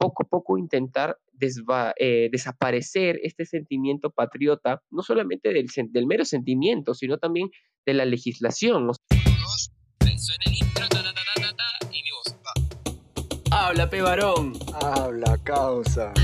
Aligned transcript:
poco 0.00 0.22
a 0.22 0.26
poco 0.26 0.56
intentar 0.56 1.18
eh, 1.98 2.28
desaparecer 2.32 3.20
este 3.22 3.44
sentimiento 3.44 4.10
patriota, 4.10 4.82
no 4.90 5.02
solamente 5.02 5.52
del, 5.52 5.66
del, 5.90 6.06
mero 6.06 6.24
sentimiento, 6.24 6.94
sino 6.94 7.18
también 7.18 7.50
de 7.84 7.92
la 7.92 8.06
legislación. 8.06 8.90
Habla, 13.50 13.90
pe 13.90 14.00
varón. 14.00 14.54
Habla, 14.82 15.36
causa. 15.44 16.14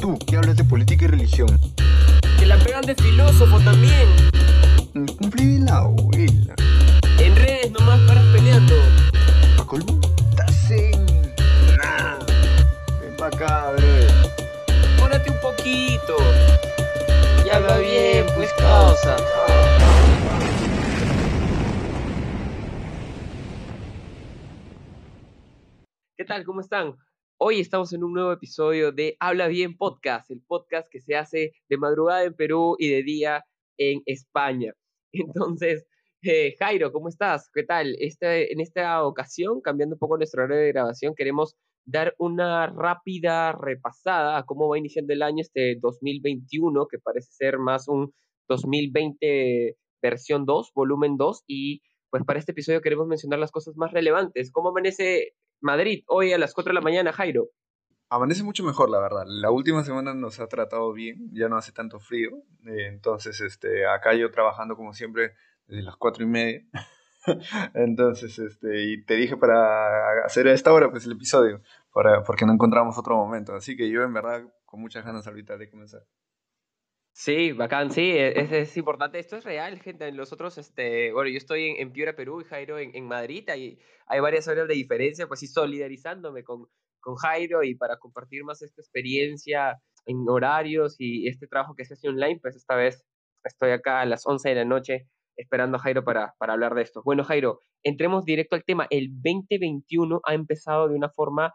Tú, 0.00 0.18
que 0.26 0.36
hablas 0.36 0.56
de 0.56 0.64
política 0.64 1.04
y 1.04 1.08
religión. 1.08 1.60
Que 2.40 2.46
la 2.46 2.58
pegan 2.58 2.84
de 2.84 2.96
filósofo 2.96 3.60
también. 3.60 4.08
Cumplí 4.92 5.58
la 5.58 5.76
abuela. 5.76 6.56
En 7.20 7.36
redes 7.36 7.70
nomás 7.70 8.00
paras 8.00 8.24
peleando. 8.34 8.74
¿A 9.60 9.64
colmo? 9.64 10.11
Acá, 13.22 13.70
un 13.70 15.40
poquito. 15.40 16.16
Ya 17.46 17.60
va 17.60 17.78
bien, 17.78 18.26
pues 18.34 18.52
causa. 18.54 19.16
¿Qué 26.16 26.24
tal? 26.24 26.44
¿Cómo 26.44 26.62
están? 26.62 26.96
Hoy 27.38 27.60
estamos 27.60 27.92
en 27.92 28.02
un 28.02 28.12
nuevo 28.12 28.32
episodio 28.32 28.90
de 28.90 29.16
Habla 29.20 29.46
Bien 29.46 29.76
Podcast, 29.76 30.32
el 30.32 30.40
podcast 30.40 30.88
que 30.90 31.00
se 31.00 31.14
hace 31.14 31.52
de 31.68 31.76
madrugada 31.76 32.24
en 32.24 32.34
Perú 32.34 32.74
y 32.76 32.88
de 32.88 33.04
día 33.04 33.44
en 33.78 34.02
España. 34.04 34.72
Entonces, 35.12 35.86
eh, 36.22 36.56
Jairo, 36.58 36.90
¿cómo 36.90 37.08
estás? 37.08 37.48
¿Qué 37.54 37.62
tal? 37.62 37.94
Este, 38.00 38.52
en 38.52 38.60
esta 38.60 39.04
ocasión, 39.04 39.60
cambiando 39.60 39.94
un 39.94 40.00
poco 40.00 40.16
nuestro 40.16 40.42
horario 40.42 40.64
de 40.64 40.72
grabación, 40.72 41.14
queremos 41.14 41.56
dar 41.84 42.14
una 42.18 42.66
rápida 42.66 43.52
repasada 43.52 44.38
a 44.38 44.44
cómo 44.44 44.68
va 44.68 44.78
iniciando 44.78 45.12
el 45.12 45.22
año 45.22 45.40
este 45.40 45.76
2021, 45.80 46.86
que 46.86 46.98
parece 46.98 47.32
ser 47.32 47.58
más 47.58 47.88
un 47.88 48.14
2020 48.48 49.76
versión 50.00 50.44
2, 50.46 50.72
volumen 50.74 51.16
2, 51.16 51.44
y 51.46 51.82
pues 52.10 52.24
para 52.24 52.38
este 52.38 52.52
episodio 52.52 52.80
queremos 52.80 53.06
mencionar 53.06 53.38
las 53.38 53.52
cosas 53.52 53.76
más 53.76 53.92
relevantes. 53.92 54.50
¿Cómo 54.52 54.70
amanece 54.70 55.34
Madrid, 55.62 56.02
hoy 56.08 56.32
a 56.32 56.38
las 56.38 56.54
4 56.54 56.70
de 56.70 56.74
la 56.74 56.80
mañana, 56.80 57.12
Jairo. 57.12 57.50
Amanece 58.10 58.42
mucho 58.42 58.64
mejor, 58.64 58.90
la 58.90 59.00
verdad. 59.00 59.24
La 59.26 59.50
última 59.50 59.84
semana 59.84 60.12
nos 60.12 60.40
ha 60.40 60.48
tratado 60.48 60.92
bien, 60.92 61.30
ya 61.32 61.48
no 61.48 61.56
hace 61.56 61.72
tanto 61.72 62.00
frío. 62.00 62.30
Eh, 62.66 62.88
entonces, 62.88 63.40
este, 63.40 63.86
acá 63.86 64.12
yo 64.14 64.30
trabajando 64.30 64.76
como 64.76 64.92
siempre 64.92 65.34
desde 65.66 65.84
las 65.84 65.96
4 65.96 66.24
y 66.24 66.26
media. 66.26 66.62
entonces, 67.74 68.38
este, 68.38 68.84
y 68.84 69.04
te 69.04 69.14
dije 69.14 69.36
para 69.36 70.24
hacer 70.24 70.48
a 70.48 70.52
esta 70.52 70.72
hora 70.72 70.90
pues 70.90 71.06
el 71.06 71.12
episodio, 71.12 71.60
para, 71.92 72.22
porque 72.22 72.46
no 72.46 72.52
encontramos 72.52 72.98
otro 72.98 73.16
momento. 73.16 73.54
Así 73.54 73.76
que 73.76 73.90
yo 73.90 74.02
en 74.02 74.12
verdad 74.12 74.42
con 74.64 74.80
muchas 74.80 75.04
ganas 75.04 75.26
ahorita 75.26 75.56
de 75.56 75.70
comenzar. 75.70 76.02
Sí, 77.14 77.52
bacán, 77.52 77.90
sí, 77.90 78.10
e, 78.12 78.40
es, 78.40 78.52
es, 78.52 78.76
importante. 78.76 79.18
Esto 79.18 79.36
es 79.36 79.44
real, 79.44 79.78
gente. 79.80 80.10
Los 80.12 80.32
otros, 80.32 80.56
este, 80.56 81.12
bueno, 81.12 81.28
yo 81.28 81.36
estoy 81.36 81.68
en, 81.68 81.76
en 81.76 81.92
Piura, 81.92 82.16
Perú, 82.16 82.40
y 82.40 82.44
Jairo 82.44 82.78
en, 82.78 82.94
en 82.96 83.06
Madrid. 83.06 83.48
Hay, 83.50 83.78
hay 84.06 84.20
varias 84.20 84.48
horas 84.48 84.66
de 84.66 84.74
diferencia, 84.74 85.28
pues 85.28 85.40
sí, 85.40 85.46
solidarizándome 85.46 86.42
con, 86.42 86.66
con 87.00 87.16
Jairo 87.16 87.62
y 87.62 87.74
para 87.74 87.98
compartir 87.98 88.44
más 88.44 88.62
esta 88.62 88.80
experiencia 88.80 89.78
en 90.06 90.24
horarios 90.26 90.96
y 90.98 91.28
este 91.28 91.46
trabajo 91.46 91.74
que 91.76 91.84
se 91.84 91.94
hace 91.94 92.08
online, 92.08 92.40
pues 92.40 92.56
esta 92.56 92.76
vez 92.76 93.04
estoy 93.44 93.72
acá 93.72 94.00
a 94.00 94.06
las 94.06 94.26
11 94.26 94.48
de 94.48 94.54
la 94.54 94.64
noche 94.64 95.08
esperando 95.36 95.76
a 95.76 95.80
Jairo 95.80 96.04
para, 96.04 96.34
para 96.38 96.52
hablar 96.52 96.74
de 96.74 96.82
esto. 96.82 97.02
Bueno, 97.04 97.24
Jairo, 97.24 97.60
entremos 97.82 98.24
directo 98.24 98.56
al 98.56 98.64
tema. 98.64 98.86
El 98.90 99.10
2021 99.22 100.20
ha 100.24 100.34
empezado 100.34 100.88
de 100.88 100.94
una 100.94 101.08
forma 101.08 101.54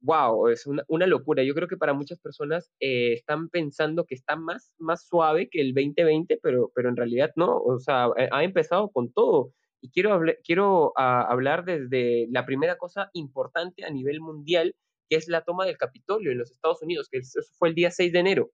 wow, 0.00 0.48
es 0.48 0.66
una, 0.66 1.06
locura. 1.06 1.42
Yo 1.42 1.54
creo 1.54 1.68
que 1.68 1.76
para 1.76 1.92
muchas 1.92 2.18
personas 2.20 2.70
eh, 2.80 3.12
están 3.12 3.48
pensando 3.48 4.04
que 4.06 4.14
está 4.14 4.36
más, 4.36 4.72
más 4.78 5.06
suave 5.06 5.48
que 5.50 5.60
el 5.60 5.74
2020, 5.74 6.38
pero, 6.42 6.70
pero 6.74 6.88
en 6.88 6.96
realidad 6.96 7.30
no, 7.36 7.56
o 7.56 7.78
sea, 7.78 8.08
eh, 8.16 8.28
ha 8.32 8.44
empezado 8.44 8.90
con 8.90 9.12
todo. 9.12 9.52
Y 9.82 9.90
quiero, 9.90 10.20
quiero 10.44 10.92
ah, 10.96 11.26
hablar 11.28 11.64
desde 11.64 12.26
la 12.30 12.44
primera 12.44 12.76
cosa 12.76 13.10
importante 13.14 13.84
a 13.84 13.90
nivel 13.90 14.20
mundial, 14.20 14.74
que 15.08 15.16
es 15.16 15.28
la 15.28 15.42
toma 15.42 15.66
del 15.66 15.78
Capitolio 15.78 16.32
en 16.32 16.38
los 16.38 16.50
Estados 16.50 16.82
Unidos, 16.82 17.08
que 17.10 17.18
eso 17.18 17.40
fue 17.58 17.68
el 17.70 17.74
día 17.74 17.90
6 17.90 18.12
de 18.12 18.18
enero. 18.18 18.50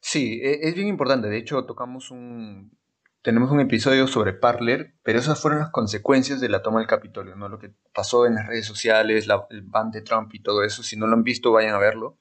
Sí, 0.00 0.40
e, 0.42 0.68
es 0.68 0.74
bien 0.74 0.88
importante. 0.88 1.28
De 1.28 1.38
hecho, 1.38 1.64
tocamos 1.64 2.10
un, 2.10 2.72
tenemos 3.22 3.50
un 3.50 3.60
episodio 3.60 4.06
sobre 4.06 4.32
Parler, 4.32 4.94
pero 5.02 5.18
esas 5.18 5.40
fueron 5.40 5.60
las 5.60 5.70
consecuencias 5.70 6.40
de 6.40 6.48
la 6.48 6.62
toma 6.62 6.78
del 6.78 6.88
Capitolio, 6.88 7.36
¿no? 7.36 7.48
Lo 7.48 7.58
que 7.58 7.72
pasó 7.94 8.26
en 8.26 8.34
las 8.34 8.46
redes 8.46 8.66
sociales, 8.66 9.28
el 9.50 9.62
ban 9.62 9.90
de 9.90 10.02
Trump 10.02 10.34
y 10.34 10.40
todo 10.40 10.64
eso. 10.64 10.82
Si 10.82 10.96
no 10.96 11.06
lo 11.06 11.14
han 11.14 11.22
visto, 11.22 11.52
vayan 11.52 11.74
a 11.74 11.78
verlo. 11.78 12.18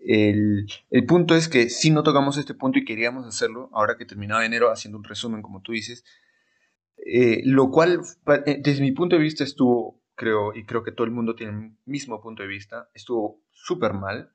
El, 0.00 0.66
punto 1.06 1.34
es 1.34 1.48
que 1.48 1.68
si 1.68 1.90
no 1.90 2.02
tocamos 2.02 2.38
este 2.38 2.54
punto 2.54 2.78
y 2.78 2.84
queríamos 2.84 3.26
hacerlo, 3.26 3.70
ahora 3.72 3.96
que 3.96 4.04
terminaba 4.04 4.44
enero, 4.44 4.70
haciendo 4.70 4.98
un 4.98 5.04
resumen, 5.04 5.42
como 5.42 5.62
tú 5.62 5.72
dices, 5.72 6.04
eh, 6.96 7.42
lo 7.44 7.70
cual, 7.70 8.00
eh, 8.46 8.60
desde 8.62 8.82
mi 8.82 8.92
punto 8.92 9.16
de 9.16 9.22
vista, 9.22 9.44
estuvo, 9.44 10.02
creo, 10.14 10.54
y 10.54 10.64
creo 10.64 10.82
que 10.82 10.92
todo 10.92 11.04
el 11.04 11.12
mundo 11.12 11.34
tiene 11.34 11.52
el 11.52 11.76
mismo 11.84 12.20
punto 12.20 12.42
de 12.42 12.48
vista, 12.48 12.88
estuvo 12.94 13.42
súper 13.52 13.92
mal. 13.94 14.32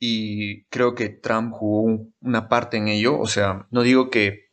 Y 0.00 0.64
creo 0.66 0.94
que 0.94 1.08
Trump 1.08 1.52
jugó 1.52 2.06
una 2.20 2.48
parte 2.48 2.76
en 2.76 2.86
ello. 2.86 3.18
O 3.18 3.26
sea, 3.26 3.66
no 3.72 3.82
digo 3.82 4.10
que 4.10 4.47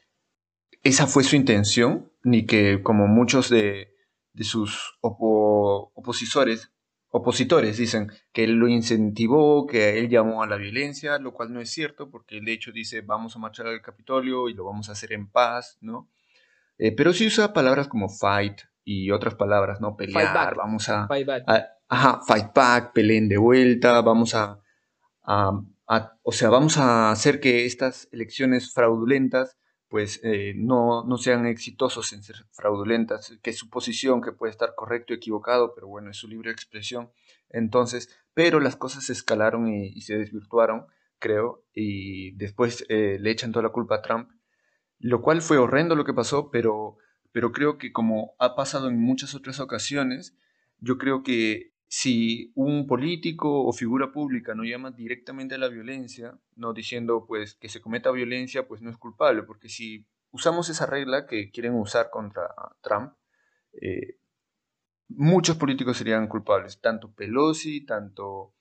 esa 0.86 1.08
fue 1.08 1.24
su 1.24 1.36
intención, 1.36 2.12
ni 2.24 2.46
que 2.46 2.84
como 2.84 3.08
muchos 3.08 3.50
de, 3.50 3.92
sus 4.42 5.00
opositores, 5.02 6.72
opositores 7.10 7.78
dicen 7.78 8.12
que 8.32 8.44
él 8.44 8.52
lo 8.52 8.68
incentivó, 8.68 9.66
que 9.66 9.98
él 9.98 10.10
llamó 10.10 10.44
a 10.44 10.48
la 10.48 10.58
violencia, 10.58 11.18
lo 11.18 11.34
cual 11.34 11.52
no 11.52 11.60
es 11.60 11.72
cierto, 11.72 12.12
porque 12.12 12.38
el 12.38 12.48
hecho 12.48 12.72
dice 12.72 13.02
vamos 13.02 13.36
a 13.36 13.40
marchar 13.40 13.66
al 13.66 13.82
Capitolio 13.82 14.48
y 14.48 14.54
lo 14.54 14.64
vamos 14.64 14.88
a 14.88 14.92
hacer 14.92 15.14
en 15.14 15.28
paz, 15.28 15.80
¿no? 15.82 16.12
Eh, 16.78 16.92
pero 16.92 17.14
sí 17.14 17.26
usa 17.26 17.52
palabras 17.52 17.88
como 17.88 18.08
fight 18.08 18.62
y 18.84 19.10
otras 19.10 19.34
palabras, 19.34 19.82
¿no? 19.82 19.96
Pelear, 19.96 20.56
vamos 20.56 20.88
a, 20.90 21.08
fight 21.08 21.26
back. 21.26 21.46
ajá, 21.88 22.22
fight 22.28 22.54
back, 22.54 22.94
peleen 22.94 23.28
de 23.28 23.38
vuelta, 23.38 24.02
vamos 24.02 24.36
a, 24.36 24.62
o 26.22 26.32
sea, 26.32 26.50
vamos 26.52 26.78
a 26.78 27.10
hacer 27.10 27.40
que 27.40 27.66
estas 27.66 28.08
elecciones 28.12 28.72
fraudulentas 28.72 29.58
pues 29.96 30.20
eh, 30.26 30.52
no, 30.58 31.06
no, 31.06 31.18
sean 31.18 31.46
exitosos 31.46 32.12
en 32.12 32.22
ser 32.22 32.36
fraudulentas, 32.52 33.40
que 33.42 33.54
su 33.54 33.70
posición, 33.70 34.22
que 34.22 34.34
puede 34.34 34.52
estar 34.52 34.76
correcto 34.76 35.14
o 35.14 35.16
equivocado, 35.16 35.74
pero 35.74 35.88
bueno, 35.88 36.12
es 36.12 36.18
su 36.18 36.28
libre 36.28 36.52
expresión. 36.52 37.12
Entonces, 37.50 38.10
pero 38.34 38.60
las 38.60 38.76
cosas 38.76 39.06
se 39.06 39.14
escalaron 39.14 39.70
y, 39.70 40.02
se 40.02 40.18
desvirtuaron, 40.18 40.86
creo, 41.18 41.64
y 41.74 42.32
después 42.32 42.86
eh, 42.90 43.20
le 43.22 43.32
echan 43.32 43.54
toda 43.54 43.64
la 43.64 43.70
culpa 43.70 43.96
a 43.96 44.02
Trump, 44.02 44.30
lo 45.00 45.22
cual 45.22 45.42
fue 45.42 45.60
horrendo 45.60 45.96
lo 45.96 46.04
que 46.04 46.14
pasó, 46.14 46.52
pero, 46.52 46.98
pero 47.32 47.54
creo 47.54 47.78
que 47.78 47.94
como 47.94 48.36
ha 48.38 48.54
pasado 48.54 48.90
en 48.90 49.00
muchas 49.00 49.34
otras 49.34 49.62
ocasiones, 49.62 50.38
yo 50.80 50.98
creo 50.98 51.24
que 51.24 51.72
si 51.88 52.52
un 52.56 52.88
político 52.88 53.66
o 53.66 53.72
figura 53.72 54.12
pública 54.12 54.56
no 54.56 54.64
llama 54.64 54.92
directamente 54.92 55.56
a 55.56 55.58
la 55.58 55.68
violencia, 55.68 56.38
no 56.56 56.74
diciendo 56.74 57.26
pues 57.28 57.56
que 57.56 57.70
se 57.70 57.82
cometa 57.82 58.12
violencia, 58.12 58.68
pues 58.68 58.82
no 58.82 58.90
es 58.90 58.98
culpable, 58.98 59.44
porque 59.44 59.70
si 59.70 60.06
usamos 60.32 60.70
esa 60.70 60.86
regla 60.86 61.28
que 61.28 61.52
quieren 61.52 61.76
usar 61.76 62.10
contra 62.10 62.54
Trump, 62.82 63.14
eh, 63.82 64.18
muchos 65.08 65.58
políticos 65.58 65.98
serían 65.98 66.28
culpables, 66.28 66.82
tanto 66.82 67.12
Pelosi, 67.14 67.86
tanto 67.86 68.54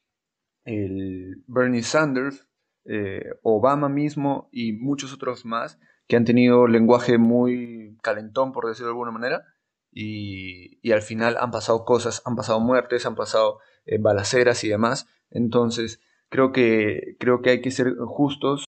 el 0.65 1.43
Bernie 1.47 1.83
Sanders, 1.83 2.47
eh, 2.85 3.39
Obama 3.43 3.89
mismo 3.89 4.49
y 4.53 4.73
muchos 4.73 5.13
otros 5.13 5.45
más 5.45 5.79
que 6.07 6.17
han 6.17 6.25
tenido 6.25 6.67
lenguaje 6.67 7.19
muy 7.19 7.97
calentón, 8.03 8.53
por 8.53 8.67
decirlo 8.67 8.89
de 8.89 8.93
alguna 8.93 9.11
manera, 9.11 9.54
y, 9.95 10.93
al 10.93 11.03
final 11.03 11.37
han 11.39 11.53
pasado 11.53 11.85
cosas, 11.85 12.23
han 12.25 12.35
pasado 12.35 12.59
muertes, 12.61 13.07
han 13.07 13.15
pasado 13.15 13.61
eh, 13.87 13.99
balaceras 13.99 14.65
y 14.65 14.69
demás. 14.69 15.07
Entonces, 15.31 16.01
creo 16.29 16.51
que, 16.51 17.17
creo 17.21 17.43
que 17.43 17.51
hay 17.51 17.61
que 17.61 17.71
ser 17.71 17.95
justos 17.99 18.65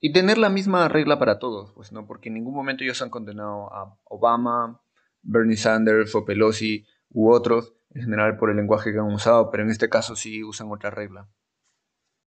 y 0.00 0.12
tener 0.12 0.38
la 0.38 0.50
misma 0.50 0.88
regla 0.88 1.18
para 1.18 1.38
todos, 1.40 1.72
pues, 1.72 1.92
¿no? 1.92 2.06
Porque 2.06 2.28
en 2.28 2.34
ningún 2.34 2.54
momento 2.54 2.84
ellos 2.84 3.02
han 3.02 3.10
condenado 3.10 3.72
a 3.72 3.98
Obama, 4.04 4.80
Bernie 5.22 5.56
Sanders 5.56 6.14
o 6.14 6.24
Pelosi 6.24 6.86
u 7.10 7.30
otros, 7.32 7.74
en 7.90 8.02
general 8.02 8.36
por 8.36 8.50
el 8.50 8.56
lenguaje 8.56 8.92
que 8.92 8.98
han 8.98 9.12
usado, 9.12 9.50
pero 9.50 9.64
en 9.64 9.70
este 9.70 9.88
caso 9.88 10.14
sí 10.16 10.44
usan 10.44 10.70
otra 10.70 10.90
regla. 10.90 11.28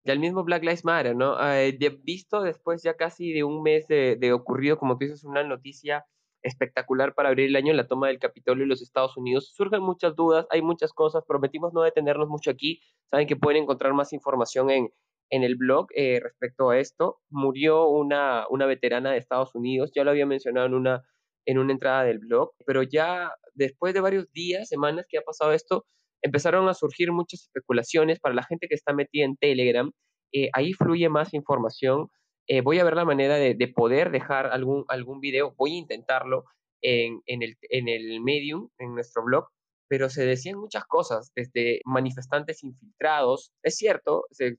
Y 0.05 0.11
al 0.11 0.19
mismo 0.19 0.43
Black 0.43 0.63
Lives 0.63 0.83
Matter, 0.83 1.15
¿no? 1.15 1.37
Eh, 1.53 1.77
visto 2.03 2.41
después 2.41 2.83
ya 2.83 2.95
casi 2.95 3.31
de 3.31 3.43
un 3.43 3.63
mes 3.63 3.87
de, 3.87 4.17
de 4.17 4.33
ocurrido, 4.33 4.77
como 4.77 4.97
tú 4.97 5.05
dices, 5.05 5.23
una 5.23 5.43
noticia 5.43 6.05
espectacular 6.43 7.15
para 7.15 7.29
abrir 7.29 7.47
el 7.47 7.55
año 7.55 7.71
en 7.71 7.77
la 7.77 7.87
toma 7.87 8.07
del 8.07 8.19
Capitolio 8.19 8.63
en 8.63 8.69
los 8.69 8.81
Estados 8.81 9.17
Unidos. 9.17 9.53
Surgen 9.53 9.81
muchas 9.81 10.15
dudas, 10.15 10.45
hay 10.49 10.61
muchas 10.61 10.93
cosas, 10.93 11.23
prometimos 11.27 11.73
no 11.73 11.81
detenernos 11.81 12.27
mucho 12.27 12.51
aquí. 12.51 12.81
Saben 13.09 13.27
que 13.27 13.35
pueden 13.35 13.63
encontrar 13.63 13.93
más 13.93 14.13
información 14.13 14.69
en, 14.69 14.89
en 15.29 15.43
el 15.43 15.55
blog 15.55 15.87
eh, 15.95 16.19
respecto 16.21 16.69
a 16.69 16.77
esto. 16.79 17.19
Murió 17.29 17.87
una, 17.87 18.45
una 18.49 18.65
veterana 18.65 19.11
de 19.11 19.17
Estados 19.17 19.55
Unidos, 19.55 19.91
ya 19.95 20.03
lo 20.03 20.11
había 20.11 20.25
mencionado 20.25 20.67
en 20.67 20.73
una, 20.73 21.03
en 21.45 21.57
una 21.57 21.73
entrada 21.73 22.03
del 22.03 22.19
blog, 22.19 22.51
pero 22.65 22.83
ya 22.83 23.31
después 23.53 23.93
de 23.93 24.01
varios 24.01 24.31
días, 24.31 24.67
semanas 24.67 25.05
que 25.09 25.17
ha 25.17 25.21
pasado 25.21 25.53
esto, 25.53 25.85
empezaron 26.21 26.67
a 26.69 26.73
surgir 26.73 27.11
muchas 27.11 27.43
especulaciones 27.43 28.19
para 28.19 28.35
la 28.35 28.43
gente 28.43 28.67
que 28.67 28.75
está 28.75 28.93
metida 28.93 29.25
en 29.25 29.35
Telegram. 29.37 29.91
Eh, 30.33 30.49
ahí 30.53 30.73
fluye 30.73 31.09
más 31.09 31.33
información. 31.33 32.09
Eh, 32.47 32.61
voy 32.61 32.79
a 32.79 32.83
ver 32.83 32.95
la 32.95 33.05
manera 33.05 33.35
de, 33.35 33.67
poder 33.73 34.11
dejar 34.11 34.47
algún, 34.47 34.83
algún 34.89 35.19
video, 35.19 35.53
voy 35.57 35.75
a 35.75 35.79
intentarlo 35.79 36.45
en, 36.81 37.21
el, 37.25 37.57
en 37.69 37.87
el 37.87 38.19
Medium, 38.21 38.69
en 38.77 38.93
nuestro 38.93 39.23
blog, 39.23 39.47
pero 39.87 40.09
se 40.09 40.25
decían 40.25 40.57
muchas 40.57 40.85
cosas, 40.85 41.31
desde 41.35 41.81
manifestantes 41.85 42.63
infiltrados, 42.63 43.53
es 43.63 43.75
cierto, 43.75 44.25
eh, 44.39 44.55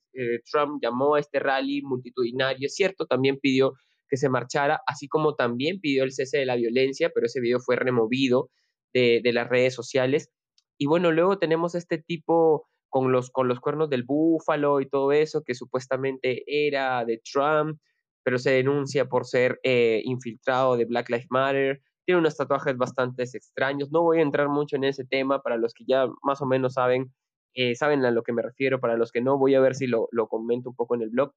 Trump 0.50 0.81
llamó 0.82 1.16
a 1.16 1.20
este 1.20 1.40
rally 1.40 1.82
multitudinario, 1.82 2.66
es 2.66 2.75
cierto, 2.75 3.06
también 3.06 3.38
pidió 3.40 3.75
que 4.08 4.16
se 4.16 4.28
marchara, 4.28 4.81
así 4.86 5.08
como 5.08 5.34
también 5.34 5.81
pidió 5.81 6.04
el 6.04 6.12
cese 6.12 6.38
de 6.38 6.46
la 6.46 6.56
violencia, 6.56 7.10
pero 7.14 7.26
ese 7.26 7.40
video 7.40 7.58
fue 7.60 7.76
removido 7.76 8.50
de, 8.92 9.20
de 9.22 9.32
las 9.32 9.48
redes 9.48 9.75
sociales. 9.75 10.31
Y 10.78 10.86
bueno, 10.86 11.10
luego 11.10 11.38
tenemos 11.38 11.75
este 11.75 11.98
tipo 11.98 12.69
con 12.94 13.11
los, 13.11 13.29
con 13.29 13.49
los 13.49 13.58
cuernos 13.58 13.91
del 13.91 14.05
búfalo 14.05 14.81
y 14.81 14.88
todo 14.88 15.11
eso, 15.11 15.43
que 15.43 15.56
supuestamente 15.56 16.44
era 16.46 17.05
de 17.05 17.20
Trump, 17.25 17.81
pero 18.23 18.38
se 18.38 18.52
denuncia 18.52 19.08
por 19.08 19.26
ser 19.26 19.58
eh, 19.64 20.00
infiltrado 20.05 20.76
de 20.76 20.85
Black 20.85 21.11
Lives 21.11 21.26
Matter. 21.29 21.82
Tiene 22.06 22.20
unos 22.20 22.37
tatuajes 22.37 22.76
bastante 22.76 23.25
extraños. 23.25 23.91
No 23.91 24.02
voy 24.02 24.20
a 24.20 24.23
entrar 24.23 24.49
mucho 24.49 24.76
en 24.76 24.85
ese 24.85 25.05
tema 25.05 25.43
para 25.43 25.56
los 25.56 25.75
que 25.75 25.82
ya 25.88 26.06
más 26.23 26.41
o 26.41 26.46
menos 26.46 26.75
saben, 26.75 27.12
eh, 27.55 27.75
saben 27.75 28.05
a 28.05 28.12
lo 28.12 28.23
que 28.23 28.32
me 28.32 28.43
refiero. 28.43 28.79
Para 28.79 28.96
los 28.96 29.11
que 29.11 29.20
no, 29.20 29.38
voy 29.38 29.56
a 29.56 29.61
ver 29.61 29.75
si 29.75 29.88
lo, 29.88 30.06
lo 30.12 30.29
comento 30.29 30.70
un 30.70 30.76
poco 30.76 30.94
en 30.94 31.02
el 31.02 31.11
blog. 31.11 31.32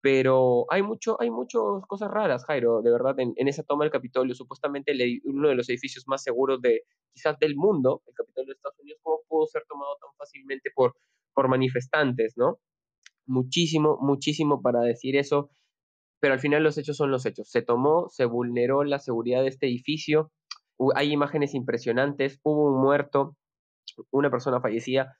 Pero 0.00 0.66
hay 0.70 0.82
mucho, 0.82 1.20
hay 1.20 1.30
muchas 1.30 1.60
cosas 1.88 2.10
raras, 2.10 2.44
Jairo, 2.44 2.82
de 2.82 2.90
verdad, 2.90 3.16
en, 3.18 3.34
esa 3.48 3.64
toma 3.64 3.84
del 3.84 3.90
Capitolio, 3.90 4.34
supuestamente 4.34 4.92
uno 5.24 5.48
de 5.48 5.56
los 5.56 5.68
edificios 5.68 6.06
más 6.06 6.22
seguros 6.22 6.60
de 6.62 6.84
quizás 7.12 7.36
del 7.40 7.56
mundo, 7.56 8.02
el 8.06 8.14
Capitolio 8.14 8.48
de 8.48 8.52
Estados 8.54 8.78
Unidos, 8.78 9.00
¿cómo 9.02 9.20
pudo 9.28 9.46
ser 9.46 9.64
tomado 9.68 9.96
tan 10.00 10.10
fácilmente 10.16 10.70
por, 10.72 10.96
por 11.34 11.48
manifestantes, 11.48 12.34
no? 12.36 12.60
Muchísimo, 13.26 13.98
muchísimo 14.00 14.62
para 14.62 14.80
decir 14.80 15.16
eso, 15.16 15.50
pero 16.20 16.34
al 16.34 16.40
final 16.40 16.62
los 16.62 16.78
hechos 16.78 16.96
son 16.96 17.10
los 17.10 17.26
hechos. 17.26 17.50
Se 17.50 17.62
tomó, 17.62 18.08
se 18.08 18.24
vulneró 18.24 18.84
la 18.84 19.00
seguridad 19.00 19.42
de 19.42 19.48
este 19.48 19.66
edificio, 19.66 20.30
hay 20.94 21.12
imágenes 21.12 21.54
impresionantes, 21.54 22.38
hubo 22.42 22.72
un 22.72 22.80
muerto, 22.80 23.36
una 24.10 24.30
persona 24.30 24.60
fallecida. 24.60 25.18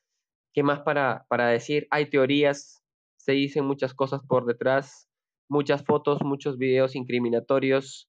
¿Qué 0.55 0.63
más 0.63 0.81
para, 0.81 1.27
para 1.29 1.49
decir? 1.49 1.87
Hay 1.91 2.11
teorías 2.11 2.83
se 3.29 3.33
dicen 3.33 3.67
muchas 3.67 3.93
cosas 3.93 4.23
por 4.27 4.47
detrás, 4.47 5.07
muchas 5.51 5.85
fotos, 5.85 6.23
muchos 6.23 6.57
videos 6.57 6.97
incriminatorios. 6.97 8.09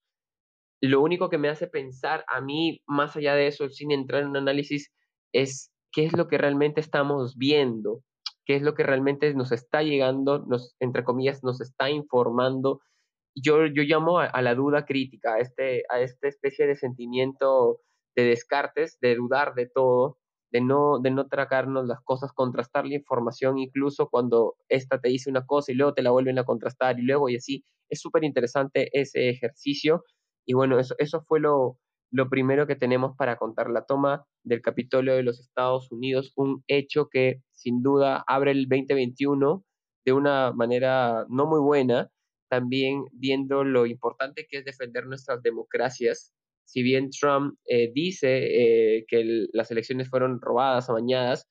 Lo 0.82 1.02
único 1.02 1.30
que 1.30 1.38
me 1.38 1.50
hace 1.50 1.68
pensar 1.68 2.24
a 2.30 2.40
mí, 2.40 2.82
más 2.88 3.18
allá 3.18 3.36
de 3.36 3.48
eso, 3.48 3.68
sin 3.68 3.92
entrar 3.92 4.22
en 4.22 4.30
un 4.30 4.38
análisis, 4.38 4.94
es 5.34 5.74
qué 5.92 6.06
es 6.06 6.16
lo 6.16 6.30
que 6.30 6.38
realmente 6.38 6.80
estamos 6.80 7.36
viendo, 7.36 8.02
qué 8.46 8.56
es 8.56 8.62
lo 8.62 8.76
que 8.76 8.84
realmente 8.84 9.34
nos 9.34 9.52
está 9.52 9.84
llegando, 9.84 10.40
nos, 10.48 10.78
entre 10.80 11.04
comillas, 11.04 11.44
nos 11.44 11.60
está 11.60 11.90
informando. 11.90 12.80
Yo, 13.36 13.66
yo 13.66 13.84
llamo 13.84 14.20
a, 14.20 14.42
la 14.42 14.56
duda 14.56 14.86
crítica, 14.86 15.34
a, 15.34 15.40
este, 15.40 15.84
a 15.90 16.00
esta 16.00 16.30
especie 16.30 16.66
de 16.66 16.78
sentimiento 16.78 17.82
de 18.16 18.24
descartes, 18.24 18.98
de 19.02 19.16
dudar 19.16 19.54
de 19.54 19.68
todo, 19.68 20.18
de 20.52 20.62
no, 20.62 21.00
de 21.00 21.12
no 21.12 21.28
tragarnos 21.28 21.86
las 21.86 22.02
cosas, 22.02 22.34
contrastar 22.34 22.86
la 22.86 22.96
información 22.96 23.58
incluso 23.58 24.10
cuando 24.10 24.56
esta 24.68 25.00
te 25.00 25.10
dice 25.10 25.30
una 25.30 25.46
cosa 25.46 25.72
y 25.72 25.76
luego 25.76 25.94
te 25.94 26.02
la 26.02 26.12
vuelven 26.12 26.40
a 26.40 26.44
contrastar 26.44 27.00
y 27.00 27.04
luego 27.04 27.30
y 27.30 27.36
así. 27.38 27.64
Es 27.90 28.02
súper 28.02 28.24
interesante 28.24 28.90
ese 29.00 29.30
ejercicio 29.30 30.04
y 30.46 30.54
bueno, 30.54 30.80
eso, 30.80 30.96
eso 30.98 31.22
fue 31.22 31.40
lo, 31.40 31.78
lo 32.12 32.30
primero 32.30 32.68
que 32.68 32.76
tenemos 32.76 33.16
para 33.16 33.38
contar 33.38 33.70
la 33.70 33.86
toma 33.86 34.26
del 34.44 34.62
Capitolio 34.62 35.16
de 35.16 35.24
los 35.24 35.40
Estados 35.40 35.92
Unidos, 35.92 36.34
un 36.36 36.64
hecho 36.68 37.08
que 37.10 37.42
sin 37.52 37.84
duda 37.84 38.24
abre 38.28 38.52
el 38.52 38.68
2021 38.68 39.64
de 40.06 40.14
una 40.14 40.52
manera 40.54 41.26
no 41.30 41.46
muy 41.46 41.60
buena, 41.60 42.10
también 42.50 43.06
viendo 43.12 43.64
lo 43.64 43.86
importante 43.86 44.48
que 44.50 44.58
es 44.58 44.66
defender 44.66 45.06
nuestras 45.06 45.44
democracias 45.44 46.34
si 46.70 46.84
bien 46.84 47.10
Trump 47.10 47.58
eh, 47.66 47.90
dice 47.92 48.98
eh, 48.98 49.06
que 49.08 49.48
las 49.54 49.72
elecciones 49.72 50.08
fueron 50.08 50.40
robadas, 50.40 50.88
o 50.88 50.94
bañadas, 50.94 51.48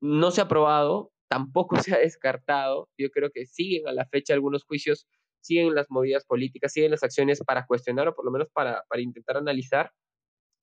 no 0.00 0.30
se 0.30 0.40
ha 0.40 0.46
probado, 0.46 1.10
tampoco 1.28 1.74
se 1.82 1.92
ha 1.92 1.98
descartado. 1.98 2.88
Yo 2.96 3.10
creo 3.10 3.30
que 3.30 3.46
siguen 3.46 3.88
a 3.88 3.92
la 3.92 4.06
fecha 4.06 4.32
algunos 4.32 4.62
juicios, 4.62 5.08
siguen 5.40 5.74
las 5.74 5.90
movidas 5.90 6.24
políticas, 6.24 6.72
siguen 6.72 6.92
las 6.92 7.02
acciones 7.02 7.42
para 7.44 7.66
cuestionar 7.66 8.06
o 8.06 8.14
por 8.14 8.24
lo 8.24 8.30
menos 8.30 8.48
para, 8.52 8.84
para 8.88 9.02
intentar 9.02 9.38
analizar. 9.38 9.90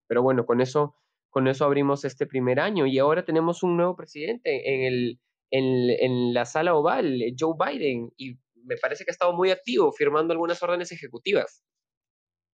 Pero 0.08 0.24
bueno, 0.24 0.46
con 0.46 0.62
eso, 0.62 0.96
con 1.30 1.50
eso 1.50 1.66
abrimos 1.66 2.06
este 2.06 2.26
primer 2.26 2.62
año 2.62 2.86
y 2.86 2.98
ahora 2.98 3.26
tenemos 3.26 3.62
un 3.62 3.76
nuevo 3.76 3.98
presidente 3.98 4.74
en, 4.74 4.84
el, 4.86 5.20
en, 5.52 5.90
en 6.00 6.34
la 6.34 6.46
sala 6.46 6.76
oval, 6.76 7.22
Joe 7.38 7.56
Biden, 7.60 8.10
y 8.16 8.38
me 8.64 8.78
parece 8.78 9.04
que 9.04 9.12
ha 9.12 9.18
estado 9.18 9.34
muy 9.34 9.52
activo 9.52 9.92
firmando 9.92 10.32
algunas 10.32 10.64
órdenes 10.64 10.94
ejecutivas. 10.94 11.62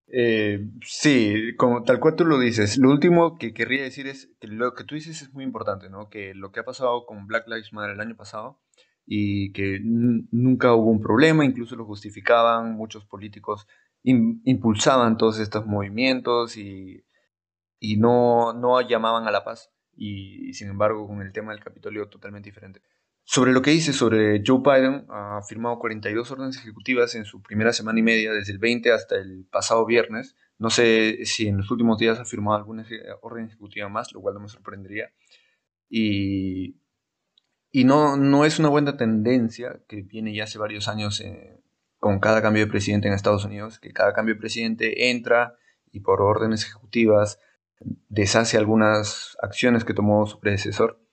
Eh, 0.08 0.60
sí, 0.84 1.56
como 1.58 1.84
tal 1.84 2.00
cual 2.00 2.16
tú 2.16 2.26
lo 2.26 2.40
dices. 2.40 2.78
Lo 2.78 2.92
último 2.92 3.38
que 3.38 3.54
querría 3.54 3.84
decir 3.84 4.08
es 4.08 4.30
que 4.40 4.48
lo 4.48 4.74
que 4.74 4.84
tú 4.84 4.96
dices 4.96 5.22
es 5.22 5.34
muy 5.34 5.44
importante, 5.44 5.90
¿no? 5.90 6.10
Que 6.10 6.34
lo 6.36 6.52
que 6.52 6.60
ha 6.60 6.66
pasado 6.66 7.06
con 7.06 7.28
Black 7.28 7.48
Lives 7.48 7.74
Matter 7.74 7.92
el 7.96 8.02
año 8.02 8.16
pasado 8.16 8.60
y 9.06 9.52
que 9.54 9.80
nunca 9.84 10.74
hubo 10.74 10.92
un 10.92 11.02
problema, 11.02 11.46
incluso 11.46 11.76
lo 11.76 11.86
justificaban, 11.86 12.76
muchos 12.76 13.06
políticos 13.06 13.68
impulsaban 14.04 15.18
todos 15.18 15.40
estos 15.40 15.66
movimientos 15.66 16.58
y, 16.58 17.04
y 17.80 17.98
no, 17.98 18.54
no 18.54 18.80
llamaban 18.82 19.28
a 19.28 19.32
la 19.32 19.44
paz. 19.44 19.72
y 19.98 20.54
sin 20.54 20.70
embargo, 20.70 21.08
con 21.08 21.22
el 21.22 21.32
tema 21.34 21.54
del 21.54 21.64
Capitolio 21.64 22.10
totalmente 22.10 22.50
diferente. 22.50 22.82
Sobre 23.28 23.54
lo 23.54 23.64
que 23.64 23.72
dice 23.72 23.92
sobre 23.92 24.44
Joe 24.46 24.60
Biden, 24.60 25.08
ha 25.10 25.42
firmado 25.42 25.80
42 25.80 26.30
órdenes 26.30 26.58
ejecutivas 26.58 27.16
en 27.16 27.26
su 27.26 27.42
primera 27.42 27.74
semana 27.74 28.00
y 28.00 28.04
media, 28.04 28.32
desde 28.32 28.54
el 28.54 28.60
20 28.60 28.92
hasta 28.92 29.16
el 29.16 29.48
pasado 29.50 29.84
viernes. 29.88 30.36
No 30.60 30.70
sé 30.70 31.26
si 31.26 31.48
en 31.48 31.58
los 31.58 31.72
últimos 31.72 31.98
días 31.98 32.20
ha 32.20 32.26
firmado 32.26 32.58
alguna 32.58 32.86
orden 33.22 33.48
ejecutiva 33.48 33.90
más, 33.90 34.14
lo 34.14 34.22
cual 34.22 34.36
no 34.36 34.42
me 34.42 34.48
sorprendería. 34.48 35.12
Y, 35.90 36.78
y 37.72 37.84
no, 37.84 38.16
no 38.16 38.46
es 38.46 38.60
una 38.60 38.70
buena 38.70 38.96
tendencia 38.96 39.82
que 39.88 40.04
viene 40.04 40.36
ya 40.36 40.44
hace 40.44 40.60
varios 40.60 40.88
años 40.88 41.20
eh, 41.20 41.60
con 41.98 42.20
cada 42.20 42.44
cambio 42.44 42.64
de 42.64 42.72
presidente 42.72 43.08
en 43.08 43.16
Estados 43.16 43.44
Unidos, 43.44 43.80
que 43.80 43.92
cada 43.92 44.14
cambio 44.14 44.36
de 44.36 44.40
presidente 44.40 45.10
entra 45.10 45.56
y 45.92 46.02
por 46.02 46.22
órdenes 46.22 46.64
ejecutivas 46.64 47.40
deshace 47.80 48.58
algunas 48.58 49.36
acciones 49.42 49.84
que 49.84 49.96
tomó 49.96 50.28
su 50.28 50.40
predecesor 50.40 51.05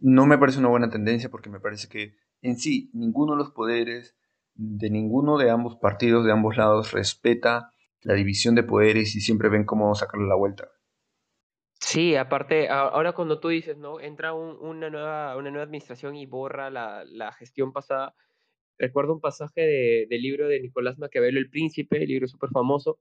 no 0.00 0.26
me 0.26 0.38
parece 0.38 0.58
una 0.58 0.68
buena 0.68 0.90
tendencia 0.90 1.30
porque 1.30 1.50
me 1.50 1.60
parece 1.60 1.88
que 1.88 2.16
en 2.42 2.56
sí 2.56 2.90
ninguno 2.92 3.32
de 3.32 3.38
los 3.38 3.50
poderes 3.52 4.16
de 4.54 4.90
ninguno 4.90 5.38
de 5.38 5.50
ambos 5.50 5.76
partidos, 5.76 6.24
de 6.24 6.32
ambos 6.32 6.56
lados, 6.56 6.92
respeta 6.92 7.72
la 8.02 8.14
división 8.14 8.54
de 8.54 8.62
poderes 8.62 9.14
y 9.14 9.20
siempre 9.20 9.48
ven 9.48 9.64
cómo 9.64 9.94
sacarle 9.94 10.28
la 10.28 10.34
vuelta. 10.34 10.68
Sí, 11.80 12.14
aparte, 12.14 12.68
ahora 12.68 13.12
cuando 13.12 13.40
tú 13.40 13.48
dices, 13.48 13.78
¿no? 13.78 14.00
Entra 14.00 14.34
una, 14.34 14.90
nueva, 14.90 15.36
una 15.36 15.50
nueva 15.50 15.64
administración 15.64 16.14
y 16.14 16.26
borra 16.26 16.70
la, 16.70 17.32
gestión 17.38 17.72
pasada. 17.72 18.14
Recuerdo 18.76 19.14
un 19.14 19.20
pasaje 19.20 20.06
del 20.08 20.22
libro 20.22 20.46
de 20.46 20.60
Nicolás 20.60 20.98
Maquiavelo, 20.98 21.38
El 21.38 21.50
Príncipe, 21.50 22.02
el 22.02 22.08
libro 22.08 22.28
súper 22.28 22.50
famoso, 22.50 22.98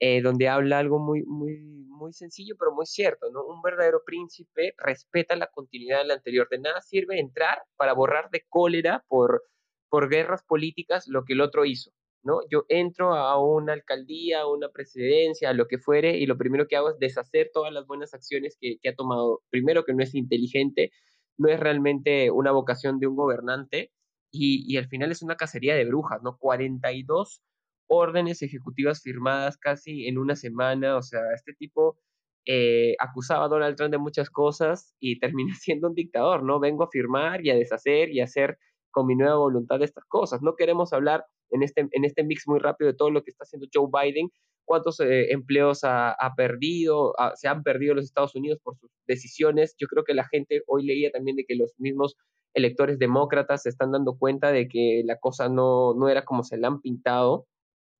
eh, 0.00 0.22
donde 0.22 0.48
habla 0.48 0.78
algo 0.78 0.98
muy, 0.98 1.22
muy, 1.24 1.58
muy 1.88 2.12
sencillo, 2.12 2.56
pero 2.58 2.72
muy 2.72 2.86
cierto, 2.86 3.30
¿no? 3.32 3.44
Un 3.46 3.62
verdadero 3.62 4.02
príncipe 4.04 4.74
respeta 4.78 5.36
la 5.36 5.46
continuidad 5.48 5.98
del 6.00 6.10
anterior. 6.10 6.48
De 6.50 6.58
nada 6.58 6.80
sirve 6.80 7.18
entrar 7.20 7.62
para 7.76 7.94
borrar 7.94 8.30
de 8.30 8.44
cólera 8.48 9.04
por, 9.08 9.44
por 9.88 10.08
guerras 10.10 10.42
políticas 10.44 11.06
lo 11.08 11.24
que 11.24 11.34
el 11.34 11.40
otro 11.40 11.64
hizo, 11.64 11.90
¿no? 12.22 12.40
Yo 12.50 12.64
entro 12.68 13.14
a 13.14 13.40
una 13.40 13.72
alcaldía, 13.72 14.42
a 14.42 14.50
una 14.52 14.68
presidencia, 14.70 15.50
a 15.50 15.54
lo 15.54 15.68
que 15.68 15.78
fuere, 15.78 16.18
y 16.18 16.26
lo 16.26 16.36
primero 16.38 16.66
que 16.68 16.76
hago 16.76 16.90
es 16.90 16.98
deshacer 16.98 17.50
todas 17.52 17.72
las 17.72 17.86
buenas 17.86 18.14
acciones 18.14 18.56
que, 18.60 18.78
que 18.80 18.88
ha 18.90 18.94
tomado. 18.94 19.42
Primero, 19.50 19.84
que 19.84 19.94
no 19.94 20.02
es 20.02 20.14
inteligente, 20.14 20.90
no 21.38 21.48
es 21.48 21.60
realmente 21.60 22.30
una 22.30 22.52
vocación 22.52 22.98
de 23.00 23.06
un 23.06 23.16
gobernante, 23.16 23.92
y, 24.30 24.64
y 24.72 24.78
al 24.78 24.88
final 24.88 25.12
es 25.12 25.22
una 25.22 25.36
cacería 25.36 25.76
de 25.76 25.84
brujas, 25.84 26.20
¿no? 26.22 26.36
42 26.38 27.40
órdenes 27.86 28.42
ejecutivas 28.42 29.02
firmadas 29.02 29.56
casi 29.58 30.06
en 30.06 30.18
una 30.18 30.36
semana, 30.36 30.96
o 30.96 31.02
sea, 31.02 31.20
este 31.34 31.52
tipo 31.54 31.98
eh, 32.46 32.94
acusaba 32.98 33.46
a 33.46 33.48
Donald 33.48 33.76
Trump 33.76 33.90
de 33.90 33.98
muchas 33.98 34.28
cosas 34.30 34.94
y 35.00 35.18
termina 35.20 35.54
siendo 35.54 35.88
un 35.88 35.94
dictador, 35.94 36.42
¿no? 36.42 36.60
Vengo 36.60 36.84
a 36.84 36.90
firmar 36.90 37.44
y 37.44 37.50
a 37.50 37.54
deshacer 37.54 38.10
y 38.10 38.20
a 38.20 38.24
hacer 38.24 38.58
con 38.90 39.06
mi 39.06 39.16
nueva 39.16 39.36
voluntad 39.36 39.82
estas 39.82 40.04
cosas. 40.04 40.42
No 40.42 40.54
queremos 40.54 40.92
hablar 40.92 41.24
en 41.50 41.62
este, 41.62 41.88
en 41.90 42.04
este 42.04 42.24
mix 42.24 42.44
muy 42.46 42.58
rápido 42.58 42.90
de 42.90 42.96
todo 42.96 43.10
lo 43.10 43.22
que 43.22 43.30
está 43.30 43.44
haciendo 43.44 43.66
Joe 43.72 43.88
Biden, 43.92 44.30
cuántos 44.64 45.00
eh, 45.00 45.32
empleos 45.32 45.80
ha, 45.84 46.16
perdido, 46.36 47.14
se 47.34 47.48
han 47.48 47.62
perdido 47.62 47.94
los 47.94 48.04
Estados 48.04 48.34
Unidos 48.34 48.58
por 48.62 48.76
sus 48.76 48.90
decisiones. 49.06 49.74
Yo 49.78 49.86
creo 49.88 50.04
que 50.04 50.14
la 50.14 50.26
gente 50.28 50.62
hoy 50.66 50.86
leía 50.86 51.10
también 51.10 51.36
de 51.36 51.44
que 51.44 51.56
los 51.56 51.72
mismos 51.78 52.16
electores 52.54 52.98
demócratas 52.98 53.62
se 53.62 53.68
están 53.68 53.92
dando 53.92 54.16
cuenta 54.16 54.52
de 54.52 54.68
que 54.68 55.02
la 55.04 55.18
cosa 55.18 55.48
no, 55.48 55.94
no 55.94 56.08
era 56.08 56.24
como 56.24 56.44
se 56.44 56.56
la 56.56 56.68
han 56.68 56.80
pintado 56.80 57.46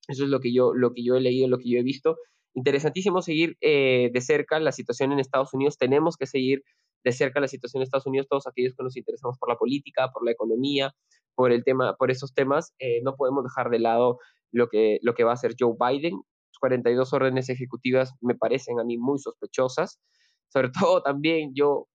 eso 0.08 0.24
es 0.24 0.30
lo 0.30 0.40
que 0.40 0.52
yo, 0.52 0.74
lo 0.74 0.92
que 0.92 1.02
yo 1.04 1.16
he 1.16 1.20
leído, 1.20 1.48
lo 1.48 1.58
que 1.58 1.70
yo 1.70 1.78
he 1.78 1.82
visto. 1.82 2.16
Interesantísimo 2.54 3.22
seguir 3.22 3.56
eh, 3.60 4.10
de 4.12 4.20
cerca 4.20 4.60
la 4.60 4.72
situación 4.72 5.12
en 5.12 5.18
Estados 5.18 5.52
Unidos. 5.54 5.76
Tenemos 5.78 6.16
que 6.16 6.26
seguir 6.26 6.62
de 7.04 7.12
cerca 7.12 7.40
la 7.40 7.48
situación 7.48 7.80
de 7.80 7.84
Estados 7.84 8.06
Unidos, 8.06 8.26
todos 8.28 8.46
aquellos 8.46 8.74
que 8.74 8.82
nos 8.82 8.96
interesamos 8.96 9.38
por 9.38 9.48
la 9.48 9.56
política, 9.56 10.10
por 10.12 10.24
la 10.24 10.32
economía, 10.32 10.94
por 11.34 11.52
el 11.52 11.64
tema, 11.64 11.96
por 11.96 12.10
esos 12.10 12.32
temas, 12.32 12.72
eh, 12.78 13.00
no 13.02 13.16
podemos 13.16 13.44
dejar 13.44 13.70
de 13.70 13.78
lado 13.78 14.18
lo 14.52 14.68
que, 14.68 14.98
lo 15.02 15.14
que 15.14 15.24
va 15.24 15.32
a 15.32 15.34
hacer 15.34 15.54
Joe 15.58 15.74
Biden. 15.78 16.20
42 16.60 17.12
órdenes 17.12 17.50
ejecutivas 17.50 18.14
me 18.20 18.34
parecen 18.34 18.80
a 18.80 18.84
mí 18.84 18.96
muy 18.96 19.18
sospechosas. 19.18 20.00
Sobre 20.48 20.70
todo 20.86 21.02
también 21.02 21.52
yo 21.54 21.88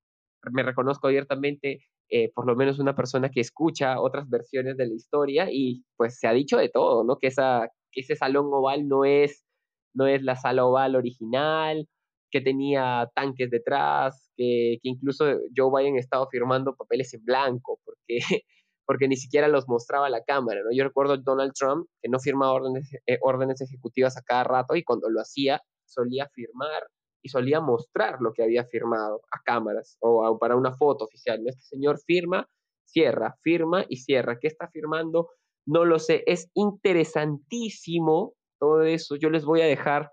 me 0.51 0.63
reconozco 0.63 1.07
abiertamente, 1.07 1.79
eh, 2.09 2.31
por 2.33 2.45
lo 2.45 2.55
menos 2.55 2.79
una 2.79 2.95
persona 2.95 3.29
que 3.29 3.41
escucha 3.41 3.99
otras 3.99 4.29
versiones 4.29 4.77
de 4.77 4.87
la 4.87 4.93
historia 4.93 5.47
y 5.51 5.83
pues 5.97 6.19
se 6.19 6.27
ha 6.27 6.33
dicho 6.33 6.57
de 6.57 6.69
todo, 6.69 7.03
¿no? 7.03 7.17
Que, 7.17 7.27
esa, 7.27 7.69
que 7.91 8.01
ese 8.01 8.15
salón 8.15 8.47
oval 8.51 8.87
no 8.87 9.05
es, 9.05 9.45
no 9.93 10.07
es 10.07 10.21
la 10.23 10.35
sala 10.35 10.65
oval 10.65 10.95
original, 10.95 11.87
que 12.31 12.41
tenía 12.41 13.09
tanques 13.15 13.49
detrás, 13.49 14.31
que, 14.35 14.77
que 14.81 14.89
incluso 14.89 15.25
Joe 15.55 15.71
Biden 15.75 15.97
estaba 15.97 16.27
firmando 16.29 16.75
papeles 16.75 17.13
en 17.13 17.23
blanco, 17.25 17.79
porque, 17.83 18.19
porque 18.85 19.07
ni 19.07 19.17
siquiera 19.17 19.47
los 19.47 19.67
mostraba 19.67 20.07
a 20.07 20.11
la 20.11 20.23
cámara, 20.23 20.61
¿no? 20.63 20.69
Yo 20.71 20.83
recuerdo 20.83 21.13
a 21.13 21.17
Donald 21.17 21.53
Trump, 21.53 21.87
que 22.01 22.09
no 22.09 22.19
firmaba 22.19 22.53
órdenes, 22.53 22.91
eh, 23.07 23.17
órdenes 23.21 23.61
ejecutivas 23.61 24.17
a 24.17 24.21
cada 24.21 24.43
rato 24.43 24.75
y 24.75 24.83
cuando 24.83 25.09
lo 25.09 25.21
hacía, 25.21 25.61
solía 25.85 26.29
firmar 26.33 26.83
y 27.21 27.29
solía 27.29 27.59
mostrar 27.59 28.17
lo 28.21 28.31
que 28.31 28.43
había 28.43 28.63
firmado 28.65 29.21
a 29.31 29.41
cámaras 29.43 29.97
o 29.99 30.37
para 30.39 30.55
una 30.55 30.71
foto 30.73 31.05
oficial. 31.05 31.41
Este 31.45 31.63
señor 31.63 31.99
firma, 31.99 32.47
cierra, 32.85 33.35
firma 33.41 33.85
y 33.89 33.97
cierra. 33.97 34.39
¿Qué 34.39 34.47
está 34.47 34.69
firmando? 34.69 35.29
No 35.69 35.85
lo 35.85 35.99
sé. 35.99 36.23
Es 36.25 36.49
interesantísimo 36.55 38.33
todo 38.59 38.81
eso. 38.81 39.15
Yo 39.17 39.29
les 39.29 39.45
voy 39.45 39.61
a 39.61 39.65
dejar 39.65 40.11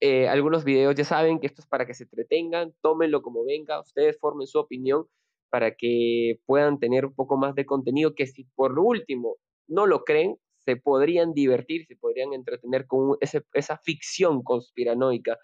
eh, 0.00 0.26
algunos 0.26 0.64
videos. 0.64 0.96
Ya 0.96 1.04
saben 1.04 1.38
que 1.38 1.46
esto 1.46 1.62
es 1.62 1.68
para 1.68 1.86
que 1.86 1.94
se 1.94 2.02
entretengan, 2.02 2.74
tómenlo 2.82 3.22
como 3.22 3.44
venga, 3.44 3.80
ustedes 3.80 4.18
formen 4.18 4.48
su 4.48 4.58
opinión 4.58 5.06
para 5.50 5.76
que 5.76 6.40
puedan 6.46 6.80
tener 6.80 7.06
un 7.06 7.14
poco 7.14 7.36
más 7.36 7.54
de 7.54 7.64
contenido 7.64 8.16
que 8.16 8.26
si 8.26 8.44
por 8.56 8.76
último 8.76 9.36
no 9.68 9.86
lo 9.86 10.02
creen, 10.02 10.36
se 10.64 10.74
podrían 10.74 11.32
divertir, 11.32 11.86
se 11.86 11.94
podrían 11.94 12.32
entretener 12.32 12.88
con 12.88 13.16
esa 13.20 13.78
ficción 13.78 14.42
conspiranoica 14.42 15.38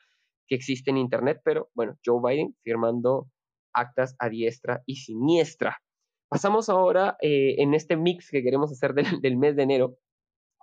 que 0.48 0.56
existe 0.56 0.90
en 0.90 0.96
Internet, 0.96 1.40
pero 1.44 1.70
bueno, 1.74 1.96
Joe 2.04 2.20
Biden 2.20 2.56
firmando 2.64 3.28
actas 3.72 4.16
a 4.18 4.28
diestra 4.28 4.82
y 4.84 4.96
siniestra. 4.96 5.78
Pasamos 6.34 6.68
ahora 6.68 7.16
eh, 7.22 7.62
en 7.62 7.74
este 7.74 7.96
mix 7.96 8.28
que 8.28 8.42
queremos 8.42 8.72
hacer 8.72 8.92
del, 9.22 9.36
mes 9.36 9.54
de 9.54 9.62
enero, 9.62 9.98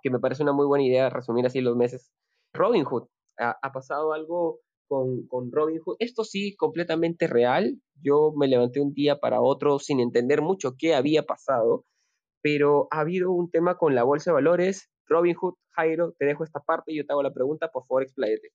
que 0.02 0.10
me 0.10 0.18
parece 0.18 0.42
una 0.42 0.52
muy 0.52 0.66
buena 0.66 0.84
idea 0.84 1.08
resumir 1.08 1.46
así 1.46 1.62
los 1.62 1.76
meses. 1.76 2.12
Robin 2.52 2.84
Hood, 2.84 3.08
ha, 3.38 3.72
pasado 3.72 4.12
algo 4.12 4.60
con, 4.86 5.50
Robin 5.50 5.80
Hood. 5.80 5.96
Esto 5.98 6.24
sí, 6.24 6.54
completamente 6.56 7.26
real. 7.26 7.80
Yo 8.02 8.34
me 8.36 8.48
levanté 8.48 8.82
un 8.82 8.92
día 8.92 9.18
para 9.18 9.40
otro 9.40 9.78
sin 9.78 10.00
entender 10.00 10.42
mucho 10.42 10.74
qué 10.76 10.94
había 10.94 11.22
pasado, 11.22 11.86
pero 12.42 12.88
ha 12.90 13.00
habido 13.00 13.32
un 13.32 13.50
tema 13.50 13.78
con 13.78 13.94
la 13.94 14.02
bolsa 14.02 14.30
de 14.30 14.34
valores. 14.34 14.90
Robin 15.06 15.34
Hood, 15.34 15.54
Jairo, 15.70 16.12
te 16.18 16.26
dejo 16.26 16.44
esta 16.44 16.60
parte 16.60 16.92
y 16.92 16.98
yo 16.98 17.06
te 17.06 17.14
hago 17.14 17.22
la 17.22 17.32
pregunta, 17.32 17.70
por 17.72 17.86
favor, 17.86 18.02
expláyate. 18.02 18.50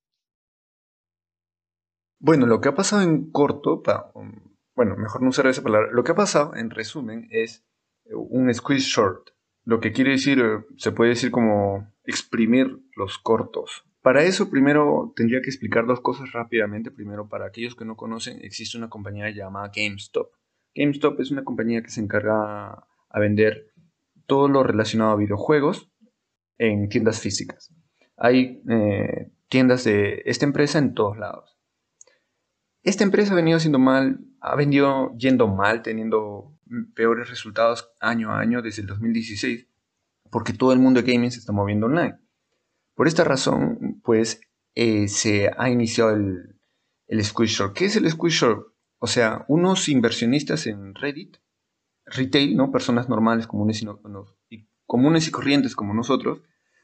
Bueno, 2.19 2.45
lo 2.45 2.61
que 2.61 2.69
ha 2.69 2.75
pasado 2.75 3.01
en 3.01 3.31
corto, 3.31 3.81
um, 4.13 4.56
bueno, 4.77 4.95
mejor 4.95 5.23
no 5.23 5.29
usar 5.29 5.47
esa 5.47 5.63
palabra, 5.63 5.89
lo 5.91 6.03
que 6.03 6.11
ha 6.11 6.15
pasado 6.15 6.55
en 6.55 6.69
resumen 6.69 7.27
es 7.31 7.65
eh, 8.05 8.13
un 8.13 8.53
squeeze 8.53 8.87
short, 8.87 9.31
lo 9.65 9.79
que 9.79 9.91
quiere 9.91 10.11
decir, 10.11 10.39
eh, 10.39 10.63
se 10.77 10.91
puede 10.91 11.09
decir 11.09 11.31
como 11.31 11.91
exprimir 12.05 12.79
los 12.95 13.17
cortos. 13.17 13.83
Para 14.03 14.23
eso 14.23 14.51
primero 14.51 15.11
tendría 15.15 15.41
que 15.41 15.49
explicar 15.49 15.87
dos 15.87 15.99
cosas 15.99 16.31
rápidamente. 16.31 16.91
Primero, 16.91 17.27
para 17.27 17.47
aquellos 17.47 17.75
que 17.75 17.83
no 17.83 17.97
conocen, 17.97 18.37
existe 18.43 18.77
una 18.77 18.87
compañía 18.87 19.29
llamada 19.31 19.71
GameStop. 19.75 20.31
GameStop 20.75 21.19
es 21.19 21.31
una 21.31 21.43
compañía 21.43 21.81
que 21.81 21.89
se 21.89 21.99
encarga 21.99 22.87
a 23.09 23.19
vender 23.19 23.73
todo 24.27 24.47
lo 24.47 24.63
relacionado 24.63 25.11
a 25.11 25.17
videojuegos 25.17 25.91
en 26.59 26.87
tiendas 26.87 27.19
físicas. 27.19 27.73
Hay 28.15 28.61
eh, 28.69 29.31
tiendas 29.49 29.83
de 29.83 30.21
esta 30.25 30.45
empresa 30.45 30.77
en 30.77 30.93
todos 30.93 31.17
lados. 31.17 31.57
Esta 32.83 33.03
empresa 33.03 33.33
ha 33.33 33.35
venido 33.35 33.57
haciendo 33.57 33.79
mal, 33.79 34.21
ha 34.51 34.55
venido 34.55 35.15
yendo 35.17 35.47
mal, 35.47 35.81
teniendo 35.81 36.57
peores 36.95 37.29
resultados 37.29 37.91
año 37.99 38.31
a 38.31 38.39
año 38.39 38.61
desde 38.61 38.81
el 38.81 38.87
2016, 38.87 39.67
porque 40.29 40.53
todo 40.53 40.73
el 40.73 40.79
mundo 40.79 41.01
de 41.01 41.11
gaming 41.11 41.31
se 41.31 41.39
está 41.39 41.51
moviendo 41.51 41.87
online. 41.87 42.17
Por 42.95 43.07
esta 43.07 43.23
razón, 43.23 44.01
pues 44.03 44.41
eh, 44.75 45.07
se 45.07 45.51
ha 45.57 45.69
iniciado 45.69 46.11
el, 46.11 46.59
el 47.07 47.23
squeeze 47.23 47.55
short. 47.55 47.75
¿Qué 47.75 47.85
es 47.85 47.95
el 47.95 48.09
squeeze 48.09 48.37
short? 48.37 48.67
O 48.99 49.07
sea, 49.07 49.45
unos 49.47 49.87
inversionistas 49.89 50.65
en 50.67 50.95
Reddit, 50.95 51.37
retail, 52.05 52.55
¿no? 52.55 52.71
personas 52.71 53.09
normales, 53.09 53.47
comunes 53.47 53.83
y, 54.49 54.67
comunes 54.85 55.27
y 55.27 55.31
corrientes 55.31 55.75
como 55.75 55.93
nosotros, 55.93 56.41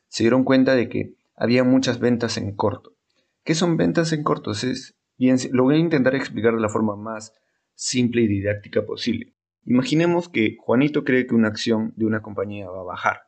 se 0.07 0.23
dieron 0.23 0.43
cuenta 0.43 0.75
de 0.75 0.89
que 0.89 1.15
había 1.35 1.63
muchas 1.63 1.99
ventas 1.99 2.37
en 2.37 2.55
corto. 2.55 2.95
¿Qué 3.43 3.55
son 3.55 3.77
ventas 3.77 4.13
en 4.13 4.23
cortos? 4.23 4.63
Es 4.63 4.95
Bien, 5.17 5.37
lo 5.51 5.63
voy 5.63 5.75
a 5.75 5.79
intentar 5.79 6.15
explicar 6.15 6.55
de 6.55 6.61
la 6.61 6.69
forma 6.69 6.95
más 6.95 7.33
simple 7.75 8.21
y 8.21 8.27
didáctica 8.27 8.85
posible. 8.85 9.33
Imaginemos 9.65 10.29
que 10.29 10.57
Juanito 10.59 11.03
cree 11.03 11.25
que 11.25 11.35
una 11.35 11.47
acción 11.47 11.93
de 11.95 12.05
una 12.05 12.21
compañía 12.21 12.69
va 12.69 12.81
a 12.81 12.83
bajar. 12.83 13.21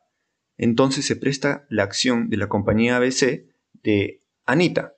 Entonces 0.58 1.04
se 1.06 1.16
presta 1.16 1.66
la 1.68 1.82
acción 1.82 2.28
de 2.28 2.36
la 2.36 2.48
compañía 2.48 2.96
ABC 2.96 3.46
de 3.82 4.22
Anita. 4.44 4.94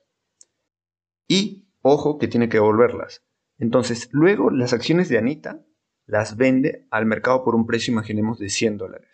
Y, 1.27 1.67
ojo, 1.81 2.17
que 2.17 2.27
tiene 2.27 2.49
que 2.49 2.57
devolverlas. 2.57 3.23
Entonces, 3.57 4.09
luego 4.11 4.49
las 4.49 4.73
acciones 4.73 5.09
de 5.09 5.17
Anita 5.17 5.65
las 6.05 6.37
vende 6.37 6.87
al 6.89 7.05
mercado 7.05 7.43
por 7.43 7.55
un 7.55 7.67
precio, 7.67 7.91
imaginemos, 7.91 8.39
de 8.39 8.49
100 8.49 8.77
dólares. 8.77 9.09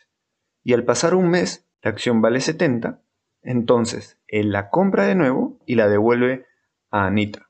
Y 0.63 0.73
al 0.73 0.85
pasar 0.85 1.15
un 1.15 1.29
mes, 1.29 1.67
la 1.81 1.91
acción 1.91 2.21
vale 2.21 2.39
70. 2.39 3.01
Entonces, 3.41 4.17
él 4.27 4.51
la 4.51 4.69
compra 4.69 5.05
de 5.05 5.15
nuevo 5.15 5.59
y 5.65 5.75
la 5.75 5.89
devuelve 5.89 6.45
a 6.89 7.05
Anita. 7.07 7.49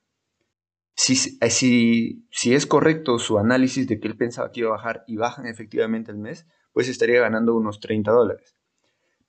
Eh, 0.98 1.50
si, 1.50 2.28
si, 2.32 2.54
es 2.54 2.66
correcto 2.66 3.20
su 3.20 3.38
análisis 3.38 3.88
de 3.88 4.00
que 4.00 4.08
él 4.08 4.18
pensaba 4.18 4.52
que 4.52 4.62
iba 4.62 4.70
a 4.70 4.78
bajar 4.78 5.04
y 5.08 5.18
bajan 5.18 5.46
efectivamente 5.46 6.12
el 6.12 6.18
mes, 6.18 6.48
pues 6.72 6.88
estaría 6.88 7.22
ganando 7.22 7.56
unos 7.56 7.80
30 7.80 8.12
dólares. 8.12 8.56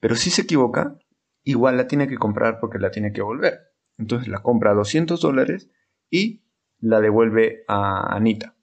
Pero 0.00 0.14
si 0.14 0.30
se 0.30 0.42
equivoca, 0.42 0.98
igual 1.42 1.76
la 1.76 1.86
tiene 1.86 2.08
que 2.08 2.18
comprar 2.18 2.60
porque 2.60 2.78
la 2.78 2.90
tiene 2.90 3.12
que 3.12 3.22
volver. 3.22 3.60
Entonces 3.98 4.28
la 4.28 4.42
compra 4.42 4.70
a 4.70 4.74
200 4.74 5.20
dólares 5.20 5.70
y 6.10 6.44
la 6.78 7.00
devuelve 7.00 7.64
a 7.68 8.14
Anita. 8.14 8.56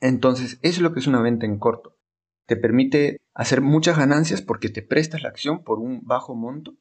Entonces, 0.00 0.58
eso 0.62 0.76
es 0.76 0.80
lo 0.80 0.92
que 0.92 1.00
es 1.00 1.06
una 1.06 1.20
venta 1.20 1.44
en 1.44 1.58
corto. 1.58 1.96
Te 2.46 2.56
permite 2.56 3.20
hacer 3.34 3.60
muchas 3.60 3.98
ganancias 3.98 4.42
porque 4.42 4.68
te 4.68 4.82
prestas 4.82 5.22
la 5.22 5.28
acción 5.28 5.64
por 5.64 5.80
un 5.80 6.00
bajo 6.04 6.34
monto 6.34 6.76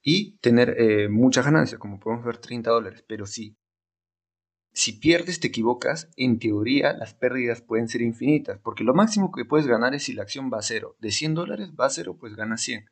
y 0.00 0.38
tener 0.38 0.76
eh, 0.78 1.08
muchas 1.08 1.44
ganancias, 1.44 1.78
como 1.78 2.00
podemos 2.00 2.24
ver 2.24 2.38
30 2.38 2.70
dólares. 2.70 3.04
Pero 3.06 3.26
si 3.26 3.58
si 4.72 4.92
pierdes, 4.92 5.38
te 5.40 5.48
equivocas, 5.48 6.08
en 6.16 6.38
teoría 6.38 6.94
las 6.94 7.14
pérdidas 7.14 7.60
pueden 7.60 7.88
ser 7.88 8.00
infinitas, 8.00 8.58
porque 8.58 8.84
lo 8.84 8.94
máximo 8.94 9.30
que 9.30 9.44
puedes 9.44 9.66
ganar 9.66 9.94
es 9.94 10.04
si 10.04 10.14
la 10.14 10.22
acción 10.22 10.50
va 10.52 10.58
a 10.58 10.62
cero. 10.62 10.96
De 10.98 11.10
100 11.10 11.34
dólares 11.34 11.72
va 11.78 11.86
a 11.86 11.90
cero, 11.90 12.16
pues 12.18 12.36
ganas 12.36 12.62
100. 12.62 12.86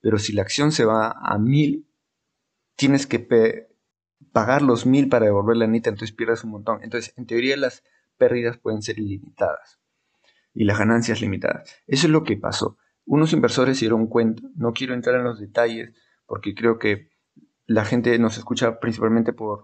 Pero 0.00 0.18
si 0.18 0.32
la 0.32 0.42
acción 0.42 0.72
se 0.72 0.84
va 0.84 1.10
a 1.10 1.38
1000, 1.38 1.86
tienes 2.74 3.06
que 3.06 3.68
pagar 4.32 4.62
los 4.62 4.86
1000 4.86 5.08
para 5.08 5.26
devolver 5.26 5.56
la 5.56 5.66
nita, 5.66 5.90
entonces 5.90 6.16
pierdes 6.16 6.44
un 6.44 6.50
montón. 6.50 6.82
Entonces, 6.82 7.12
en 7.16 7.26
teoría 7.26 7.56
las 7.56 7.82
pérdidas 8.16 8.56
pueden 8.56 8.82
ser 8.82 8.98
ilimitadas 8.98 9.78
y 10.54 10.64
las 10.64 10.78
ganancias 10.78 11.20
limitadas. 11.20 11.76
Eso 11.86 12.06
es 12.06 12.10
lo 12.10 12.24
que 12.24 12.36
pasó. 12.36 12.78
Unos 13.04 13.32
inversores 13.34 13.78
se 13.78 13.84
dieron 13.84 14.06
cuenta, 14.06 14.42
no 14.54 14.72
quiero 14.72 14.94
entrar 14.94 15.16
en 15.16 15.24
los 15.24 15.38
detalles 15.38 15.92
porque 16.24 16.54
creo 16.54 16.78
que 16.78 17.10
la 17.66 17.84
gente 17.84 18.18
nos 18.18 18.38
escucha 18.38 18.80
principalmente 18.80 19.32
por 19.32 19.62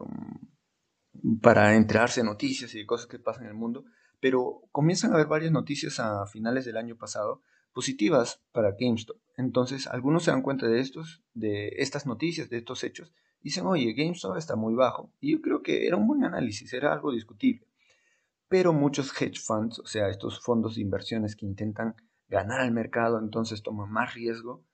para 1.41 1.75
enterarse 1.75 2.21
de 2.21 2.27
noticias 2.27 2.75
y 2.75 2.79
de 2.79 2.87
cosas 2.87 3.07
que 3.07 3.19
pasan 3.19 3.45
en 3.45 3.51
el 3.51 3.55
mundo, 3.55 3.85
pero 4.21 4.63
comienzan 4.73 5.13
a 5.13 5.15
haber 5.15 5.27
varias 5.27 5.53
noticias 5.53 5.99
a 6.01 6.27
finales 6.27 6.65
del 6.65 6.77
año 6.77 6.97
pasado 6.97 7.43
positivas 7.73 8.41
para 8.53 8.73
GameStop. 8.79 9.17
Entonces, 9.37 9.87
algunos 9.87 10.25
se 10.25 10.31
dan 10.31 10.43
cuenta 10.43 10.67
de 10.67 10.81
estos, 10.81 11.23
de 11.35 11.69
estas 11.79 12.07
noticias, 12.07 12.51
de 12.51 12.59
estos 12.59 12.85
hechos, 12.85 13.13
y 13.41 13.45
dicen, 13.45 13.67
oye, 13.67 13.93
GameStop 13.95 14.37
está 14.37 14.57
muy 14.57 14.75
bajo. 14.75 15.11
Y 15.21 15.33
yo 15.33 15.41
creo 15.41 15.63
que 15.63 15.87
era 15.87 15.97
un 15.97 16.07
buen 16.07 16.25
análisis, 16.25 16.73
era 16.73 16.93
algo 16.93 17.13
discutible. 17.13 17.67
Pero 18.49 18.73
muchos 18.73 19.11
hedge 19.21 19.41
funds, 19.41 19.79
o 19.79 19.87
sea, 19.87 20.09
estos 20.09 20.41
fondos 20.41 20.77
de 20.77 20.83
inversiones 20.83 21.35
que 21.35 21.47
intentan 21.47 21.97
ganar 22.29 22.61
al 22.61 22.73
mercado, 22.73 23.19
entonces 23.19 23.63
toman 23.63 23.91
más 23.91 24.15
riesgo, 24.15 24.65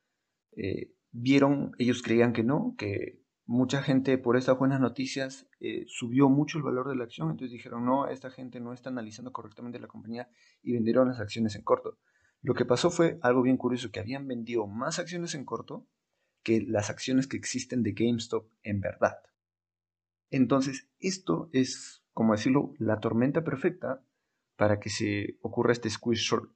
eh, 0.56 0.92
vieron, 1.12 1.72
ellos 1.78 2.02
creían 2.02 2.32
que 2.32 2.42
no, 2.42 2.74
que 2.76 3.20
mucha 3.48 3.82
gente 3.82 4.16
por 4.16 4.36
estas 4.36 4.56
buenas 4.56 4.80
noticias 4.80 5.48
eh, 5.58 5.84
subió 5.88 6.28
mucho 6.28 6.58
el 6.58 6.64
valor 6.64 6.88
de 6.88 6.94
la 6.94 7.04
acción, 7.04 7.30
entonces 7.30 7.50
dijeron, 7.50 7.84
no, 7.84 8.06
esta 8.06 8.30
gente 8.30 8.60
no 8.60 8.72
está 8.72 8.90
analizando 8.90 9.32
correctamente 9.32 9.80
la 9.80 9.88
compañía 9.88 10.28
y 10.62 10.74
vendieron 10.74 11.08
las 11.08 11.18
acciones 11.18 11.56
en 11.56 11.62
corto. 11.62 11.98
Lo 12.42 12.54
que 12.54 12.64
pasó 12.64 12.90
fue 12.90 13.18
algo 13.22 13.42
bien 13.42 13.56
curioso, 13.56 13.90
que 13.90 13.98
habían 13.98 14.28
vendido 14.28 14.66
más 14.68 15.00
acciones 15.00 15.34
en 15.34 15.44
corto 15.44 15.88
que 16.44 16.60
las 16.60 16.90
acciones 16.90 17.26
que 17.26 17.36
existen 17.36 17.82
de 17.82 17.92
GameStop 17.92 18.48
en 18.62 18.80
verdad. 18.80 19.16
Entonces, 20.30 20.88
esto 21.00 21.48
es 21.52 22.04
como 22.18 22.32
decirlo, 22.32 22.74
la 22.78 22.98
tormenta 22.98 23.44
perfecta 23.44 24.04
para 24.56 24.80
que 24.80 24.90
se 24.90 25.38
ocurra 25.40 25.70
este 25.70 25.88
squeeze 25.88 26.20
short. 26.20 26.50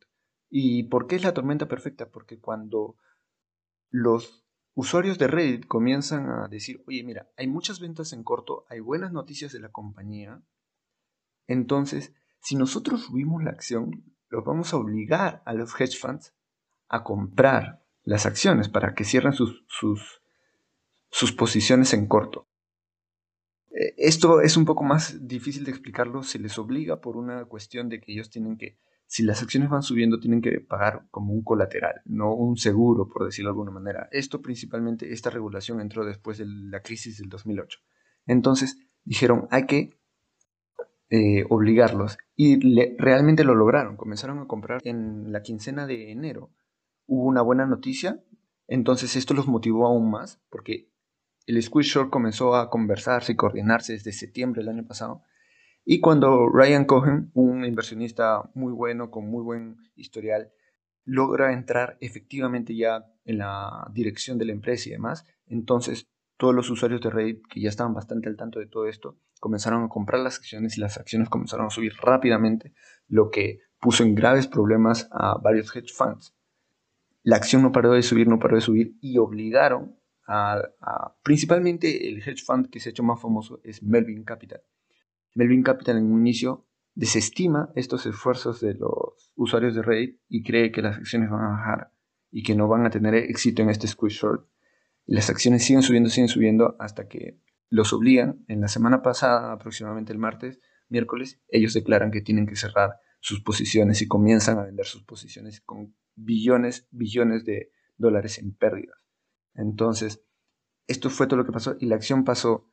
¿Y 0.51 0.89
por 0.89 1.07
qué 1.07 1.15
es 1.15 1.23
la 1.23 1.35
tormenta 1.35 1.69
perfecta? 1.69 2.11
Porque 2.11 2.41
cuando 2.41 2.97
los 3.89 4.42
usuarios 4.75 5.19
de 5.19 5.27
Reddit 5.27 5.67
comienzan 5.67 6.31
a 6.31 6.49
decir, 6.49 6.83
oye, 6.87 7.03
mira, 7.03 7.31
hay 7.37 7.47
muchas 7.47 7.81
ventas 7.81 8.13
en 8.13 8.25
corto, 8.25 8.65
hay 8.69 8.81
buenas 8.81 9.13
noticias 9.13 9.53
de 9.53 9.61
la 9.61 9.71
compañía, 9.71 10.43
entonces, 11.47 12.15
si 12.41 12.57
nosotros 12.57 13.05
subimos 13.05 13.43
la 13.43 13.51
acción, 13.51 14.05
los 14.29 14.45
vamos 14.45 14.73
a 14.73 14.77
obligar 14.77 15.43
a 15.45 15.53
los 15.53 15.79
hedge 15.79 15.99
funds 15.99 16.35
a 16.89 17.05
comprar 17.05 17.85
las 18.05 18.27
acciones 18.27 18.69
para 18.69 18.95
que 18.95 19.05
cierren 19.05 19.33
sus, 19.33 19.65
sus, 19.69 20.23
sus 21.11 21.33
posiciones 21.33 21.93
en 21.93 22.07
corto. 22.07 22.49
Eh, 23.71 23.95
esto 23.97 24.41
es 24.41 24.57
un 24.57 24.65
poco 24.65 24.85
más 24.85 25.27
difícil 25.27 25.65
de 25.65 25.71
explicarlo, 25.71 26.23
se 26.23 26.39
les 26.39 26.59
obliga 26.59 27.01
por 27.01 27.17
una 27.17 27.45
cuestión 27.45 27.89
de 27.89 28.01
que 28.01 28.13
ellos 28.13 28.31
tienen 28.31 28.57
que, 28.57 28.79
si 29.13 29.23
las 29.25 29.43
acciones 29.43 29.69
van 29.69 29.83
subiendo, 29.83 30.19
tienen 30.19 30.41
que 30.41 30.59
pagar 30.61 31.05
como 31.11 31.35
un 31.35 31.43
colateral, 31.43 32.01
no 32.07 32.33
un 32.35 32.57
seguro, 32.57 33.11
por 33.11 33.27
decirlo 33.27 33.51
de 33.51 33.53
alguna 33.53 33.71
manera. 33.71 34.09
Esto 34.11 34.41
principalmente, 34.41 35.13
esta 35.13 35.29
regulación 35.29 35.83
entró 35.83 36.07
después 36.07 36.39
de 36.39 36.47
la 36.47 36.81
crisis 36.81 37.19
del 37.19 37.29
2008. 37.29 37.79
Entonces 38.25 38.79
dijeron, 39.05 39.49
hay 39.51 39.67
que 39.67 39.99
eh, 41.11 41.45
obligarlos 41.51 42.17
y 42.37 42.59
realmente 42.97 43.45
lo 43.45 43.55
lograron, 43.55 43.99
comenzaron 43.99 44.39
a 44.39 44.47
comprar 44.47 44.81
en 44.83 45.31
la 45.31 45.43
quincena 45.43 45.87
de 45.87 46.11
enero. 46.11 46.51
Hubo 47.05 47.27
una 47.27 47.43
buena 47.43 47.67
noticia, 47.67 48.25
entonces 48.67 49.15
esto 49.15 49.35
los 49.35 49.47
motivó 49.47 49.87
aún 49.87 50.11
más 50.11 50.41
porque 50.49 50.89
el 51.45 51.63
Squeeze 51.63 51.91
Short 51.91 52.09
comenzó 52.09 52.55
a 52.55 52.71
conversarse 52.71 53.33
y 53.33 53.37
coordinarse 53.37 53.93
desde 53.93 54.13
septiembre 54.13 54.63
del 54.63 54.71
año 54.71 54.87
pasado. 54.87 55.23
Y 55.85 56.01
cuando 56.01 56.49
Ryan 56.49 56.85
Cohen, 56.85 57.31
un 57.35 57.65
inversionista 57.65 58.51
muy 58.55 58.73
bueno, 58.73 59.11
con 59.11 59.29
muy 59.29 59.43
buen 59.43 59.77
historial, 59.97 60.53
logra 61.05 61.53
entrar 61.53 61.97
efectivamente 62.01 62.77
ya 62.77 63.07
en 63.25 63.39
la 63.39 63.89
dirección 63.93 64.39
de 64.39 64.45
la 64.45 64.53
empresa 64.53 64.89
y 64.89 64.93
demás, 64.93 65.27
entonces 65.47 66.09
todos 66.37 66.55
los 66.55 66.71
usuarios 66.71 67.01
de 67.01 67.11
Reddit 67.11 67.47
que 67.49 67.61
ya 67.61 67.69
estaban 67.69 67.95
bastante 67.95 68.29
al 68.29 68.37
tanto 68.37 68.59
de 68.59 68.67
todo 68.67 68.87
esto 68.87 69.19
comenzaron 69.41 69.85
a 69.85 69.89
comprar 69.89 70.21
las 70.21 70.39
acciones 70.39 70.79
y 70.79 70.81
las 70.81 70.99
acciones 70.99 71.29
comenzaron 71.29 71.67
a 71.67 71.71
subir 71.71 71.95
rápidamente, 72.01 72.73
lo 73.09 73.31
que 73.31 73.59
puso 73.81 74.05
en 74.05 74.15
graves 74.15 74.47
problemas 74.47 75.09
a 75.11 75.37
varios 75.39 75.75
hedge 75.75 75.93
funds. 75.93 76.37
La 77.25 77.37
acción 77.37 77.63
no 77.63 77.73
paró 77.73 77.91
de 77.93 78.03
subir, 78.03 78.29
no 78.29 78.39
paró 78.39 78.55
de 78.55 78.61
subir 78.61 78.97
y 79.01 79.19
obligaron 79.19 79.99
principalmente 81.25 82.09
el 82.09 82.19
hedge 82.19 82.45
fund 82.45 82.71
que 82.71 82.79
se 82.79 82.89
ha 82.89 82.91
hecho 82.91 83.03
más 83.03 83.21
famoso 83.21 83.61
es 83.65 83.83
Melvin 83.83 84.23
Capital. 84.23 84.63
Melvin 85.35 85.63
Capital 85.63 85.99
en 85.99 86.13
un 86.13 86.21
inicio 86.21 86.67
desestima 86.95 87.71
estos 87.75 88.05
esfuerzos 88.07 88.61
de 88.61 88.75
los 88.75 89.33
usuarios 89.35 89.75
de 89.75 89.83
Reddit 89.83 90.21
y 90.29 90.43
cree 90.43 90.71
que 90.73 90.83
las 90.83 90.97
acciones 90.97 91.31
van 91.31 91.45
a 91.45 91.51
bajar 91.51 91.93
y 92.31 92.43
que 92.43 92.55
no 92.55 92.69
van 92.69 92.87
a 92.87 92.91
tener 92.91 93.15
éxito 93.15 93.63
en 93.63 93.71
este 93.71 93.87
squeeze 93.87 94.17
short. 94.17 94.49
Y 95.07 95.15
las 95.15 95.31
acciones 95.31 95.65
siguen 95.65 95.83
subiendo, 95.83 96.11
siguen 96.11 96.29
subiendo 96.29 96.77
hasta 96.79 97.09
que 97.09 97.39
los 97.69 97.93
obligan. 97.93 98.45
En 98.49 98.61
la 98.61 98.69
semana 98.69 99.03
pasada, 99.03 99.53
aproximadamente 99.53 100.13
el 100.13 100.19
martes, 100.19 100.61
miércoles, 100.89 101.41
ellos 101.49 101.73
declaran 101.73 102.11
que 102.11 102.21
tienen 102.21 102.47
que 102.47 102.57
cerrar 102.57 103.01
sus 103.21 103.41
posiciones 103.41 104.03
y 104.03 104.09
comienzan 104.09 104.59
a 104.59 104.65
vender 104.65 104.87
sus 104.87 105.03
posiciones 105.05 105.61
con 105.61 105.95
billones, 106.15 106.89
billones 106.91 107.45
de 107.45 107.73
dólares 107.97 108.39
en 108.39 108.53
pérdidas. 108.55 108.99
Entonces, 109.55 110.23
esto 110.87 111.11
fue 111.11 111.27
todo 111.27 111.39
lo 111.39 111.47
que 111.47 111.53
pasó 111.53 111.77
y 111.79 111.87
la 111.87 111.97
acción 111.97 112.25
pasó. 112.25 112.69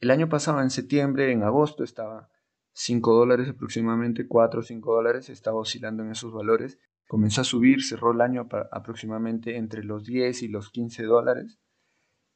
El 0.00 0.10
año 0.10 0.28
pasado, 0.28 0.60
en 0.62 0.70
septiembre, 0.70 1.32
en 1.32 1.42
agosto, 1.42 1.82
estaba 1.82 2.30
5 2.72 3.14
dólares 3.14 3.48
aproximadamente, 3.48 4.28
4 4.28 4.60
o 4.60 4.62
5 4.62 4.94
dólares, 4.94 5.28
estaba 5.28 5.58
oscilando 5.58 6.04
en 6.04 6.12
esos 6.12 6.32
valores. 6.32 6.78
Comenzó 7.08 7.40
a 7.40 7.44
subir, 7.44 7.82
cerró 7.82 8.12
el 8.12 8.20
año 8.20 8.48
aproximadamente 8.70 9.56
entre 9.56 9.82
los 9.82 10.04
10 10.04 10.42
y 10.42 10.48
los 10.48 10.70
15 10.70 11.02
dólares. 11.04 11.58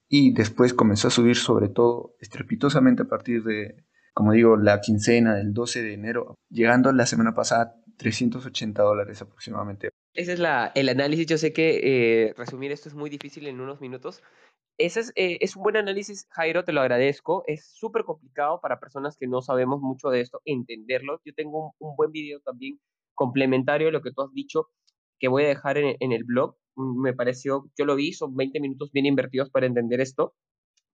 Y 0.08 0.34
después 0.34 0.74
comenzó 0.74 1.08
a 1.08 1.12
subir 1.12 1.36
sobre 1.36 1.68
todo 1.68 2.16
estrepitosamente 2.18 3.02
a 3.02 3.08
partir 3.08 3.44
de, 3.44 3.86
como 4.12 4.32
digo, 4.32 4.56
la 4.56 4.80
quincena 4.80 5.36
del 5.36 5.52
12 5.52 5.82
de 5.82 5.94
enero, 5.94 6.34
llegando 6.50 6.92
la 6.92 7.06
semana 7.06 7.34
pasada 7.34 7.76
380 7.96 8.82
dólares 8.82 9.22
aproximadamente. 9.22 9.90
Ese 10.14 10.34
es 10.34 10.38
la, 10.38 10.72
el 10.74 10.88
análisis. 10.88 11.26
Yo 11.26 11.38
sé 11.38 11.52
que 11.52 11.80
eh, 11.82 12.34
resumir 12.36 12.72
esto 12.72 12.88
es 12.88 12.94
muy 12.94 13.08
difícil 13.08 13.46
en 13.46 13.60
unos 13.60 13.80
minutos. 13.80 14.22
Ese 14.78 15.00
es, 15.00 15.12
eh, 15.16 15.38
es 15.40 15.56
un 15.56 15.62
buen 15.62 15.76
análisis, 15.76 16.26
Jairo, 16.30 16.64
te 16.64 16.72
lo 16.72 16.80
agradezco. 16.80 17.44
Es 17.46 17.70
súper 17.74 18.04
complicado 18.04 18.60
para 18.60 18.80
personas 18.80 19.16
que 19.16 19.26
no 19.26 19.42
sabemos 19.42 19.80
mucho 19.80 20.08
de 20.08 20.20
esto 20.20 20.40
entenderlo. 20.44 21.20
Yo 21.24 21.34
tengo 21.34 21.66
un, 21.66 21.88
un, 21.90 21.96
buen 21.96 22.10
video 22.10 22.40
también 22.40 22.80
complementario 23.14 23.86
de 23.88 23.92
lo 23.92 24.02
que 24.02 24.12
tú 24.12 24.22
has 24.22 24.32
dicho 24.32 24.68
que 25.18 25.28
voy 25.28 25.44
a 25.44 25.48
dejar 25.48 25.78
en, 25.78 26.12
el 26.12 26.24
blog. 26.24 26.56
Mm, 26.76 27.00
me 27.00 27.14
pareció, 27.14 27.70
yo 27.78 27.84
lo 27.84 27.94
vi, 27.94 28.12
son 28.12 28.34
20 28.34 28.60
minutos 28.60 28.90
bien 28.92 29.06
invertidos 29.06 29.50
para 29.50 29.66
entender 29.66 30.00
esto. 30.00 30.34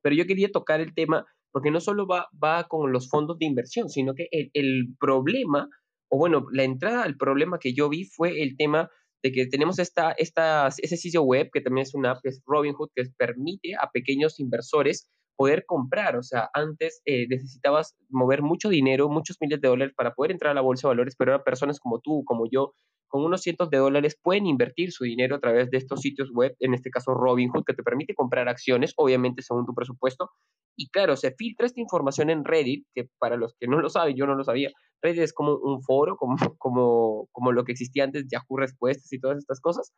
Pero 0.02 0.14
yo 0.16 0.26
quería 0.26 0.50
tocar 0.50 0.80
el 0.80 0.94
tema 0.94 1.26
porque 1.50 1.70
no 1.70 1.80
solo 1.80 2.06
va, 2.06 2.28
va 2.42 2.64
con 2.68 2.92
los 2.92 3.08
fondos 3.08 3.38
de 3.38 3.46
inversión, 3.46 3.88
sino 3.88 4.14
que 4.14 4.28
el 4.32 4.94
problema 5.00 5.68
o 6.08 6.18
bueno, 6.18 6.46
la 6.52 6.64
entrada 6.64 7.02
al 7.02 7.16
problema 7.16 7.58
que 7.58 7.74
yo 7.74 7.88
vi 7.88 8.04
fue 8.04 8.42
el 8.42 8.56
tema 8.56 8.90
de 9.22 9.32
que 9.32 9.46
tenemos 9.46 9.78
esta, 9.78 10.12
esta, 10.12 10.68
ese 10.68 10.96
sitio 10.96 11.22
web 11.22 11.50
que 11.52 11.60
también 11.60 11.82
es 11.82 11.94
una 11.94 12.12
app, 12.12 12.20
que 12.22 12.30
es 12.30 12.42
Robinhood, 12.46 12.90
que 12.94 13.04
permite 13.16 13.74
a 13.74 13.90
pequeños 13.90 14.38
inversores 14.38 15.08
poder 15.36 15.64
comprar. 15.66 16.16
O 16.16 16.22
sea, 16.22 16.50
antes 16.52 17.00
eh, 17.04 17.26
necesitabas 17.28 17.96
mover 18.08 18.42
mucho 18.42 18.68
dinero, 18.68 19.08
muchos 19.08 19.36
miles 19.40 19.60
de 19.60 19.68
dólares 19.68 19.94
para 19.96 20.14
poder 20.14 20.32
entrar 20.32 20.52
a 20.52 20.54
la 20.54 20.60
bolsa 20.60 20.88
de 20.88 20.92
valores, 20.92 21.14
pero 21.16 21.32
ahora 21.32 21.44
personas 21.44 21.78
como 21.80 22.00
tú, 22.00 22.24
como 22.24 22.46
yo, 22.50 22.74
con 23.08 23.24
unos 23.24 23.42
cientos 23.42 23.70
de 23.70 23.78
dólares 23.78 24.18
pueden 24.22 24.46
invertir 24.46 24.92
su 24.92 25.04
dinero 25.04 25.36
a 25.36 25.40
través 25.40 25.70
de 25.70 25.78
estos 25.78 26.00
sitios 26.00 26.30
web, 26.32 26.54
en 26.60 26.74
este 26.74 26.90
caso 26.90 27.14
Robinhood, 27.14 27.64
que 27.64 27.74
te 27.74 27.82
permite 27.82 28.14
comprar 28.14 28.48
acciones, 28.48 28.92
obviamente 28.96 29.42
según 29.42 29.66
tu 29.66 29.74
presupuesto. 29.74 30.30
Y 30.76 30.88
claro, 30.90 31.16
se 31.16 31.32
filtra 31.32 31.66
esta 31.66 31.80
información 31.80 32.30
en 32.30 32.44
Reddit, 32.44 32.86
que 32.94 33.08
para 33.18 33.36
los 33.36 33.54
que 33.58 33.66
no 33.66 33.80
lo 33.80 33.88
saben, 33.88 34.16
yo 34.16 34.26
no 34.26 34.36
lo 34.36 34.44
sabía, 34.44 34.70
Reddit 35.02 35.22
es 35.22 35.32
como 35.32 35.56
un 35.56 35.82
foro, 35.82 36.16
como, 36.16 36.36
como, 36.58 37.28
como 37.32 37.52
lo 37.52 37.64
que 37.64 37.72
existía 37.72 38.04
antes, 38.04 38.26
Yahoo 38.30 38.56
Respuestas 38.56 39.12
y 39.12 39.18
todas 39.18 39.38
estas 39.38 39.60
cosas, 39.60 39.92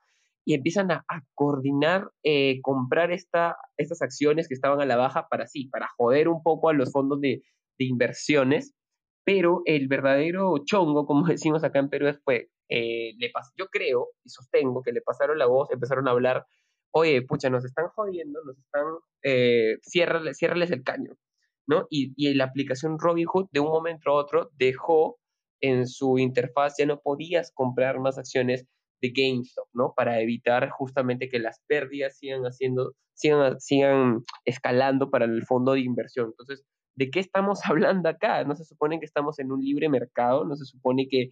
y 0.47 0.55
empiezan 0.55 0.91
a, 0.91 1.05
coordinar, 1.35 2.11
eh, 2.23 2.61
comprar 2.63 3.13
esta, 3.13 3.57
estas 3.77 4.01
acciones 4.01 4.49
que 4.49 4.55
estaban 4.55 4.81
a 4.81 4.87
la 4.87 4.97
baja 4.97 5.27
para 5.29 5.47
sí, 5.47 5.67
para 5.67 5.89
joder 5.97 6.29
un 6.29 6.43
poco 6.43 6.71
a 6.71 6.73
los 6.73 6.93
fondos 6.93 7.21
de, 7.21 7.43
de 7.79 7.85
inversiones, 7.85 8.75
pero 9.25 9.63
el 9.65 9.89
verdadero 9.89 10.55
chongo, 10.65 11.07
como 11.07 11.25
decimos 11.27 11.65
acá 11.65 11.79
en 11.79 11.89
Perú, 11.89 12.07
pues, 12.25 12.47
eh, 12.71 13.15
le 13.19 13.33
yo 13.57 13.67
creo 13.69 14.09
y 14.25 14.31
sostengo 14.31 14.83
que 14.83 14.93
le 14.93 15.03
pasaron 15.03 15.39
la 15.39 15.47
voz, 15.47 15.71
empezaron 15.71 16.09
a 16.09 16.13
hablar, 16.13 16.47
oye, 16.93 17.23
pucha, 17.23 17.51
nos 17.51 17.65
están 17.65 17.89
jodiendo, 17.89 18.41
nos 18.45 18.59
están, 18.59 18.85
eh, 19.23 19.79
ciérrales 19.83 20.71
el 20.71 20.85
caño, 20.85 21.17
¿no? 21.67 21.87
Y, 21.91 22.13
y 22.17 22.35
la 22.35 22.45
aplicación 22.45 22.99
Robinhood 22.99 23.49
de 23.53 23.61
un 23.61 23.69
momento 23.69 24.11
a 24.11 24.15
otro 24.15 24.51
dejó 24.55 25.19
en 25.61 25.87
su 25.87 26.19
interfaz, 26.19 26.77
ya 26.79 26.87
no 26.87 27.01
podías 27.01 27.53
comprar 27.53 27.99
más 28.01 28.19
acciones 28.19 28.67
de 29.01 29.11
GameStop, 29.11 29.69
¿no? 29.73 29.95
Para 29.97 30.21
evitar 30.21 30.71
justamente 30.71 31.29
que 31.29 31.39
las 31.39 31.61
pérdidas 31.67 32.19
sigan 32.19 32.43
haciendo, 32.43 32.95
sigan, 33.15 33.61
sigan 33.61 34.25
escalando 34.45 35.11
para 35.11 35.25
el 35.25 35.45
fondo 35.45 35.73
de 35.73 35.81
inversión. 35.81 36.29
Entonces, 36.29 36.65
¿de 36.97 37.11
qué 37.11 37.21
estamos 37.21 37.61
hablando 37.65 38.09
acá? 38.09 38.45
No 38.45 38.55
se 38.55 38.65
supone 38.65 38.99
que 39.01 39.07
estamos 39.07 39.39
en 39.39 39.53
un 39.53 39.61
libre 39.61 39.89
mercado, 39.89 40.45
no 40.45 40.57
se 40.57 40.65
supone 40.65 41.09
que, 41.09 41.31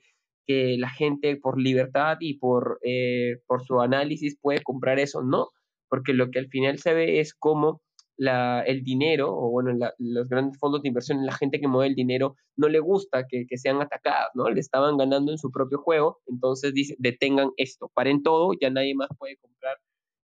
que 0.48 0.78
la 0.78 0.88
gente 0.88 1.36
por 1.36 1.60
libertad 1.60 2.16
y 2.20 2.38
por, 2.38 2.80
eh, 2.82 3.36
por 3.46 3.62
su 3.64 3.80
análisis 3.80 4.38
puede 4.40 4.62
comprar 4.62 4.98
eso, 4.98 5.22
no, 5.22 5.50
porque 5.90 6.14
lo 6.14 6.30
que 6.30 6.38
al 6.38 6.48
final 6.48 6.78
se 6.78 6.94
ve 6.94 7.20
es 7.20 7.34
cómo 7.34 7.82
la, 8.16 8.62
el 8.62 8.82
dinero, 8.82 9.30
o 9.30 9.50
bueno, 9.50 9.78
los 9.98 10.28
grandes 10.28 10.58
fondos 10.58 10.82
de 10.82 10.88
inversión, 10.88 11.26
la 11.26 11.34
gente 11.34 11.60
que 11.60 11.68
mueve 11.68 11.90
el 11.90 11.94
dinero, 11.94 12.34
no 12.56 12.68
le 12.68 12.80
gusta 12.80 13.26
que, 13.28 13.44
que, 13.46 13.58
sean 13.58 13.82
atacadas, 13.82 14.30
¿no? 14.34 14.48
Le 14.48 14.58
estaban 14.58 14.96
ganando 14.96 15.32
en 15.32 15.38
su 15.38 15.52
propio 15.52 15.78
juego, 15.78 16.18
entonces 16.26 16.72
dice, 16.72 16.96
detengan 16.98 17.50
esto, 17.58 17.90
paren 17.94 18.22
todo, 18.22 18.52
ya 18.58 18.70
nadie 18.70 18.94
más 18.94 19.10
puede 19.18 19.36
comprar, 19.36 19.76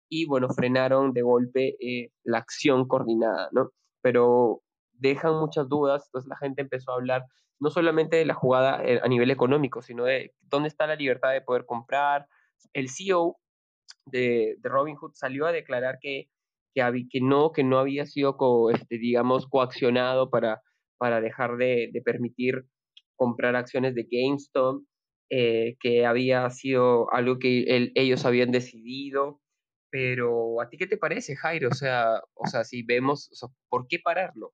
y 0.07 0.27
bueno, 0.27 0.49
frenaron 0.49 1.13
de 1.13 1.23
golpe 1.23 1.75
eh, 1.79 2.11
la 2.23 2.37
acción 2.37 2.87
coordinada, 2.87 3.49
¿no? 3.53 3.71
Pero 4.01 4.61
dejan 4.93 5.39
muchas 5.39 5.67
dudas, 5.67 6.05
entonces 6.05 6.29
la 6.29 6.37
gente 6.37 6.61
empezó 6.61 6.91
a 6.91 6.95
hablar 6.95 7.25
no 7.61 7.69
solamente 7.69 8.17
de 8.17 8.25
la 8.25 8.33
jugada 8.33 8.83
eh, 8.83 8.99
a 9.01 9.07
nivel 9.07 9.31
económico, 9.31 9.81
sino 9.81 10.03
de 10.03 10.33
dónde 10.41 10.67
está 10.67 10.87
la 10.87 10.95
libertad 10.95 11.31
de 11.31 11.41
poder 11.41 11.65
comprar. 11.65 12.27
El 12.73 12.89
CEO 12.89 13.37
de, 14.05 14.57
de 14.59 14.69
Robinhood 14.69 15.13
salió 15.13 15.45
a 15.45 15.53
declarar 15.53 15.99
que 16.01 16.29
que, 16.73 17.07
que, 17.09 17.21
no, 17.21 17.51
que 17.51 17.63
no 17.63 17.79
había 17.79 18.05
sido, 18.05 18.37
este, 18.71 18.97
digamos, 18.97 19.47
coaccionado 19.47 20.29
para, 20.29 20.61
para 20.97 21.21
dejar 21.21 21.57
de, 21.57 21.89
de 21.91 22.01
permitir 22.01 22.65
comprar 23.15 23.55
acciones 23.55 23.95
de 23.95 24.07
GameStop, 24.09 24.83
eh, 25.29 25.75
que 25.79 26.05
había 26.05 26.49
sido 26.49 27.11
algo 27.13 27.39
que 27.39 27.91
ellos 27.95 28.25
habían 28.25 28.51
decidido. 28.51 29.39
Pero, 29.89 30.61
¿a 30.61 30.69
ti 30.69 30.77
qué 30.77 30.87
te 30.87 30.97
parece, 30.97 31.35
Jairo? 31.35 31.69
O 31.69 31.73
sea, 31.73 32.21
o 32.33 32.47
sea 32.47 32.63
si 32.63 32.83
vemos, 32.83 33.29
¿por 33.69 33.87
qué 33.87 33.99
pararlo? 33.99 34.51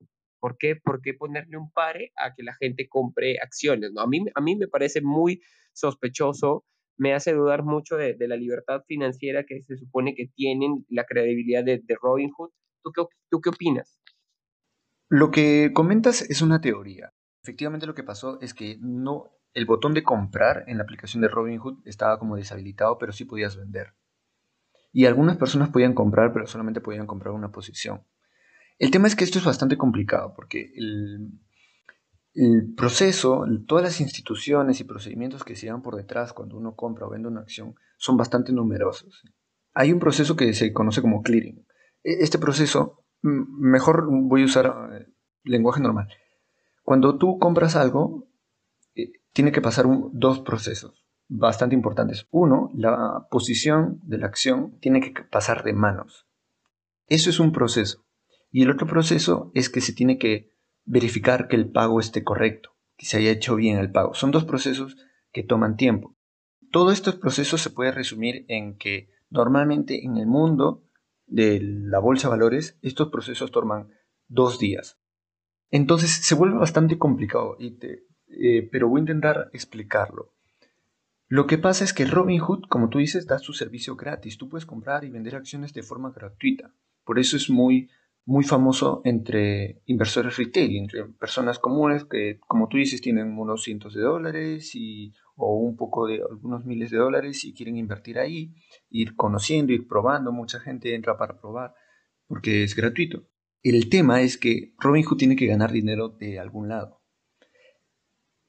¿Por 0.48 0.58
qué, 0.58 0.78
¿Por 0.78 1.02
qué 1.02 1.14
ponerle 1.14 1.58
un 1.58 1.70
pare 1.72 2.14
a 2.16 2.34
que 2.34 2.42
la 2.42 2.54
gente 2.54 2.88
compre 2.88 3.38
acciones? 3.44 3.92
¿no? 3.92 4.00
A, 4.00 4.08
mí, 4.08 4.24
a 4.34 4.40
mí 4.40 4.56
me 4.56 4.70
parece 4.70 5.02
muy 5.02 5.42
sospechoso, 5.74 6.64
me 6.96 7.14
hace 7.14 7.34
dudar 7.34 7.64
mucho 7.64 7.98
de, 7.98 8.16
la 8.18 8.38
libertad 8.38 8.82
financiera 8.88 9.44
que 9.44 9.62
se 9.64 9.76
supone 9.76 10.16
que 10.16 10.28
tienen, 10.34 10.86
la 10.88 11.04
credibilidad 11.04 11.66
de, 11.66 11.82
de 11.84 11.98
Robinhood. 12.02 12.52
¿Tú 12.82 12.94
qué, 12.94 13.04
¿Tú 13.30 13.42
qué 13.42 13.50
opinas? 13.50 14.00
Lo 15.10 15.32
que 15.32 15.72
comentas 15.74 16.22
es 16.22 16.42
una 16.42 16.62
teoría. 16.62 17.12
Efectivamente 17.44 17.86
lo 17.86 17.94
que 17.94 18.04
pasó 18.04 18.40
es 18.40 18.54
que 18.54 18.78
no 18.80 19.34
el 19.54 19.66
botón 19.66 19.94
de 19.94 20.04
comprar 20.04 20.64
en 20.68 20.78
la 20.78 20.84
aplicación 20.84 21.20
de 21.20 21.28
Robinhood 21.28 21.86
estaba 21.86 22.20
como 22.20 22.38
deshabilitado, 22.38 22.98
pero 22.98 23.12
sí 23.12 23.26
podías 23.26 23.58
vender. 23.58 23.96
Y 24.94 25.08
algunas 25.08 25.36
personas 25.36 25.72
podían 25.72 25.94
comprar, 25.94 26.32
pero 26.32 26.48
solamente 26.48 26.80
podían 26.80 27.06
comprar 27.06 27.34
una 27.34 27.52
posición. 27.52 28.06
El 28.80 28.92
tema 28.92 29.08
es 29.08 29.16
que 29.16 29.24
esto 29.24 29.40
es 29.40 29.46
bastante 29.46 29.78
complicado 29.78 30.34
porque 30.36 30.72
el, 30.76 31.40
proceso, 32.76 33.46
todas 33.66 33.84
las 33.84 34.00
instituciones 34.00 34.80
y 34.80 34.84
procedimientos 34.84 35.44
que 35.44 35.56
se 35.56 35.66
llevan 35.66 35.82
por 35.82 35.96
detrás 35.96 36.34
cuando 36.34 36.58
uno 36.58 36.76
compra 36.76 37.08
o 37.08 37.10
vende 37.10 37.28
una 37.28 37.42
acción 37.42 37.76
son 37.98 38.16
bastante 38.16 38.54
numerosos. 38.54 39.24
Hay 39.74 39.92
un 39.92 40.00
proceso 40.00 40.36
que 40.36 40.54
se 40.54 40.72
conoce 40.72 41.02
como 41.02 41.24
clearing. 41.24 41.66
E, 42.04 42.24
este 42.24 42.38
proceso, 42.38 43.04
mejor 43.22 44.08
voy 44.08 44.44
a 44.44 44.46
usar 44.46 44.92
eh, 44.94 45.08
lenguaje 45.44 45.82
normal. 45.82 46.10
Cuando 46.84 47.18
tú 47.18 47.40
compras 47.40 47.76
algo, 47.76 48.28
eh, 48.94 49.12
tiene 49.34 49.52
que 49.52 49.62
pasar 49.62 49.86
dos 50.12 50.40
procesos 50.42 51.08
bastante 51.28 51.76
importantes. 51.76 52.28
Uno, 52.32 52.72
la 52.76 53.28
posición 53.30 54.00
de 54.04 54.20
la 54.20 54.28
acción 54.28 54.80
tiene 54.80 55.02
que 55.02 55.24
pasar 55.24 55.64
de 55.64 55.74
manos. 55.74 56.28
Eso 57.08 57.30
es 57.30 57.40
un 57.40 57.52
proceso. 57.52 58.07
Y 58.52 58.64
el 58.64 58.72
otro 58.72 58.88
proceso 58.88 59.52
es 59.54 59.70
que 59.70 59.82
se 59.82 59.94
tiene 59.94 60.18
que 60.18 60.52
verificar 60.86 61.48
que 61.48 61.56
el 61.56 61.70
pago 61.70 62.00
esté 62.00 62.24
correcto, 62.24 62.76
que 62.96 63.06
se 63.06 63.18
haya 63.18 63.32
hecho 63.32 63.56
bien 63.56 63.78
el 63.78 63.92
pago. 63.92 64.14
Son 64.14 64.32
dos 64.32 64.46
procesos 64.46 64.98
que 65.32 65.44
toman 65.44 65.78
tiempo. 65.78 66.16
Todos 66.72 66.94
estos 66.94 67.16
procesos 67.16 67.62
se 67.62 67.70
puede 67.70 67.92
resumir 67.92 68.46
en 68.48 68.78
que 68.78 69.10
normalmente 69.30 70.06
en 70.06 70.18
el 70.18 70.28
mundo 70.28 70.84
de 71.26 71.60
la 71.62 72.00
bolsa 72.00 72.28
de 72.28 72.32
valores 72.32 72.78
estos 72.82 73.10
procesos 73.10 73.52
toman 73.52 73.90
dos 74.28 74.60
días. 74.60 74.98
Entonces 75.70 76.12
se 76.12 76.36
vuelve 76.36 76.58
bastante 76.58 76.98
complicado, 76.98 77.58
eh, 77.60 78.70
pero 78.72 78.88
voy 78.88 79.00
a 79.00 79.02
intentar 79.02 79.50
explicarlo. 79.54 80.34
Lo 81.28 81.46
que 81.46 81.58
pasa 81.58 81.84
es 81.84 81.94
que 81.94 82.06
Robinhood, 82.06 82.64
como 82.70 82.88
tú 82.88 83.00
dices, 83.00 83.28
da 83.28 83.38
su 83.38 83.52
servicio 83.52 83.98
gratis. 83.98 84.38
Tú 84.38 84.48
puedes 84.48 84.66
comprar 84.66 85.04
y 85.04 85.10
vender 85.10 85.36
acciones 85.36 85.74
de 85.74 85.84
forma 85.84 86.12
gratuita. 86.12 86.74
Por 87.04 87.20
eso 87.20 87.36
es 87.36 87.50
muy 87.50 87.90
muy 88.28 88.44
famoso 88.44 89.02
entre 89.06 89.82
inversores 89.86 90.36
retail, 90.36 90.76
entre 90.76 91.06
personas 91.06 91.60
comunes 91.60 92.04
que, 92.04 92.40
como 92.42 92.68
tú 92.68 92.76
dices, 92.76 93.00
tienen 93.00 93.38
unos 93.40 93.64
cientos 93.64 93.94
de 93.94 94.02
dólares 94.02 94.76
y, 94.76 95.14
o 95.38 95.56
un 95.56 95.78
poco 95.78 96.08
de 96.08 96.22
algunos 96.30 96.66
miles 96.66 96.92
de 96.92 96.98
dólares 96.98 97.46
y 97.46 97.54
quieren 97.54 97.78
invertir 97.78 98.20
ahí, 98.20 98.54
ir 98.90 99.16
conociendo, 99.16 99.72
ir 99.72 99.88
probando. 99.88 100.34
Mucha 100.34 100.60
gente 100.60 100.94
entra 100.94 101.18
para 101.18 101.40
probar 101.40 101.74
porque 102.28 102.64
es 102.64 102.76
gratuito. 102.76 103.24
El 103.64 103.88
tema 103.90 104.20
es 104.20 104.38
que 104.38 104.74
Robinhood 104.78 105.18
tiene 105.18 105.38
que 105.38 105.48
ganar 105.48 105.72
dinero 105.72 106.10
de 106.10 106.38
algún 106.38 106.68
lado. 106.68 107.02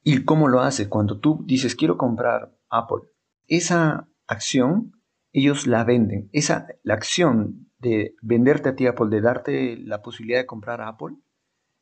¿Y 0.03 0.25
cómo 0.25 0.49
lo 0.49 0.61
hace? 0.61 0.89
Cuando 0.89 1.21
tú 1.21 1.45
dices 1.47 1.77
quiero 1.77 1.97
comprar 1.97 2.53
Apple, 2.69 3.09
esa 3.47 4.09
acción 4.27 4.91
ellos 5.31 5.69
la 5.69 5.85
venden. 5.85 6.31
Esa, 6.33 6.67
la 6.83 6.95
acción 6.95 7.68
de 7.79 8.15
venderte 8.23 8.69
a 8.69 8.77
ti 8.77 8.87
Apple, 8.87 9.09
de 9.11 9.21
darte 9.21 9.77
la 9.77 10.03
posibilidad 10.03 10.41
de 10.41 10.47
comprar 10.47 10.81
a 10.81 10.89
Apple, 10.89 11.17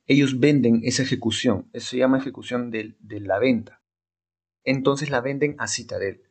ellos 0.06 0.38
venden 0.38 0.80
esa 0.84 1.02
ejecución, 1.02 1.68
eso 1.72 1.90
se 1.90 1.98
llama 1.98 2.18
ejecución 2.18 2.70
de, 2.70 2.96
la 3.20 3.38
venta. 3.38 3.82
Entonces 4.62 5.10
la 5.10 5.20
venden 5.20 5.56
a 5.58 5.66
Citadel. 5.66 6.22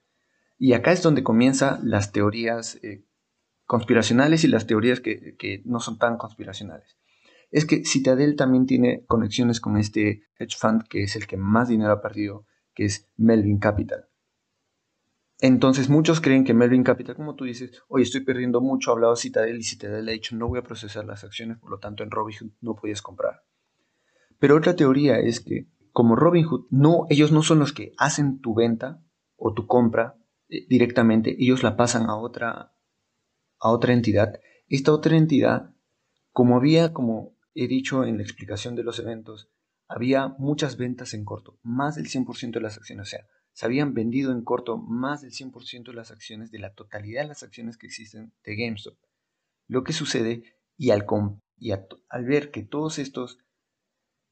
Y 0.57 0.73
acá 0.73 0.93
es 0.93 1.01
donde 1.01 1.23
comienzan 1.23 1.79
las 1.83 2.13
teorías 2.13 2.75
eh, 2.83 3.03
conspiracionales 3.65 4.43
y 4.43 4.47
las 4.47 4.67
teorías 4.67 5.01
que, 5.01 5.35
que, 5.35 5.61
no 5.65 5.79
son 5.79 5.97
tan 5.97 6.17
conspiracionales. 6.17 6.97
Es 7.51 7.65
que 7.65 7.83
Citadel 7.83 8.35
también 8.35 8.65
tiene 8.65 9.03
conexiones 9.05 9.59
con 9.59 9.77
este 9.77 10.23
hedge 10.39 10.55
fund 10.57 10.83
que 10.87 11.03
es 11.03 11.15
el 11.15 11.27
que 11.27 11.37
más 11.37 11.67
dinero 11.67 11.91
ha 11.91 12.01
perdido, 12.01 12.45
que 12.73 12.85
es 12.85 13.09
Melvin 13.17 13.59
Capital. 13.59 14.07
Entonces 15.39 15.89
muchos 15.89 16.21
creen 16.21 16.45
que 16.45 16.53
Melvin 16.53 16.83
Capital, 16.83 17.15
como 17.15 17.35
tú 17.35 17.43
dices, 17.43 17.81
oye, 17.87 18.03
estoy 18.03 18.21
perdiendo 18.21 18.61
mucho, 18.61 18.89
ha 18.89 18.93
hablado 18.93 19.15
Citadel 19.15 19.57
y 19.57 19.63
Citadel 19.63 20.07
ha 20.07 20.11
dicho, 20.13 20.35
no 20.35 20.47
voy 20.47 20.59
a 20.59 20.63
procesar 20.63 21.05
las 21.05 21.23
acciones, 21.23 21.57
por 21.57 21.71
lo 21.71 21.79
tanto 21.79 22.03
en 22.03 22.11
Robinhood 22.11 22.51
no 22.61 22.75
podías 22.75 23.01
comprar. 23.01 23.43
Pero 24.39 24.55
otra 24.55 24.75
teoría 24.75 25.19
es 25.19 25.39
que 25.41 25.67
como 25.91 26.17
Robinhood, 26.17 26.67
no, 26.71 27.05
ellos 27.09 27.31
no 27.31 27.41
son 27.41 27.59
los 27.59 27.71
que 27.71 27.93
hacen 27.97 28.41
tu 28.41 28.53
venta 28.53 29.01
o 29.37 29.53
tu 29.53 29.65
compra 29.65 30.17
eh, 30.49 30.65
directamente, 30.67 31.35
ellos 31.39 31.63
la 31.63 31.77
pasan 31.77 32.09
a 32.09 32.17
otra, 32.17 32.73
a 33.59 33.71
otra 33.71 33.93
entidad. 33.93 34.39
Esta 34.67 34.91
otra 34.91 35.15
entidad, 35.15 35.73
como 36.31 36.57
había, 36.57 36.91
como 36.91 37.37
he 37.53 37.67
dicho 37.67 38.03
en 38.03 38.17
la 38.17 38.23
explicación 38.23 38.75
de 38.75 38.83
los 38.83 38.99
eventos, 38.99 39.49
había 39.87 40.27
muchas 40.37 40.75
ventas 40.75 41.13
en 41.13 41.23
corto, 41.23 41.59
más 41.63 41.95
del 41.95 42.07
100% 42.07 42.51
de 42.51 42.61
las 42.61 42.77
acciones, 42.77 43.07
o 43.07 43.09
sea, 43.09 43.25
se 43.55 43.65
habían 43.65 43.93
vendido 43.93 44.33
en 44.33 44.43
corto 44.43 44.77
más 44.77 45.21
del 45.21 45.31
100% 45.31 45.85
de 45.85 45.93
las 45.93 46.11
acciones 46.11 46.51
de 46.51 46.59
la 46.59 46.73
totalidad 46.73 47.21
de 47.21 47.29
las 47.29 47.41
acciones 47.41 47.77
que 47.77 47.87
existen 47.87 48.33
de 48.43 48.55
GameStop. 48.57 48.97
Lo 49.67 49.85
que 49.85 49.93
sucede, 49.93 50.43
y 50.77 50.91
al, 50.91 51.05
ver 52.25 52.51
que 52.51 52.63
todos 52.63 52.99
estos 52.99 53.39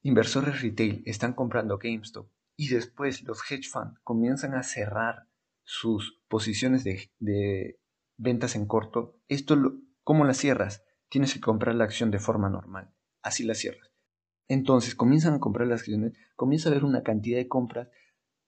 inversores 0.01 0.61
retail 0.61 1.03
están 1.05 1.31
comprando 1.31 1.77
GameStop 1.77 2.29
y 2.57 2.67
después 2.67 3.23
los 3.23 3.49
hedge 3.49 3.69
funds 3.69 3.97
comienzan 4.03 4.55
a 4.55 4.63
cerrar 4.63 5.29
sus 5.63 6.21
posiciones 6.27 6.83
de, 6.83 7.79
ventas 8.17 8.57
en 8.57 8.65
corto, 8.65 9.21
esto 9.29 9.55
¿cómo 10.03 10.25
las 10.25 10.35
cierras? 10.35 10.83
Tienes 11.07 11.33
que 11.33 11.39
comprar 11.39 11.75
la 11.75 11.85
acción 11.85 12.11
de 12.11 12.19
forma 12.19 12.49
normal. 12.49 12.93
Así 13.21 13.45
la 13.45 13.55
cierras. 13.55 13.89
Entonces 14.49 14.95
comienzan 14.95 15.35
a 15.35 15.39
comprar 15.39 15.69
las 15.69 15.79
acciones, 15.79 16.11
comienza 16.35 16.67
a 16.67 16.73
haber 16.73 16.83
una 16.83 17.03
cantidad 17.03 17.37
de 17.37 17.47
compras 17.47 17.87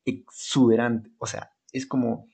exuberante, 0.05 1.11
o 1.17 1.25
sea, 1.25 1.51
es 1.71 1.85
como 1.85 2.27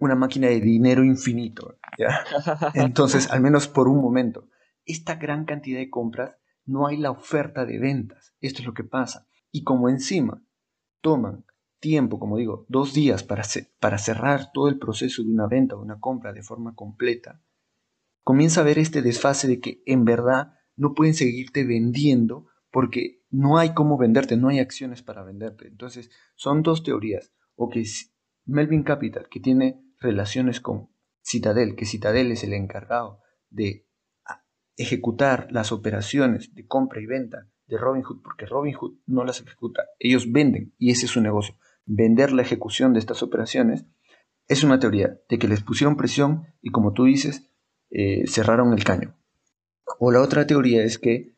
una 0.00 0.14
máquina 0.14 0.48
de 0.48 0.60
dinero 0.60 1.04
infinito, 1.04 1.76
Entonces, 2.74 3.30
al 3.30 3.40
menos 3.40 3.68
por 3.68 3.88
un 3.88 4.00
momento, 4.00 4.48
esta 4.84 5.16
gran 5.16 5.44
cantidad 5.44 5.78
de 5.78 5.90
compras, 5.90 6.36
no 6.64 6.86
hay 6.86 6.96
la 6.96 7.10
oferta 7.10 7.64
de 7.66 7.78
ventas. 7.78 8.34
Esto 8.40 8.60
es 8.60 8.66
lo 8.66 8.74
que 8.74 8.84
pasa. 8.84 9.26
Y 9.50 9.64
como 9.64 9.88
encima 9.88 10.42
toman 11.00 11.44
tiempo, 11.80 12.18
como 12.18 12.36
digo, 12.36 12.64
dos 12.68 12.94
días 12.94 13.24
para, 13.24 13.42
para 13.80 13.98
cerrar 13.98 14.52
todo 14.52 14.68
el 14.68 14.78
proceso 14.78 15.22
de 15.22 15.30
una 15.30 15.48
venta 15.48 15.76
o 15.76 15.82
una 15.82 15.98
compra 15.98 16.32
de 16.32 16.42
forma 16.42 16.74
completa, 16.74 17.42
comienza 18.22 18.60
a 18.60 18.62
haber 18.62 18.78
este 18.78 19.02
desfase 19.02 19.48
de 19.48 19.60
que 19.60 19.82
en 19.86 20.04
verdad 20.04 20.54
no 20.76 20.94
pueden 20.94 21.14
seguirte 21.14 21.64
vendiendo 21.64 22.46
porque 22.70 23.21
no 23.32 23.58
hay 23.58 23.72
cómo 23.74 23.98
venderte, 23.98 24.36
no 24.36 24.48
hay 24.48 24.60
acciones 24.60 25.02
para 25.02 25.24
venderte. 25.24 25.66
Entonces, 25.66 26.10
son 26.36 26.62
dos 26.62 26.84
teorías. 26.84 27.32
O 27.56 27.68
que 27.68 27.84
Melvin 28.44 28.82
Capital, 28.84 29.28
que 29.28 29.40
tiene 29.40 29.82
relaciones 29.98 30.60
con 30.60 30.90
Citadel, 31.22 31.74
que 31.74 31.86
Citadel 31.86 32.30
es 32.30 32.44
el 32.44 32.52
encargado 32.52 33.20
de 33.48 33.88
ah, 34.26 34.44
ejecutar 34.76 35.48
las 35.50 35.72
operaciones 35.72 36.54
de 36.54 36.66
compra 36.66 37.00
y 37.00 37.06
venta 37.06 37.48
de 37.66 37.78
Robinhood, 37.78 38.22
porque 38.22 38.46
Robinhood 38.46 38.98
no 39.06 39.24
las 39.24 39.40
ejecuta, 39.40 39.84
ellos 39.98 40.30
venden 40.30 40.74
y 40.78 40.90
ese 40.90 41.06
es 41.06 41.12
su 41.12 41.20
negocio. 41.20 41.54
Vender 41.86 42.32
la 42.32 42.42
ejecución 42.42 42.92
de 42.92 42.98
estas 42.98 43.22
operaciones 43.22 43.86
es 44.48 44.62
una 44.64 44.78
teoría 44.78 45.18
de 45.28 45.38
que 45.38 45.48
les 45.48 45.62
pusieron 45.62 45.96
presión 45.96 46.46
y 46.60 46.70
como 46.70 46.92
tú 46.92 47.04
dices, 47.04 47.50
eh, 47.90 48.26
cerraron 48.26 48.72
el 48.72 48.84
caño. 48.84 49.16
O 49.98 50.10
la 50.10 50.20
otra 50.20 50.46
teoría 50.46 50.82
es 50.82 50.98
que 50.98 51.34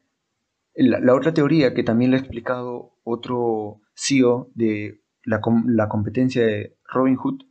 la, 0.74 1.14
otra 1.14 1.32
teoría 1.32 1.74
que 1.74 1.82
también 1.82 2.10
le 2.10 2.16
ha 2.16 2.20
explicado 2.20 2.98
otro 3.04 3.80
CEO 3.94 4.50
de 4.54 5.00
la, 5.22 5.40
competencia 5.88 6.44
de 6.44 6.76
Robinhood, 6.84 7.42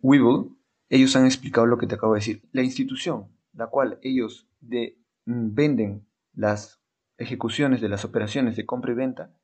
Webull, 0.00 0.56
ellos 0.88 1.14
han 1.16 1.26
explicado 1.26 1.66
lo 1.66 1.78
que 1.78 1.86
te 1.86 1.96
acabo 1.96 2.14
de 2.14 2.18
decir. 2.20 2.42
La 2.52 2.62
institución, 2.62 3.28
la 3.52 3.66
cual 3.66 3.98
ellos 4.02 4.48
mm, 4.60 5.54
venden 5.54 6.06
las 6.32 6.80
ejecuciones 7.18 7.80
de 7.80 7.88
las 7.88 8.04
operaciones 8.04 8.56
de 8.56 8.66
compra 8.66 8.92
y 8.92 8.96
venta, 8.96 9.34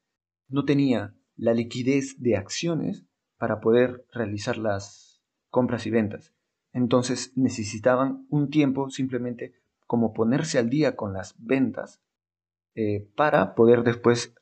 no 0.49 0.65
tenía 0.65 1.15
la 1.37 1.53
liquidez 1.53 2.21
de 2.21 2.37
acciones 2.37 3.07
para 3.37 3.61
poder 3.61 4.07
realizar 4.13 4.57
las 4.57 5.23
compras 5.51 5.87
y 5.87 5.91
ventas. 5.91 6.33
Entonces 6.73 7.33
necesitaban 7.37 8.27
un 8.31 8.51
tiempo 8.51 8.91
simplemente 8.91 9.55
como 9.87 10.13
ponerse 10.13 10.59
al 10.59 10.71
día 10.71 10.97
con 10.97 11.13
las 11.13 11.35
ventas 11.39 12.03
eh, 12.79 13.09
para 13.17 13.55
poder 13.55 13.85
después 13.85 14.35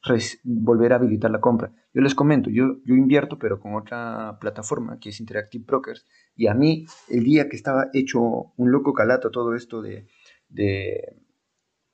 volver 0.42 0.92
a 0.92 0.96
habilitar 0.96 1.30
la 1.30 1.40
compra. 1.40 1.70
Yo 1.94 2.02
les 2.02 2.16
comento, 2.16 2.50
yo, 2.50 2.80
invierto 2.84 3.38
pero 3.38 3.60
con 3.60 3.76
otra 3.76 4.38
plataforma 4.40 4.98
que 4.98 5.10
es 5.10 5.20
Interactive 5.20 5.64
Brokers 5.64 6.04
y 6.34 6.48
a 6.48 6.54
mí 6.54 6.84
el 7.08 7.22
día 7.22 7.48
que 7.48 7.54
estaba 7.54 7.90
hecho 7.94 8.20
un 8.20 8.72
loco 8.72 8.92
calato 8.92 9.30
todo 9.30 9.54
esto 9.54 9.82
de, 9.82 10.08
de, 10.48 11.16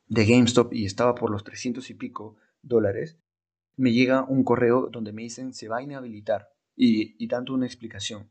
GameStop 0.08 0.72
y 0.72 0.86
estaba 0.86 1.14
por 1.14 1.30
los 1.30 1.44
300 1.44 1.90
y 1.90 1.94
pico 1.94 2.36
dólares, 2.62 3.18
me 3.76 3.92
llega 3.92 4.24
un 4.24 4.42
correo 4.42 4.88
donde 4.90 5.12
me 5.12 5.20
dicen 5.20 5.52
se 5.52 5.68
va 5.68 5.76
a 5.76 5.82
inhabilitar 5.82 6.48
y, 6.74 7.22
y 7.22 7.28
tanto 7.28 7.52
una 7.52 7.66
explicación 7.66 8.30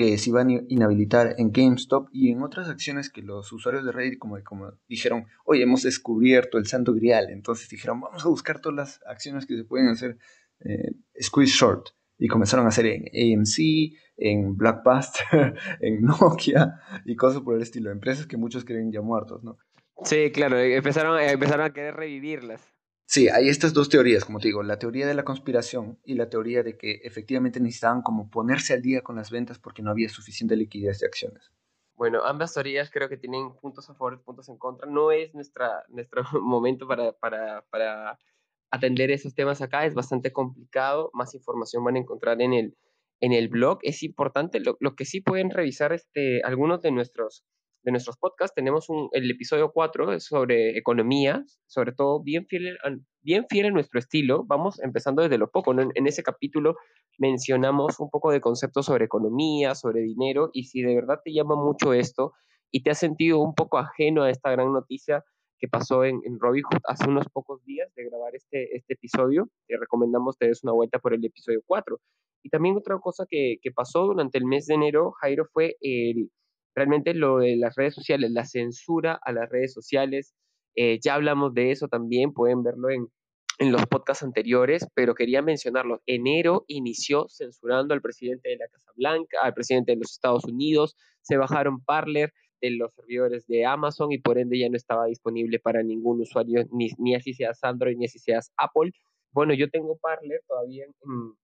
que 0.00 0.16
se 0.16 0.30
iban 0.30 0.48
a 0.48 0.62
inhabilitar 0.68 1.34
en 1.36 1.52
GameStop 1.52 2.08
y 2.10 2.30
en 2.30 2.42
otras 2.42 2.70
acciones 2.70 3.10
que 3.10 3.20
los 3.20 3.52
usuarios 3.52 3.84
de 3.84 3.92
Reddit 3.92 4.18
como, 4.18 4.42
como 4.42 4.72
dijeron, 4.88 5.26
oye, 5.44 5.62
hemos 5.62 5.82
descubierto 5.82 6.56
el 6.56 6.66
santo 6.66 6.94
grial, 6.94 7.28
entonces 7.28 7.68
dijeron, 7.68 8.00
vamos 8.00 8.24
a 8.24 8.28
buscar 8.30 8.62
todas 8.62 8.76
las 8.76 9.00
acciones 9.06 9.44
que 9.44 9.58
se 9.58 9.64
pueden 9.64 9.88
hacer 9.88 10.16
eh, 10.60 10.92
squeeze 11.20 11.52
short 11.52 11.88
y 12.16 12.28
comenzaron 12.28 12.64
a 12.64 12.70
hacer 12.70 12.86
en 12.86 13.02
AMC, 13.12 13.92
en 14.16 14.56
Blackbuster, 14.56 15.54
en 15.80 16.00
Nokia 16.00 16.80
y 17.04 17.14
cosas 17.14 17.42
por 17.42 17.56
el 17.56 17.60
estilo, 17.60 17.90
empresas 17.90 18.26
que 18.26 18.38
muchos 18.38 18.64
creen 18.64 18.90
ya 18.92 19.02
muertos, 19.02 19.44
¿no? 19.44 19.58
Sí, 20.02 20.30
claro, 20.32 20.58
empezaron, 20.58 21.20
empezaron 21.20 21.66
a 21.66 21.74
querer 21.74 21.94
revivirlas. 21.94 22.62
Sí, 23.12 23.28
hay 23.28 23.48
estas 23.48 23.74
dos 23.74 23.88
teorías, 23.88 24.24
como 24.24 24.38
te 24.38 24.46
digo, 24.46 24.62
la 24.62 24.78
teoría 24.78 25.04
de 25.04 25.14
la 25.14 25.24
conspiración 25.24 25.98
y 26.04 26.14
la 26.14 26.30
teoría 26.30 26.62
de 26.62 26.78
que 26.78 27.00
efectivamente 27.02 27.58
necesitaban 27.58 28.02
como 28.02 28.30
ponerse 28.30 28.72
al 28.72 28.82
día 28.82 29.02
con 29.02 29.16
las 29.16 29.32
ventas 29.32 29.58
porque 29.58 29.82
no 29.82 29.90
había 29.90 30.08
suficiente 30.08 30.54
liquidez 30.54 31.00
de 31.00 31.08
acciones. 31.08 31.50
Bueno, 31.96 32.22
ambas 32.24 32.54
teorías 32.54 32.88
creo 32.88 33.08
que 33.08 33.16
tienen 33.16 33.52
puntos 33.56 33.90
a 33.90 33.94
favor 33.94 34.14
y 34.14 34.24
puntos 34.24 34.48
en 34.48 34.58
contra. 34.58 34.88
No 34.88 35.10
es 35.10 35.34
nuestra, 35.34 35.82
nuestro 35.88 36.22
momento 36.40 36.86
para, 36.86 37.10
para, 37.10 37.62
para 37.62 38.16
atender 38.70 39.10
esos 39.10 39.34
temas 39.34 39.60
acá, 39.60 39.86
es 39.86 39.94
bastante 39.94 40.32
complicado. 40.32 41.10
Más 41.12 41.34
información 41.34 41.82
van 41.82 41.96
a 41.96 41.98
encontrar 41.98 42.40
en 42.40 42.52
el, 42.52 42.76
en 43.18 43.32
el 43.32 43.48
blog. 43.48 43.80
Es 43.82 44.04
importante, 44.04 44.60
lo, 44.60 44.76
lo 44.78 44.94
que 44.94 45.04
sí 45.04 45.20
pueden 45.20 45.50
revisar 45.50 45.92
este, 45.92 46.44
algunos 46.44 46.80
de 46.80 46.92
nuestros 46.92 47.42
de 47.82 47.90
nuestros 47.92 48.16
podcasts 48.18 48.54
tenemos 48.54 48.88
un, 48.88 49.08
el 49.12 49.30
episodio 49.30 49.70
4 49.72 50.20
sobre 50.20 50.76
economía, 50.76 51.44
sobre 51.66 51.92
todo 51.92 52.22
bien 52.22 52.46
fiel, 52.46 52.78
bien 53.22 53.46
fiel 53.48 53.66
a 53.66 53.70
nuestro 53.70 53.98
estilo. 53.98 54.44
Vamos 54.46 54.80
empezando 54.80 55.22
desde 55.22 55.38
lo 55.38 55.50
poco. 55.50 55.72
En, 55.72 56.06
ese 56.06 56.22
capítulo 56.22 56.76
mencionamos 57.18 57.98
un 58.00 58.10
poco 58.10 58.30
de 58.30 58.40
conceptos 58.40 58.86
sobre 58.86 59.06
economía, 59.06 59.74
sobre 59.74 60.02
dinero, 60.02 60.50
y 60.52 60.64
si 60.64 60.82
de 60.82 60.94
verdad 60.94 61.20
te 61.24 61.32
llama 61.32 61.56
mucho 61.56 61.92
esto 61.92 62.32
y 62.70 62.82
te 62.82 62.90
has 62.90 62.98
sentido 62.98 63.38
un 63.40 63.54
poco 63.54 63.78
ajeno 63.78 64.22
a 64.22 64.30
esta 64.30 64.50
gran 64.50 64.72
noticia 64.72 65.24
que 65.58 65.68
pasó 65.68 66.04
en, 66.04 66.20
en 66.24 66.38
Robinhood 66.38 66.80
hace 66.84 67.08
unos 67.08 67.28
pocos 67.28 67.62
días 67.64 67.92
de 67.94 68.04
grabar 68.04 68.34
este, 68.34 68.74
este 68.76 68.94
episodio, 68.94 69.50
te 69.66 69.76
recomendamos 69.76 70.38
te 70.38 70.46
des 70.46 70.64
una 70.64 70.72
vuelta 70.72 70.98
por 70.98 71.12
el 71.12 71.24
episodio 71.24 71.60
4. 71.66 71.98
Y 72.42 72.48
también 72.48 72.76
otra 72.76 72.98
cosa 72.98 73.26
que, 73.28 73.58
que 73.60 73.70
pasó 73.70 74.06
durante 74.06 74.38
el 74.38 74.46
mes 74.46 74.66
de 74.66 74.74
enero, 74.74 75.12
Jairo, 75.20 75.44
fue 75.52 75.76
el 75.82 76.30
realmente 76.80 77.12
lo 77.12 77.40
de 77.40 77.56
las 77.56 77.76
redes 77.76 77.94
sociales, 77.94 78.30
la 78.30 78.46
censura 78.46 79.20
a 79.22 79.32
las 79.32 79.50
redes 79.50 79.74
sociales, 79.74 80.34
eh, 80.74 80.98
ya 81.02 81.14
hablamos 81.14 81.52
de 81.52 81.72
eso 81.72 81.88
también, 81.88 82.32
pueden 82.32 82.62
verlo 82.62 82.88
en, 82.88 83.06
en 83.58 83.70
los 83.70 83.84
podcasts 83.84 84.24
anteriores, 84.24 84.86
pero 84.94 85.14
quería 85.14 85.42
mencionarlo. 85.42 86.00
Enero 86.06 86.64
inició 86.68 87.26
censurando 87.28 87.92
al 87.92 88.00
presidente 88.00 88.48
de 88.48 88.56
la 88.56 88.66
Casa 88.68 88.90
Blanca, 88.96 89.40
al 89.42 89.52
presidente 89.52 89.92
de 89.92 89.98
los 89.98 90.10
Estados 90.12 90.46
Unidos, 90.46 90.96
se 91.20 91.36
bajaron 91.36 91.84
Parler 91.84 92.32
de 92.62 92.70
los 92.70 92.94
servidores 92.94 93.46
de 93.46 93.66
Amazon 93.66 94.10
y 94.10 94.16
por 94.16 94.38
ende 94.38 94.58
ya 94.58 94.70
no 94.70 94.76
estaba 94.76 95.04
disponible 95.04 95.58
para 95.58 95.82
ningún 95.82 96.22
usuario, 96.22 96.64
ni, 96.72 96.88
ni 96.96 97.14
así 97.14 97.34
seas 97.34 97.62
Android, 97.62 97.98
ni 97.98 98.06
así 98.06 98.18
seas 98.18 98.52
Apple. 98.56 98.92
Bueno, 99.32 99.52
yo 99.52 99.68
tengo 99.68 99.98
Parler 99.98 100.40
todavía 100.48 100.86
en, 100.86 100.92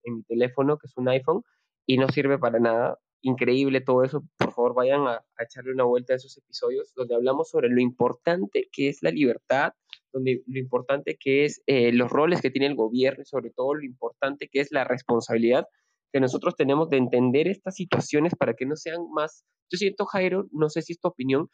en 0.05 0.17
mi 0.17 0.23
teléfono, 0.23 0.79
que 0.79 0.87
es 0.87 0.97
un 0.97 1.09
iPhone, 1.09 1.43
y 1.87 1.99
no 1.99 2.09
sirve 2.09 2.39
para 2.39 2.59
nada 2.59 2.99
increíble 3.27 3.81
todo 3.81 4.05
eso. 4.05 4.23
Por 4.39 4.53
favor, 4.53 4.75
vayan 4.75 5.07
a, 5.07 5.25
echarle 5.39 5.73
una 5.73 5.85
vuelta 5.85 6.13
a 6.13 6.17
esos 6.17 6.37
episodios 6.39 6.93
donde 6.95 7.15
hablamos 7.15 7.51
sobre 7.51 7.69
lo 7.69 7.81
importante 7.81 8.69
que 8.73 8.89
es 8.89 9.03
la 9.03 9.11
libertad, 9.11 9.73
donde 10.13 10.43
lo 10.47 10.59
importante 10.59 11.17
que 11.19 11.45
es 11.45 11.63
eh, 11.67 11.93
los 11.93 12.11
roles 12.11 12.41
que 12.41 12.51
tiene 12.51 12.67
el 12.67 12.77
gobierno 12.77 13.23
y 13.23 13.27
sobre 13.27 13.51
todo 13.51 13.75
lo 13.75 13.85
importante 13.85 14.49
que 14.49 14.61
es 14.61 14.71
la 14.71 14.85
responsabilidad 14.85 15.67
que 16.13 16.21
nosotros 16.21 16.55
tenemos 16.57 16.89
de 16.89 16.99
entender 16.99 17.49
estas 17.49 17.75
situaciones 17.75 18.35
para 18.39 18.55
que 18.55 18.65
no 18.65 18.77
sean 18.77 19.11
más. 19.13 19.45
Yo 19.71 19.77
siento, 19.77 20.07
Jairo, 20.07 20.47
no 20.53 20.69
sé 20.69 20.83
si 20.83 20.93
es 20.93 21.01
tu 21.01 21.09
opinión, 21.09 21.51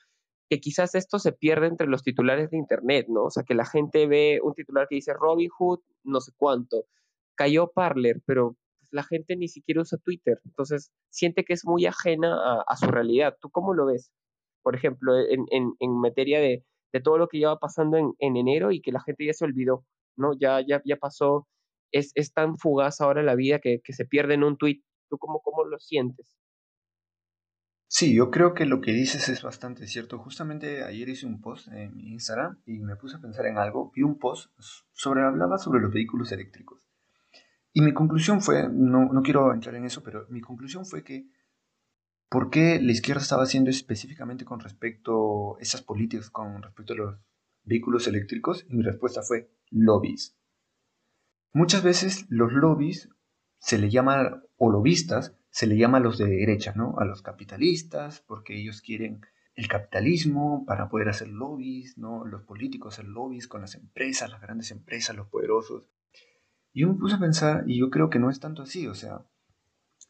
que 0.50 0.60
quizás 0.60 0.94
esto 0.94 1.18
se 1.18 1.32
pierde 1.32 1.66
entre 1.66 1.86
los 1.86 2.02
titulares 2.02 2.50
de 2.50 2.58
Internet, 2.58 3.06
¿no? 3.08 3.24
O 3.24 3.30
sea, 3.30 3.42
que 3.42 3.54
la 3.54 3.64
gente 3.64 4.06
ve 4.06 4.40
un 4.42 4.52
titular 4.52 4.86
que 4.88 4.96
dice 4.96 5.14
Robin 5.14 5.48
Hood, 5.48 5.80
no 6.04 6.20
sé 6.20 6.32
cuánto, 6.36 6.84
cayó 7.34 7.72
Parler, 7.72 8.20
pero 8.26 8.56
la 8.92 9.02
gente 9.02 9.36
ni 9.36 9.48
siquiera 9.48 9.80
usa 9.80 9.98
Twitter, 9.98 10.40
entonces 10.44 10.92
siente 11.10 11.44
que 11.44 11.54
es 11.54 11.64
muy 11.64 11.86
ajena 11.86 12.62
a, 12.66 12.76
su 12.76 12.86
realidad. 12.86 13.36
¿Tú 13.40 13.50
cómo 13.50 13.74
lo 13.74 13.86
ves? 13.86 14.12
Por 14.62 14.76
ejemplo, 14.76 15.14
en, 15.18 16.00
materia 16.00 16.40
de, 16.40 16.64
todo 17.02 17.18
lo 17.18 17.28
que 17.28 17.38
lleva 17.38 17.58
pasando 17.58 17.96
en, 17.96 18.12
en, 18.18 18.36
enero 18.36 18.70
y 18.70 18.80
que 18.82 18.92
la 18.92 19.00
gente 19.00 19.26
ya 19.26 19.32
se 19.32 19.44
olvidó, 19.44 19.84
¿no? 20.16 20.32
Ya, 20.38 20.60
ya, 20.60 20.82
ya 20.84 20.96
pasó, 20.96 21.48
es, 21.92 22.32
tan 22.32 22.58
fugaz 22.58 23.00
ahora 23.00 23.22
la 23.22 23.34
vida 23.34 23.60
que, 23.60 23.80
se 23.88 24.04
pierde 24.04 24.34
en 24.34 24.44
un 24.44 24.56
tweet. 24.56 24.82
¿Tú 25.08 25.18
cómo, 25.18 25.40
cómo 25.40 25.64
lo 25.64 25.78
sientes? 25.78 26.34
Sí, 27.86 28.14
yo 28.14 28.30
creo 28.30 28.54
que 28.54 28.64
lo 28.64 28.80
que 28.80 28.92
dices 28.92 29.28
es 29.28 29.42
bastante 29.42 29.86
cierto. 29.86 30.18
Justamente 30.18 30.82
ayer 30.82 31.10
hice 31.10 31.26
un 31.26 31.42
post 31.42 31.68
en 31.68 32.00
Instagram 32.00 32.62
y 32.64 32.78
me 32.78 32.96
puse 32.96 33.16
a 33.16 33.20
pensar 33.20 33.44
en 33.46 33.58
algo. 33.58 33.92
Vi 33.94 34.02
un 34.02 34.18
post 34.18 34.50
sobre, 34.92 35.22
hablaba 35.22 35.58
sobre 35.58 35.80
los 35.80 35.92
vehículos 35.92 36.32
eléctricos. 36.32 36.91
Y 37.72 37.80
mi 37.80 37.92
conclusión 37.92 38.42
fue, 38.42 38.68
no, 38.68 39.12
no 39.12 39.22
quiero 39.22 39.52
entrar 39.52 39.74
en 39.74 39.84
eso, 39.84 40.02
pero 40.02 40.26
mi 40.28 40.40
conclusión 40.40 40.84
fue 40.84 41.02
que 41.02 41.26
¿por 42.28 42.50
qué 42.50 42.80
la 42.80 42.92
izquierda 42.92 43.20
estaba 43.22 43.42
haciendo 43.42 43.70
específicamente 43.70 44.44
con 44.44 44.60
respecto 44.60 45.56
a 45.56 45.60
esas 45.60 45.82
políticas, 45.82 46.30
con 46.30 46.62
respecto 46.62 46.94
a 46.94 46.96
los 46.96 47.18
vehículos 47.64 48.06
eléctricos? 48.06 48.66
Y 48.68 48.74
mi 48.74 48.82
respuesta 48.82 49.22
fue 49.22 49.50
lobbies. 49.70 50.36
Muchas 51.52 51.82
veces 51.82 52.26
los 52.30 52.52
lobbies 52.52 53.10
se 53.58 53.78
le 53.78 53.90
llama, 53.90 54.42
o 54.56 54.70
lobistas, 54.70 55.36
se 55.50 55.66
le 55.66 55.76
llama 55.76 55.98
a 55.98 56.00
los 56.00 56.16
de 56.16 56.26
derecha, 56.26 56.72
¿no? 56.74 56.94
A 56.98 57.04
los 57.04 57.20
capitalistas, 57.20 58.20
porque 58.26 58.58
ellos 58.58 58.80
quieren 58.80 59.20
el 59.54 59.68
capitalismo 59.68 60.64
para 60.66 60.88
poder 60.88 61.10
hacer 61.10 61.28
lobbies, 61.28 61.98
¿no? 61.98 62.24
Los 62.24 62.42
políticos 62.44 62.94
hacer 62.94 63.04
lobbies 63.04 63.46
con 63.46 63.60
las 63.60 63.74
empresas, 63.74 64.30
las 64.30 64.40
grandes 64.40 64.70
empresas, 64.70 65.14
los 65.14 65.28
poderosos. 65.28 65.90
Yo 66.74 66.88
me 66.88 66.98
puse 66.98 67.16
a 67.16 67.20
pensar, 67.20 67.64
y 67.66 67.78
yo 67.78 67.90
creo 67.90 68.08
que 68.08 68.18
no 68.18 68.30
es 68.30 68.40
tanto 68.40 68.62
así, 68.62 68.86
o 68.86 68.94
sea, 68.94 69.26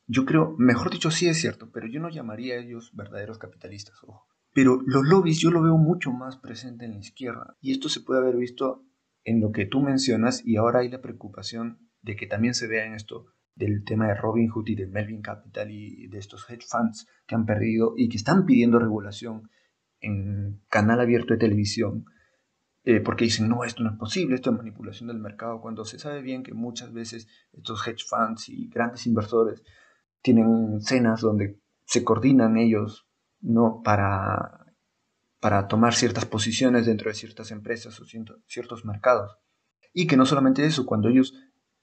yo 0.07 0.25
creo, 0.25 0.55
mejor 0.59 0.91
dicho, 0.91 1.11
sí 1.11 1.29
es 1.29 1.41
cierto, 1.41 1.71
pero 1.73 1.87
yo 1.89 2.01
no 2.01 2.09
llamaría 2.09 2.55
a 2.55 2.59
ellos 2.59 2.95
verdaderos 2.95 3.39
capitalistas, 3.39 3.97
ojo. 4.05 4.29
Pero 4.53 4.81
los 4.85 5.07
lobbies 5.07 5.39
yo 5.39 5.51
lo 5.51 5.63
veo 5.63 5.77
mucho 5.77 6.13
más 6.13 6.37
presente 6.37 6.85
en 6.85 6.93
la 6.93 6.99
izquierda, 6.99 7.57
y 7.61 7.73
esto 7.73 7.89
se 7.89 8.01
puede 8.01 8.21
haber 8.21 8.37
visto 8.37 8.85
en 9.25 9.41
lo 9.41 9.51
que 9.51 9.67
tú 9.67 9.81
mencionas, 9.81 10.45
y 10.45 10.57
ahora 10.57 10.81
hay 10.81 10.89
la 10.89 11.01
preocupación 11.01 11.89
de 12.03 12.17
que 12.17 12.27
también 12.27 12.55
se 12.55 12.67
vea 12.67 12.85
en 12.85 12.95
esto 12.95 13.27
del 13.55 13.85
tema 13.85 14.09
de 14.09 14.15
Robin 14.15 14.49
Hood 14.49 14.69
y 14.69 14.75
de 14.75 14.87
Melvin 14.87 15.23
Capital 15.23 15.71
y 15.71 16.09
de 16.09 16.19
estos 16.19 16.49
hedge 16.49 16.67
funds 16.67 17.07
que 17.27 17.35
han 17.35 17.45
perdido 17.45 17.95
y 17.97 18.09
que 18.09 18.17
están 18.17 18.47
pidiendo 18.47 18.79
regulación 18.79 19.51
en 20.01 20.63
canal 20.69 21.01
abierto 21.01 21.35
de 21.35 21.39
televisión 21.39 22.07
eh, 22.85 23.01
porque 23.01 23.25
dicen, 23.25 23.49
no, 23.49 23.63
esto 23.63 23.85
no 23.85 23.91
es 23.91 23.97
posible, 23.97 24.35
esto 24.35 24.51
es 24.51 24.57
manipulación 24.57 25.07
del 25.07 25.19
mercado, 25.19 25.61
cuando 25.61 25.85
se 25.85 26.01
sabe 26.01 26.21
bien 26.21 26.43
que 26.43 26.53
muchas 26.53 26.93
veces 26.93 27.29
estos 27.53 27.87
hedge 27.87 28.05
funds 28.05 28.49
y 28.49 28.69
grandes 28.69 29.07
inversores 29.07 29.63
tienen 30.21 30.81
cenas 30.81 31.21
donde 31.21 31.61
se 31.85 32.03
coordinan 32.03 32.57
ellos 32.57 33.07
¿no? 33.41 33.83
para, 33.85 34.67
para 35.39 35.69
tomar 35.69 35.95
ciertas 35.95 36.25
posiciones 36.25 36.87
dentro 36.87 37.09
de 37.09 37.15
ciertas 37.15 37.53
empresas 37.53 38.01
o 38.01 38.05
ciertos 38.47 38.85
mercados. 38.85 39.39
Y 39.93 40.09
que 40.09 40.17
no 40.17 40.27
solamente 40.27 40.65
eso, 40.65 40.85
cuando 40.85 41.09
ellos, 41.09 41.35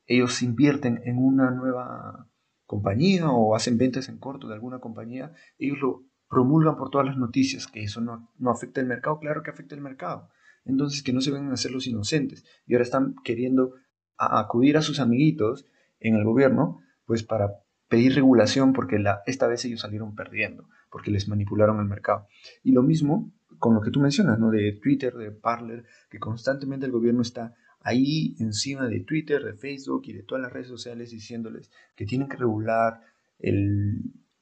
ellos 0.05 0.41
invierten 0.41 1.01
en 1.05 1.17
una 1.17 1.51
nueva 1.51 2.27
compañía 2.65 3.29
o 3.29 3.55
hacen 3.55 3.77
ventas 3.77 4.09
en 4.09 4.17
corto 4.17 4.47
de 4.47 4.55
alguna 4.55 4.79
compañía, 4.79 5.31
ellos 5.57 5.79
lo 5.79 6.03
promulgan 6.27 6.75
por 6.75 6.89
todas 6.89 7.07
las 7.07 7.17
noticias, 7.17 7.67
que 7.67 7.83
eso 7.83 8.01
no, 8.01 8.31
no 8.37 8.51
afecta 8.51 8.81
el 8.81 8.87
mercado, 8.87 9.19
claro 9.19 9.43
que 9.43 9.51
afecta 9.51 9.75
el 9.75 9.81
mercado 9.81 10.29
entonces 10.69 11.03
que 11.03 11.13
no 11.13 11.21
se 11.21 11.31
vengan 11.31 11.51
a 11.51 11.57
ser 11.57 11.71
los 11.71 11.87
inocentes. 11.87 12.45
Y 12.65 12.73
ahora 12.73 12.83
están 12.83 13.15
queriendo 13.23 13.73
acudir 14.17 14.77
a 14.77 14.81
sus 14.81 14.99
amiguitos 14.99 15.65
en 15.99 16.15
el 16.15 16.23
gobierno, 16.23 16.81
pues 17.05 17.23
para 17.23 17.63
pedir 17.87 18.15
regulación 18.15 18.73
porque 18.73 19.03
esta 19.25 19.47
vez 19.47 19.65
ellos 19.65 19.81
salieron 19.81 20.15
perdiendo, 20.15 20.69
porque 20.91 21.11
les 21.11 21.27
manipularon 21.27 21.79
el 21.79 21.85
mercado. 21.85 22.27
Y 22.63 22.71
lo 22.71 22.83
mismo 22.83 23.31
con 23.57 23.73
lo 23.73 23.81
que 23.81 23.91
tú 23.91 23.99
mencionas, 23.99 24.39
¿no? 24.39 24.51
De 24.51 24.79
Twitter, 24.81 25.13
de 25.15 25.31
Parler, 25.31 25.85
que 26.09 26.19
constantemente 26.19 26.85
el 26.85 26.91
gobierno 26.91 27.21
está 27.21 27.55
ahí 27.81 28.35
encima 28.39 28.87
de 28.87 29.01
Twitter, 29.01 29.43
de 29.43 29.53
Facebook 29.53 30.03
y 30.05 30.13
de 30.13 30.23
todas 30.23 30.41
las 30.41 30.53
redes 30.53 30.67
sociales 30.67 31.11
diciéndoles 31.11 31.71
que 31.95 32.05
tienen 32.05 32.29
que 32.29 32.37
regular 32.37 33.01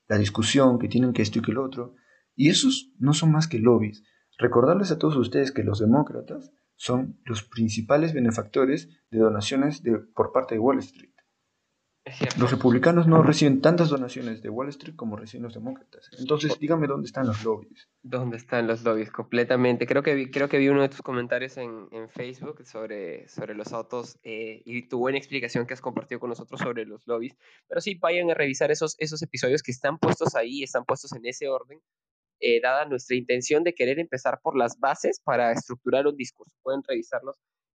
la 0.07 0.17
discusión, 0.17 0.79
que 0.79 0.87
tienen 0.87 1.13
que 1.13 1.21
esto 1.21 1.39
y 1.39 1.41
que 1.41 1.51
lo 1.51 1.63
otro. 1.63 1.95
Y 2.35 2.49
esos 2.49 2.91
no 2.99 3.13
son 3.13 3.31
más 3.31 3.47
que 3.47 3.59
lobbies. 3.59 4.03
Recordarles 4.37 4.91
a 4.91 4.99
todos 4.99 5.15
ustedes 5.17 5.51
que 5.51 5.63
los 5.63 5.79
demócratas 5.79 6.51
son 6.75 7.19
los 7.25 7.43
principales 7.43 8.13
benefactores 8.13 8.89
de 9.09 9.19
donaciones 9.19 9.81
de, 9.83 9.97
por 9.97 10.31
parte 10.31 10.55
de 10.55 10.59
Wall 10.59 10.79
Street. 10.79 11.11
Los 12.39 12.51
republicanos 12.51 13.07
no 13.07 13.21
reciben 13.21 13.61
tantas 13.61 13.89
donaciones 13.89 14.41
de 14.41 14.49
Wall 14.49 14.69
Street 14.69 14.95
como 14.95 15.17
reciben 15.17 15.43
los 15.43 15.53
demócratas. 15.53 16.09
Entonces, 16.17 16.57
dígame 16.59 16.87
dónde 16.87 17.07
están 17.07 17.27
los 17.27 17.43
lobbies. 17.43 17.89
¿Dónde 18.01 18.37
están 18.37 18.67
los 18.67 18.83
lobbies? 18.83 19.11
Completamente. 19.11 19.85
Creo 19.85 20.03
que 20.03 20.15
vi, 20.15 20.31
creo 20.31 20.47
que 20.47 20.57
vi 20.57 20.69
uno 20.69 20.81
de 20.81 20.89
tus 20.89 21.01
comentarios 21.01 21.57
en, 21.57 21.87
en 21.91 22.09
Facebook 22.09 22.65
sobre, 22.65 23.27
sobre 23.27 23.55
los 23.55 23.73
autos 23.73 24.19
eh, 24.23 24.61
y 24.63 24.87
tu 24.87 24.99
buena 24.99 25.17
explicación 25.17 25.65
que 25.65 25.73
has 25.73 25.81
compartido 25.81 26.19
con 26.19 26.29
nosotros 26.29 26.61
sobre 26.61 26.85
los 26.85 27.05
lobbies. 27.07 27.35
Pero 27.67 27.81
sí, 27.81 27.95
vayan 27.95 28.31
a 28.31 28.35
revisar 28.35 28.71
esos, 28.71 28.95
esos 28.99 29.21
episodios 29.21 29.61
que 29.61 29.71
están 29.71 29.97
puestos 29.97 30.35
ahí, 30.35 30.63
están 30.63 30.85
puestos 30.85 31.11
en 31.13 31.25
ese 31.25 31.49
orden, 31.49 31.81
eh, 32.39 32.61
dada 32.61 32.85
nuestra 32.85 33.15
intención 33.15 33.63
de 33.63 33.73
querer 33.73 33.99
empezar 33.99 34.39
por 34.41 34.57
las 34.57 34.79
bases 34.79 35.21
para 35.23 35.51
estructurar 35.51 36.07
un 36.07 36.15
discurso. 36.15 36.55
Pueden 36.63 36.81
revisarlos 36.87 37.37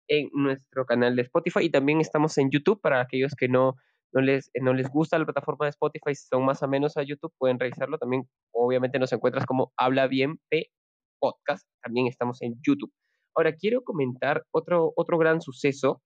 en 0.08 0.28
nuestro 0.32 0.86
canal 0.86 1.16
de 1.16 1.22
Spotify 1.22 1.60
y 1.64 1.70
también 1.70 2.00
estamos 2.00 2.36
en 2.38 2.50
YouTube 2.50 2.80
para 2.80 3.00
aquellos 3.00 3.34
que 3.36 3.48
no 3.48 3.74
no 4.12 4.20
les, 4.20 4.50
no 4.60 4.72
les 4.72 4.88
gusta 4.88 5.18
la 5.18 5.24
plataforma 5.24 5.66
de 5.66 5.70
Spotify, 5.70 6.14
si 6.14 6.26
son 6.28 6.44
más 6.44 6.62
o 6.62 6.68
menos 6.68 6.96
a 6.96 7.02
YouTube, 7.02 7.32
pueden 7.38 7.58
revisarlo. 7.58 7.98
También, 7.98 8.28
obviamente, 8.52 8.98
nos 8.98 9.12
encuentras 9.12 9.44
como 9.46 9.72
Habla 9.76 10.06
Bien 10.06 10.40
P 10.48 10.70
Podcast. 11.18 11.68
También 11.82 12.06
estamos 12.06 12.40
en 12.42 12.54
YouTube. 12.66 12.92
Ahora, 13.34 13.54
quiero 13.54 13.82
comentar 13.84 14.44
otro, 14.50 14.92
otro 14.96 15.18
gran 15.18 15.40
suceso 15.40 16.02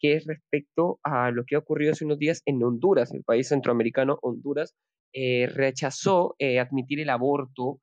que 0.00 0.14
es 0.14 0.26
respecto 0.26 0.98
a 1.02 1.30
lo 1.30 1.44
que 1.46 1.54
ha 1.54 1.60
ocurrido 1.60 1.92
hace 1.92 2.04
unos 2.04 2.18
días 2.18 2.42
en 2.44 2.62
Honduras, 2.62 3.14
el 3.14 3.24
país 3.24 3.48
centroamericano 3.48 4.18
Honduras, 4.20 4.74
eh, 5.14 5.46
rechazó 5.46 6.34
eh, 6.38 6.58
admitir 6.58 7.00
el 7.00 7.08
aborto 7.08 7.80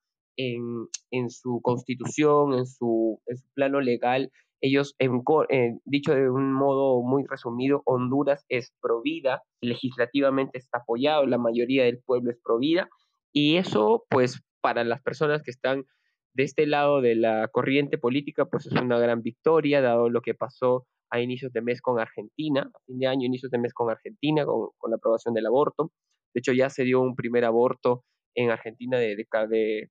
en, 0.50 0.88
en, 1.12 1.30
su 1.30 1.60
constitución, 1.62 2.54
en 2.54 2.66
su, 2.66 3.22
en 3.28 3.38
su 3.38 3.48
plano 3.54 3.82
legal, 3.82 4.32
ellos, 4.62 4.96
en, 5.00 5.82
dicho 5.86 6.14
de 6.14 6.30
un 6.30 6.54
modo 6.54 7.02
muy 7.02 7.26
resumido, 7.28 7.82
Honduras 7.86 8.46
es 8.48 8.74
provida, 8.80 9.42
legislativamente 9.60 10.60
está 10.60 10.80
apoyado, 10.80 11.26
la 11.26 11.40
mayoría 11.40 11.84
del 11.84 12.00
pueblo 12.06 12.32
es 12.32 12.38
provida, 12.44 12.88
y 13.34 13.58
eso, 13.58 14.06
pues, 14.10 14.42
para 14.62 14.84
las 14.84 15.02
personas 15.02 15.42
que 15.42 15.52
están 15.52 15.86
de 16.34 16.44
este 16.44 16.68
lado 16.68 17.02
de 17.02 17.16
la 17.16 17.48
corriente 17.48 17.98
política, 17.98 18.46
pues 18.46 18.68
es 18.68 18.74
una 18.74 19.00
gran 19.00 19.22
victoria, 19.22 19.82
dado 19.82 20.10
lo 20.10 20.22
que 20.22 20.36
pasó 20.36 20.86
a 21.10 21.20
inicios 21.20 21.52
de 21.52 21.62
mes 21.62 21.82
con 21.82 22.00
Argentina, 22.00 22.70
a 22.74 22.80
fin 22.86 23.00
de 23.00 23.08
año, 23.08 23.26
inicios 23.26 23.52
de 23.52 23.58
mes 23.58 23.74
con 23.74 23.90
Argentina, 23.90 24.46
con, 24.46 24.70
la 24.90 24.96
aprobación 24.96 25.34
del 25.34 25.48
aborto. 25.48 25.92
De 26.34 26.40
hecho, 26.40 26.54
ya 26.54 26.70
se 26.70 26.84
dio 26.84 27.02
un 27.02 27.16
primer 27.16 27.44
aborto 27.44 28.06
en 28.36 28.50
Argentina 28.50 28.98
de, 28.98 29.16
de, 29.18 29.28
de 29.50 29.90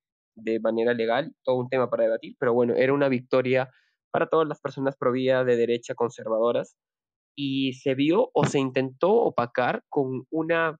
manera 0.61 0.93
legal, 0.93 1.33
todo 1.43 1.57
un 1.57 1.69
tema 1.69 1.89
para 1.89 2.03
debatir, 2.03 2.35
pero 2.39 2.53
bueno, 2.53 2.73
era 2.75 2.93
una 2.93 3.09
victoria 3.09 3.69
para 4.11 4.27
todas 4.27 4.47
las 4.47 4.59
personas 4.59 4.95
providas 4.97 5.45
de 5.45 5.55
derecha 5.55 5.95
conservadoras 5.95 6.75
y 7.35 7.73
se 7.73 7.95
vio 7.95 8.29
o 8.33 8.45
se 8.45 8.59
intentó 8.59 9.11
opacar 9.11 9.83
con 9.89 10.25
una 10.29 10.77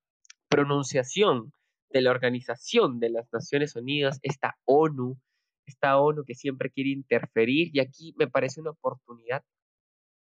pronunciación 0.50 1.54
de 1.90 2.02
la 2.02 2.12
Organización 2.12 3.00
de 3.00 3.10
las 3.10 3.28
Naciones 3.32 3.76
Unidas, 3.76 4.20
esta 4.22 4.58
ONU, 4.66 5.18
esta 5.66 5.98
ONU 5.98 6.24
que 6.26 6.36
siempre 6.36 6.72
quiere 6.72 6.90
interferir 6.90 7.70
y 7.74 7.80
aquí 7.80 8.14
me 8.18 8.28
parece 8.28 8.62
una 8.62 8.72
oportunidad 8.72 9.44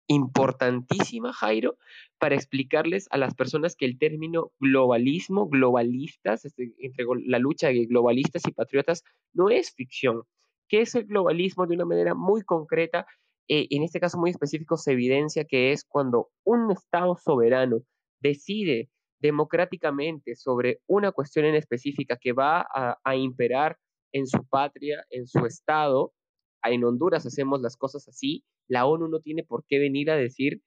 importantísima, 0.10 1.32
Jairo, 1.32 1.78
para 2.18 2.36
explicarles 2.36 3.08
a 3.12 3.18
las 3.18 3.34
personas 3.36 3.78
que 3.78 3.86
el 3.86 3.98
término 3.98 4.52
globalismo, 4.60 5.48
globalistas, 5.48 6.44
este, 6.44 6.74
entre 6.80 7.06
la 7.26 7.40
lucha 7.40 7.68
de 7.70 7.86
globalistas 7.86 8.44
y 8.48 8.52
patriotas, 8.52 9.04
no 9.34 9.50
es 9.50 9.74
ficción, 9.74 10.24
¿Qué 10.70 10.82
es 10.82 10.96
el 10.96 11.06
globalismo? 11.06 11.66
De 11.66 11.76
una 11.76 11.86
manera 11.86 12.14
muy 12.14 12.44
concreta, 12.44 13.08
eh, 13.50 13.68
en 13.72 13.84
este 13.84 14.00
caso 14.00 14.20
muy 14.20 14.30
específico, 14.30 14.78
se 14.78 14.92
evidencia 14.94 15.44
que 15.46 15.72
es 15.72 15.84
cuando 15.84 16.30
un 16.46 16.72
Estado 16.72 17.18
soberano 17.18 17.80
decide 18.22 18.90
democráticamente 19.20 20.36
sobre 20.36 20.80
una 20.88 21.12
cuestión 21.12 21.46
en 21.46 21.56
específica 21.56 22.18
que 22.18 22.34
va 22.34 22.68
a, 22.72 23.16
imperar 23.16 23.78
en 24.14 24.28
su 24.28 24.46
patria, 24.48 25.04
en 25.10 25.28
su 25.28 25.46
Estado. 25.46 26.14
En 26.64 26.84
Honduras 26.84 27.26
hacemos 27.26 27.62
las 27.62 27.78
cosas 27.78 28.08
así. 28.08 28.44
La 28.68 28.86
ONU 28.86 29.08
no 29.08 29.20
tiene 29.20 29.44
por 29.44 29.66
qué 29.68 29.80
venir 29.80 30.12
a 30.12 30.16
decir 30.16 30.62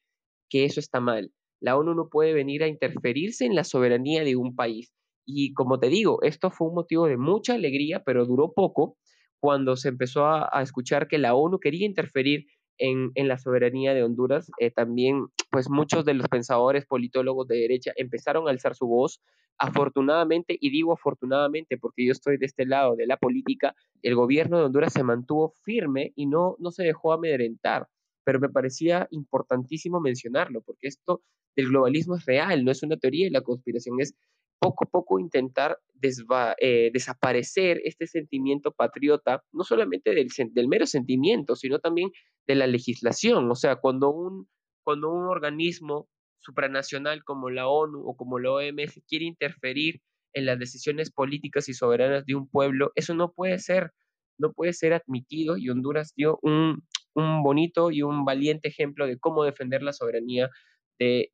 que 0.48 0.64
eso 0.64 0.80
está 0.80 1.00
mal. 1.00 1.32
La 1.60 1.76
ONU 1.76 1.94
no 1.94 2.08
puede 2.08 2.32
venir 2.32 2.62
a 2.62 2.68
interferirse 2.68 3.44
en 3.44 3.54
la 3.54 3.64
soberanía 3.64 4.24
de 4.24 4.36
un 4.36 4.56
país. 4.56 4.92
Y 5.24 5.54
como 5.54 5.78
te 5.78 5.88
digo, 5.88 6.22
esto 6.22 6.50
fue 6.50 6.68
un 6.68 6.74
motivo 6.74 7.06
de 7.06 7.16
mucha 7.16 7.54
alegría, 7.54 8.02
pero 8.04 8.26
duró 8.26 8.52
poco, 8.52 8.96
cuando 9.40 9.76
se 9.76 9.88
empezó 9.88 10.26
a, 10.26 10.62
escuchar 10.62 11.08
que 11.08 11.18
la 11.18 11.34
ONU 11.34 11.58
quería 11.58 11.86
interferir 11.86 12.46
en, 12.78 13.12
la 13.14 13.38
soberanía 13.38 13.94
de 13.94 14.02
Honduras, 14.02 14.50
eh, 14.58 14.70
también 14.70 15.26
pues 15.50 15.68
muchos 15.70 16.04
de 16.04 16.14
los 16.14 16.28
pensadores, 16.28 16.86
politólogos 16.86 17.46
de 17.48 17.56
derecha 17.56 17.92
empezaron 17.96 18.48
a 18.48 18.50
alzar 18.50 18.74
su 18.74 18.86
voz. 18.86 19.20
Afortunadamente, 19.58 20.56
y 20.58 20.70
digo 20.70 20.92
afortunadamente 20.92 21.78
porque 21.78 22.06
yo 22.06 22.12
estoy 22.12 22.38
de 22.38 22.46
este 22.46 22.66
lado 22.66 22.96
de 22.96 23.06
la 23.06 23.16
política, 23.16 23.74
el 24.02 24.14
gobierno 24.14 24.58
de 24.58 24.64
Honduras 24.64 24.92
se 24.92 25.04
mantuvo 25.04 25.52
firme 25.62 26.12
y 26.16 26.26
no, 26.26 26.56
no 26.58 26.70
se 26.70 26.82
dejó 26.82 27.12
amedrentar. 27.12 27.86
Pero 28.24 28.40
me 28.40 28.48
parecía 28.48 29.08
importantísimo 29.10 30.00
mencionarlo, 30.00 30.62
porque 30.62 30.88
esto 30.88 31.22
del 31.54 31.68
globalismo 31.68 32.16
es 32.16 32.24
real, 32.24 32.64
no 32.64 32.70
es 32.70 32.82
una 32.82 32.96
teoría 32.96 33.26
y 33.26 33.30
la 33.30 33.42
conspiración, 33.42 34.00
es 34.00 34.14
poco 34.62 34.84
a 34.84 34.88
poco 34.88 35.18
intentar 35.18 35.76
eh, 36.60 36.90
desaparecer 36.92 37.80
este 37.84 38.06
sentimiento 38.06 38.70
patriota, 38.70 39.42
no 39.52 39.64
solamente 39.64 40.14
del, 40.14 40.28
del, 40.52 40.68
mero 40.68 40.86
sentimiento, 40.86 41.56
sino 41.56 41.80
también 41.80 42.10
de 42.46 42.54
la 42.54 42.68
legislación. 42.68 43.50
O 43.50 43.56
sea, 43.56 43.76
cuando 43.76 44.10
un, 44.10 44.48
cuando 44.84 45.10
un 45.10 45.26
organismo 45.26 46.08
supranacional 46.38 47.24
como 47.24 47.50
la 47.50 47.66
ONU 47.66 48.02
o 48.06 48.16
como 48.16 48.38
la 48.38 48.52
OMS 48.52 49.00
quiere 49.08 49.24
interferir 49.24 50.00
en 50.32 50.46
las 50.46 50.60
decisiones 50.60 51.10
políticas 51.10 51.68
y 51.68 51.74
soberanas 51.74 52.24
de 52.24 52.36
un 52.36 52.48
pueblo, 52.48 52.92
eso 52.94 53.14
no 53.14 53.32
puede 53.32 53.58
ser, 53.58 53.90
no 54.38 54.52
puede 54.52 54.72
ser 54.74 54.92
admitido 54.92 55.56
y 55.56 55.70
Honduras 55.70 56.12
dio 56.16 56.38
un, 56.42 56.84
un 57.14 57.42
bonito 57.42 57.90
y 57.90 58.02
un 58.02 58.24
valiente 58.24 58.68
ejemplo 58.68 59.08
de 59.08 59.18
cómo 59.18 59.42
defender 59.42 59.82
la 59.82 59.92
soberanía 59.92 60.50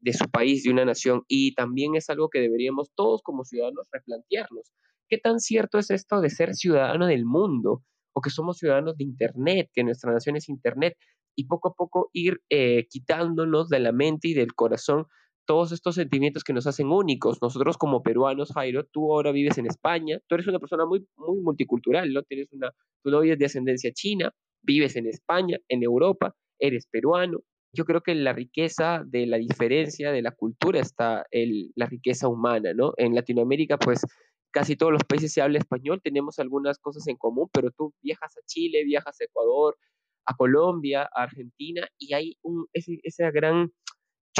de, 0.00 0.12
su 0.12 0.28
país, 0.30 0.64
de 0.64 0.70
una 0.70 0.84
nación. 0.84 1.22
Y 1.28 1.54
también 1.54 1.94
es 1.94 2.10
algo 2.10 2.28
que 2.28 2.40
deberíamos 2.40 2.90
todos 2.94 3.22
como 3.22 3.44
ciudadanos 3.44 3.88
replantearnos. 3.92 4.72
¿Qué 5.08 5.18
tan 5.18 5.40
cierto 5.40 5.78
es 5.78 5.90
esto 5.90 6.20
de 6.20 6.30
ser 6.30 6.54
ciudadano 6.54 7.06
del 7.06 7.24
mundo? 7.24 7.82
O 8.12 8.20
que 8.20 8.30
somos 8.30 8.58
ciudadanos 8.58 8.96
de 8.96 9.04
Internet, 9.04 9.70
que 9.72 9.84
nuestra 9.84 10.12
nación 10.12 10.36
es 10.36 10.48
Internet, 10.48 10.94
y 11.36 11.46
poco 11.46 11.68
a 11.68 11.74
poco 11.74 12.10
ir 12.12 12.40
eh, 12.50 12.86
quitándonos 12.90 13.68
de 13.68 13.78
la 13.78 13.92
mente 13.92 14.28
y 14.28 14.34
del 14.34 14.54
corazón 14.54 15.06
todos 15.46 15.72
estos 15.72 15.94
sentimientos 15.94 16.44
que 16.44 16.52
nos 16.52 16.66
hacen 16.66 16.88
únicos. 16.88 17.40
Nosotros 17.40 17.78
como 17.78 18.02
peruanos, 18.02 18.52
Jairo, 18.52 18.84
tú 18.84 19.12
ahora 19.12 19.32
vives 19.32 19.56
en 19.56 19.64
España, 19.64 20.20
tú 20.26 20.34
eres 20.34 20.46
una 20.46 20.58
persona 20.58 20.84
muy, 20.84 21.06
muy 21.16 21.40
multicultural, 21.40 22.12
¿no? 22.12 22.22
Tienes 22.22 22.52
una, 22.52 22.70
tu 23.02 23.10
novia 23.10 23.32
es 23.32 23.38
de 23.38 23.46
ascendencia 23.46 23.90
china, 23.94 24.30
vives 24.62 24.96
en 24.96 25.06
España, 25.06 25.56
en 25.68 25.82
Europa, 25.82 26.34
eres 26.58 26.86
peruano, 26.90 27.38
yo 27.72 27.84
creo 27.84 28.02
que 28.02 28.14
la 28.14 28.32
riqueza 28.32 29.02
de 29.06 29.26
la 29.26 29.36
diferencia 29.36 30.10
de 30.12 30.22
la 30.22 30.32
cultura 30.32 30.80
está 30.80 31.26
el, 31.30 31.72
la 31.74 31.86
riqueza 31.86 32.28
humana, 32.28 32.72
¿no? 32.74 32.94
En 32.96 33.14
Latinoamérica, 33.14 33.78
pues 33.78 34.00
casi 34.50 34.76
todos 34.76 34.92
los 34.92 35.04
países 35.04 35.32
se 35.32 35.42
habla 35.42 35.58
español, 35.58 36.00
tenemos 36.02 36.38
algunas 36.38 36.78
cosas 36.78 37.06
en 37.08 37.16
común, 37.16 37.48
pero 37.52 37.70
tú 37.70 37.94
viajas 38.02 38.36
a 38.36 38.40
Chile, 38.46 38.84
viajas 38.84 39.20
a 39.20 39.24
Ecuador, 39.24 39.76
a 40.26 40.34
Colombia, 40.34 41.02
a 41.14 41.22
Argentina, 41.24 41.86
y 41.98 42.14
hay 42.14 42.38
un, 42.42 42.66
ese, 42.72 42.98
ese, 43.02 43.30
gran, 43.30 43.72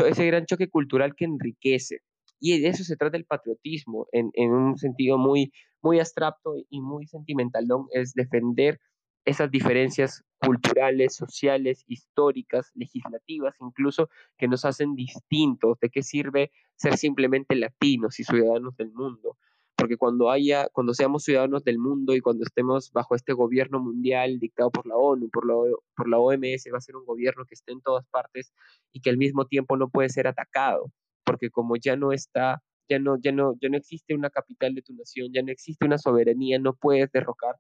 ese 0.06 0.26
gran 0.26 0.46
choque 0.46 0.68
cultural 0.68 1.14
que 1.14 1.24
enriquece. 1.24 2.00
Y 2.40 2.60
de 2.60 2.68
eso 2.68 2.84
se 2.84 2.96
trata 2.96 3.16
el 3.16 3.24
patriotismo, 3.24 4.06
en, 4.12 4.30
en 4.34 4.50
un 4.52 4.78
sentido 4.78 5.18
muy, 5.18 5.52
muy 5.82 5.98
abstracto 5.98 6.54
y 6.68 6.80
muy 6.80 7.06
sentimental, 7.06 7.66
¿no? 7.66 7.86
es 7.92 8.14
defender 8.14 8.78
esas 9.24 9.50
diferencias 9.50 10.24
culturales, 10.38 11.16
sociales, 11.16 11.84
históricas, 11.86 12.70
legislativas, 12.74 13.54
incluso 13.60 14.08
que 14.36 14.48
nos 14.48 14.64
hacen 14.64 14.94
distintos. 14.94 15.78
¿De 15.80 15.90
qué 15.90 16.02
sirve 16.02 16.50
ser 16.76 16.96
simplemente 16.96 17.54
latinos 17.54 18.18
y 18.20 18.24
ciudadanos 18.24 18.76
del 18.76 18.92
mundo? 18.92 19.36
Porque 19.76 19.96
cuando 19.96 20.30
haya, 20.30 20.68
cuando 20.72 20.94
seamos 20.94 21.24
ciudadanos 21.24 21.62
del 21.62 21.78
mundo 21.78 22.14
y 22.14 22.20
cuando 22.20 22.44
estemos 22.44 22.90
bajo 22.92 23.14
este 23.14 23.32
gobierno 23.32 23.80
mundial 23.80 24.38
dictado 24.40 24.70
por 24.70 24.86
la 24.86 24.96
ONU, 24.96 25.28
por 25.30 25.46
la, 25.46 25.54
por 25.96 26.08
la 26.08 26.18
OMS, 26.18 26.64
va 26.72 26.78
a 26.78 26.80
ser 26.80 26.96
un 26.96 27.04
gobierno 27.04 27.44
que 27.44 27.54
esté 27.54 27.72
en 27.72 27.80
todas 27.80 28.06
partes 28.08 28.52
y 28.92 29.00
que 29.00 29.10
al 29.10 29.18
mismo 29.18 29.46
tiempo 29.46 29.76
no 29.76 29.88
puede 29.88 30.08
ser 30.08 30.26
atacado, 30.26 30.90
porque 31.24 31.50
como 31.50 31.76
ya 31.76 31.96
no 31.96 32.12
está, 32.12 32.60
ya 32.88 32.98
no, 32.98 33.18
ya 33.20 33.30
no, 33.30 33.54
ya 33.60 33.68
no 33.68 33.76
existe 33.76 34.14
una 34.14 34.30
capital 34.30 34.74
de 34.74 34.82
tu 34.82 34.94
nación, 34.94 35.28
ya 35.32 35.42
no 35.42 35.52
existe 35.52 35.84
una 35.84 35.98
soberanía, 35.98 36.58
no 36.58 36.74
puedes 36.74 37.10
derrocar 37.12 37.56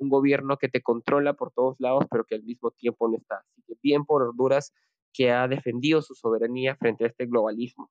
un 0.00 0.08
gobierno 0.08 0.56
que 0.56 0.68
te 0.68 0.82
controla 0.82 1.34
por 1.34 1.52
todos 1.52 1.76
lados, 1.78 2.06
pero 2.10 2.24
que 2.24 2.34
al 2.34 2.42
mismo 2.42 2.70
tiempo 2.72 3.08
no 3.08 3.16
está. 3.16 3.36
Así 3.36 3.62
que 3.66 3.74
bien 3.82 4.04
por 4.04 4.22
Honduras 4.22 4.72
que 5.12 5.30
ha 5.30 5.46
defendido 5.48 6.02
su 6.02 6.14
soberanía 6.14 6.76
frente 6.76 7.04
a 7.04 7.08
este 7.08 7.26
globalismo. 7.26 7.90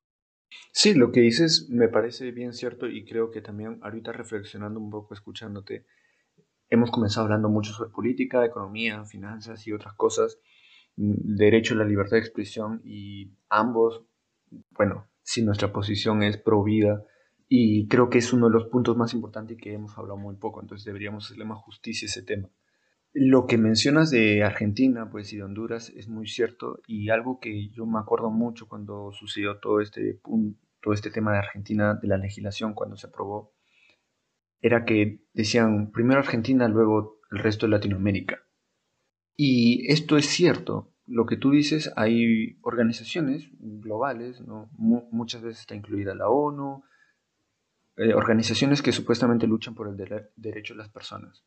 Sí, 0.71 0.93
lo 0.93 1.11
que 1.11 1.21
dices 1.21 1.69
me 1.69 1.89
parece 1.89 2.31
bien 2.31 2.53
cierto 2.53 2.87
y 2.87 3.05
creo 3.05 3.29
que 3.29 3.41
también 3.41 3.79
ahorita 3.83 4.11
reflexionando 4.11 4.79
un 4.79 4.89
poco, 4.89 5.13
escuchándote, 5.13 5.85
hemos 6.69 6.91
comenzado 6.91 7.25
hablando 7.25 7.49
mucho 7.49 7.71
sobre 7.71 7.91
política, 7.91 8.45
economía, 8.45 9.05
finanzas 9.05 9.67
y 9.67 9.73
otras 9.73 9.93
cosas, 9.93 10.39
mm, 10.95 11.35
derecho 11.35 11.73
a 11.73 11.77
la 11.77 11.85
libertad 11.85 12.17
de 12.17 12.21
expresión 12.21 12.81
y 12.83 13.31
ambos, 13.49 14.03
bueno, 14.71 15.07
si 15.21 15.43
nuestra 15.43 15.71
posición 15.71 16.23
es 16.23 16.37
pro 16.37 16.63
vida 16.63 17.03
y 17.51 17.87
creo 17.87 18.11
que 18.11 18.19
es 18.19 18.31
uno 18.31 18.47
de 18.47 18.53
los 18.53 18.65
puntos 18.67 18.95
más 18.95 19.15
importantes 19.15 19.57
que 19.57 19.73
hemos 19.73 19.97
hablado 19.97 20.17
muy 20.17 20.35
poco, 20.35 20.61
entonces 20.61 20.85
deberíamos 20.85 21.25
hacerle 21.25 21.45
más 21.45 21.57
justicia 21.57 22.05
a 22.05 22.09
ese 22.09 22.21
tema. 22.21 22.47
Lo 23.11 23.47
que 23.47 23.57
mencionas 23.57 24.11
de 24.11 24.43
Argentina 24.43 25.09
pues, 25.09 25.33
y 25.33 25.37
de 25.37 25.43
Honduras 25.43 25.89
es 25.89 26.07
muy 26.07 26.27
cierto 26.27 26.79
y 26.85 27.09
algo 27.09 27.39
que 27.39 27.69
yo 27.69 27.87
me 27.87 27.97
acuerdo 27.97 28.29
mucho 28.29 28.67
cuando 28.67 29.11
sucedió 29.11 29.57
todo 29.57 29.81
este, 29.81 30.21
todo 30.79 30.93
este 30.93 31.09
tema 31.09 31.31
de 31.31 31.39
Argentina, 31.39 31.95
de 31.95 32.07
la 32.07 32.17
legislación, 32.17 32.75
cuando 32.75 32.95
se 32.97 33.07
aprobó, 33.07 33.55
era 34.61 34.85
que 34.85 35.25
decían 35.33 35.91
primero 35.91 36.19
Argentina, 36.19 36.67
luego 36.67 37.19
el 37.31 37.39
resto 37.39 37.65
de 37.65 37.71
Latinoamérica. 37.71 38.43
Y 39.35 39.91
esto 39.91 40.17
es 40.17 40.27
cierto, 40.27 40.93
lo 41.07 41.25
que 41.25 41.37
tú 41.37 41.49
dices, 41.49 41.91
hay 41.95 42.59
organizaciones 42.61 43.49
globales, 43.57 44.41
¿no? 44.41 44.69
muchas 44.77 45.41
veces 45.41 45.61
está 45.61 45.73
incluida 45.73 46.13
la 46.13 46.29
ONU, 46.29 46.83
eh, 47.99 48.13
organizaciones 48.13 48.81
que 48.81 48.93
supuestamente 48.93 49.45
luchan 49.45 49.75
por 49.75 49.89
el 49.89 49.97
derecho 50.37 50.73
de 50.73 50.77
las 50.77 50.87
personas 50.87 51.43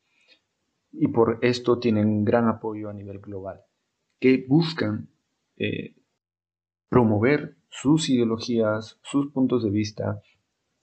y 0.93 1.09
por 1.09 1.39
esto 1.41 1.79
tienen 1.79 2.27
gran 2.27 2.47
apoyo 2.47 2.91
a 2.91 2.93
nivel 2.93 3.21
global, 3.21 3.63
que 4.21 4.45
buscan 4.47 5.09
eh, 5.57 5.97
promover 6.91 7.57
sus 7.71 8.11
ideologías, 8.11 8.99
sus 9.03 9.33
puntos 9.33 9.65
de 9.65 9.71
vista 9.71 10.21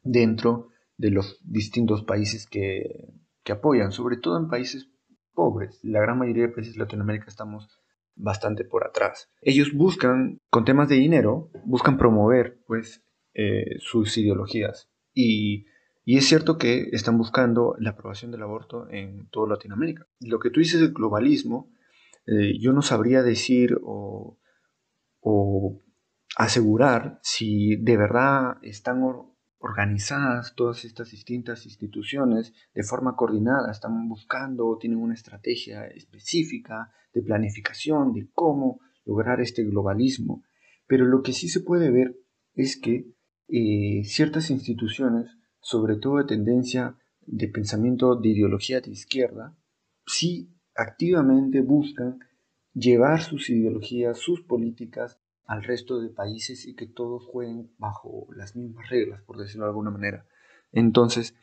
dentro 0.02 0.70
de 0.98 1.12
los 1.12 1.40
distintos 1.44 2.04
países 2.04 2.48
que, 2.48 3.14
que 3.44 3.52
apoyan, 3.52 3.92
sobre 3.92 4.18
todo 4.18 4.40
en 4.40 4.50
países 4.50 4.90
pobres. 5.36 5.80
La 5.84 6.02
gran 6.02 6.18
mayoría 6.18 6.48
de 6.48 6.54
países 6.54 6.74
de 6.74 6.80
Latinoamérica 6.80 7.28
estamos 7.28 7.80
bastante 8.16 8.66
por 8.66 8.88
atrás. 8.88 9.30
Ellos 9.40 9.72
buscan, 9.72 10.42
con 10.50 10.66
temas 10.66 10.90
de 10.90 10.96
dinero, 10.96 11.52
buscan 11.64 12.00
promover 12.00 12.60
pues 12.66 13.04
eh, 13.36 13.78
sus 13.78 14.18
ideologías 14.18 14.90
y 15.20 16.18
es 16.18 16.26
cierto 16.26 16.58
que 16.58 16.90
están 16.92 17.20
buscando 17.20 17.76
la 17.78 17.92
aprobación 17.92 18.32
del 18.32 18.42
aborto 18.42 18.90
en 18.90 19.28
toda 19.30 19.50
Latinoamérica. 19.50 20.08
Lo 20.22 20.40
que 20.40 20.50
tú 20.50 20.60
dices 20.60 20.82
del 20.82 20.92
globalismo, 20.92 21.72
eh, 22.26 22.58
yo 22.60 22.74
no 22.74 22.82
sabría 22.82 23.22
decir 23.22 23.80
o, 23.84 24.38
asegurar 26.36 27.20
si 27.22 27.76
de 27.76 27.98
verdad 27.98 28.58
están 28.62 29.04
organizadas 29.60 30.56
todas 30.56 30.86
estas 30.86 31.12
distintas 31.12 31.66
instituciones 31.66 32.54
de 32.74 32.84
forma 32.84 33.16
coordinada, 33.16 33.72
están 33.72 34.08
buscando, 34.08 34.78
tienen 34.80 35.00
una 35.00 35.14
estrategia 35.14 35.86
específica 35.88 36.92
de 37.14 37.22
planificación 37.22 38.14
de 38.14 38.30
cómo 38.34 38.80
lograr 39.06 39.42
este 39.42 39.64
globalismo. 39.64 40.44
Pero 40.88 41.06
lo 41.06 41.22
que 41.22 41.34
sí 41.34 41.50
se 41.50 41.60
puede 41.60 41.92
ver 41.92 42.16
es 42.56 42.80
que 42.80 43.12
eh, 43.52 44.04
ciertas 44.06 44.50
instituciones 44.50 45.38
sobre 45.62 45.98
todo 45.98 46.18
de 46.18 46.26
tendencia 46.26 46.96
de 47.26 47.48
pensamiento 47.48 48.16
de 48.16 48.30
ideología 48.30 48.82
de 48.82 48.92
izquierda, 48.92 49.56
sí 50.06 50.52
activamente 50.76 51.62
buscan 51.62 52.20
llevar 52.74 53.22
sus 53.22 53.50
ideologías, 53.50 54.18
sus 54.18 54.42
políticas 54.42 55.20
al 55.46 55.64
resto 55.64 56.00
de 56.00 56.10
países 56.10 56.66
y 56.66 56.76
que 56.76 56.88
todos 56.88 57.26
jueguen 57.26 57.72
bajo 57.78 58.28
las 58.36 58.56
mismas 58.56 58.90
reglas, 58.90 59.22
por 59.24 59.38
decirlo 59.38 59.66
de 59.66 59.70
alguna 59.70 59.92
manera. 59.92 60.26
Entonces, 60.72 61.36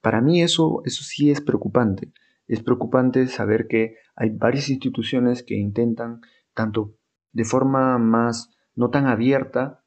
para 0.00 0.20
mí 0.20 0.42
eso, 0.42 0.82
eso 0.84 1.02
sí 1.02 1.30
es 1.30 1.40
preocupante. 1.40 2.12
Es 2.46 2.62
preocupante 2.62 3.26
saber 3.26 3.66
que 3.66 3.96
hay 4.14 4.30
varias 4.30 4.68
instituciones 4.68 5.42
que 5.42 5.56
intentan, 5.56 6.20
tanto 6.54 6.96
de 7.32 7.44
forma 7.44 7.98
más 7.98 8.50
no 8.74 8.90
tan 8.90 9.06
abierta, 9.06 9.84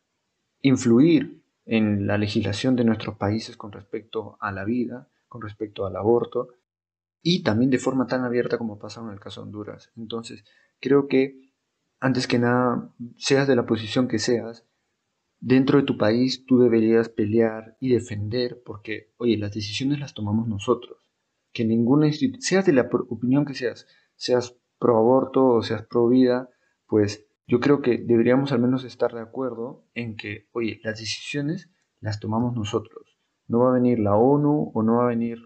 influir 0.61 1.39
en 1.70 2.07
la 2.07 2.17
legislación 2.17 2.76
de 2.76 2.84
nuestros 2.84 3.15
países 3.15 3.55
con 3.55 3.72
respecto 3.72 4.38
a 4.41 4.51
la 4.51 4.65
vida, 4.65 5.07
con 5.28 5.41
respecto 5.41 5.86
al 5.86 5.95
aborto, 5.95 6.55
y 7.22 7.43
también 7.43 7.70
de 7.70 7.78
forma 7.78 8.07
tan 8.07 8.24
abierta 8.24 8.57
como 8.57 8.80
pasa 8.80 9.01
en 9.01 9.09
el 9.09 9.20
caso 9.20 9.41
de 9.41 9.45
Honduras. 9.45 9.91
Entonces, 9.95 10.43
creo 10.80 11.07
que, 11.07 11.51
antes 11.99 12.26
que 12.26 12.39
nada, 12.39 12.91
seas 13.17 13.47
de 13.47 13.55
la 13.55 13.67
posición 13.67 14.07
que 14.07 14.17
seas, 14.17 14.65
dentro 15.39 15.78
de 15.78 15.86
tu 15.86 15.95
país 15.95 16.43
tú 16.47 16.59
deberías 16.59 17.07
pelear 17.07 17.78
y 17.80 17.93
defender, 17.93 18.63
porque, 18.65 19.13
oye, 19.17 19.38
las 19.38 19.53
decisiones 19.53 19.99
las 19.99 20.15
tomamos 20.15 20.47
nosotros. 20.47 20.97
Que 21.53 21.65
ninguna 21.65 22.09
seas 22.39 22.65
de 22.65 22.74
la 22.74 22.89
opinión 23.09 23.45
que 23.45 23.53
seas, 23.53 23.86
seas 24.15 24.55
pro 24.80 24.97
aborto 24.97 25.45
o 25.45 25.61
seas 25.61 25.86
pro 25.86 26.07
vida, 26.07 26.49
pues 26.88 27.28
yo 27.50 27.60
creo 27.60 27.82
que 27.82 27.97
deberíamos 27.97 28.52
al 28.52 28.60
menos 28.60 28.84
estar 28.84 29.12
de 29.12 29.22
acuerdo 29.22 29.84
en 29.95 30.16
que, 30.16 30.47
oye, 30.52 30.80
las 30.84 31.00
decisiones 31.00 31.72
las 32.00 32.20
tomamos 32.20 32.54
nosotros. 32.56 33.18
No 33.47 33.62
va 33.62 33.72
a 33.72 33.74
venir 33.74 33.97
la 33.97 34.16
ONU 34.16 34.72
o 34.72 34.84
no 34.84 34.97
va 34.97 35.06
a 35.06 35.08
venir 35.08 35.39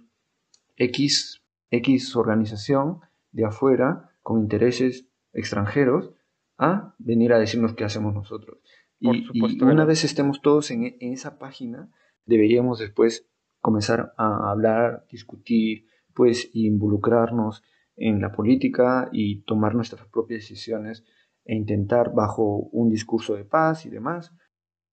X, 0.76 1.42
X 1.72 2.14
organización 2.18 3.00
de 3.32 3.46
afuera 3.46 4.12
con 4.22 4.42
intereses 4.42 5.08
extranjeros 5.32 6.12
a 6.58 6.94
venir 7.00 7.32
a 7.32 7.40
decirnos 7.40 7.74
qué 7.74 7.86
hacemos 7.86 8.14
nosotros. 8.14 8.58
y, 9.00 9.64
una 9.64 9.86
vez 9.86 10.04
estemos 10.04 10.42
todos 10.42 10.72
en, 10.72 10.84
en 10.84 11.14
esa 11.14 11.40
página, 11.40 11.90
deberíamos 12.26 12.80
después 12.80 13.30
comenzar 13.62 14.14
a 14.18 14.52
hablar, 14.52 15.06
discutir, 15.10 15.86
pues 16.14 16.50
involucrarnos 16.54 17.64
en 17.96 18.20
la 18.20 18.34
política 18.34 19.08
y 19.14 19.44
tomar 19.44 19.74
nuestras 19.74 20.06
propias 20.08 20.42
decisiones 20.42 21.06
e 21.46 21.56
intentar 21.56 22.14
bajo 22.14 22.70
un 22.72 22.90
discurso 22.90 23.36
de 23.36 23.46
paz 23.46 23.86
y 23.86 23.90
demás, 23.90 24.32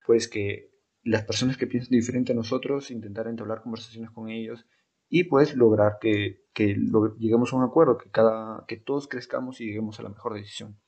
pues 0.07 0.29
que 0.29 0.71
las 1.03 1.25
personas 1.25 1.57
que 1.57 1.67
piensan 1.67 1.91
diferente 1.91 2.33
a 2.33 2.37
nosotros, 2.37 2.91
intentar 2.91 3.27
entablar 3.27 3.63
conversaciones 3.63 4.11
con 4.11 4.29
ellos 4.29 4.67
y 5.09 5.25
pues 5.25 5.57
lograr 5.57 5.99
que, 6.01 6.45
que 6.53 6.77
lleguemos 7.19 7.53
a 7.53 7.57
un 7.57 7.65
acuerdo, 7.65 7.99
que, 7.99 8.11
cada, 8.11 8.65
que 8.67 8.77
todos 8.77 9.09
crezcamos 9.09 9.61
y 9.61 9.67
lleguemos 9.67 9.99
a 9.99 10.05
la 10.05 10.11
mejor 10.11 10.35
decisión. 10.35 10.79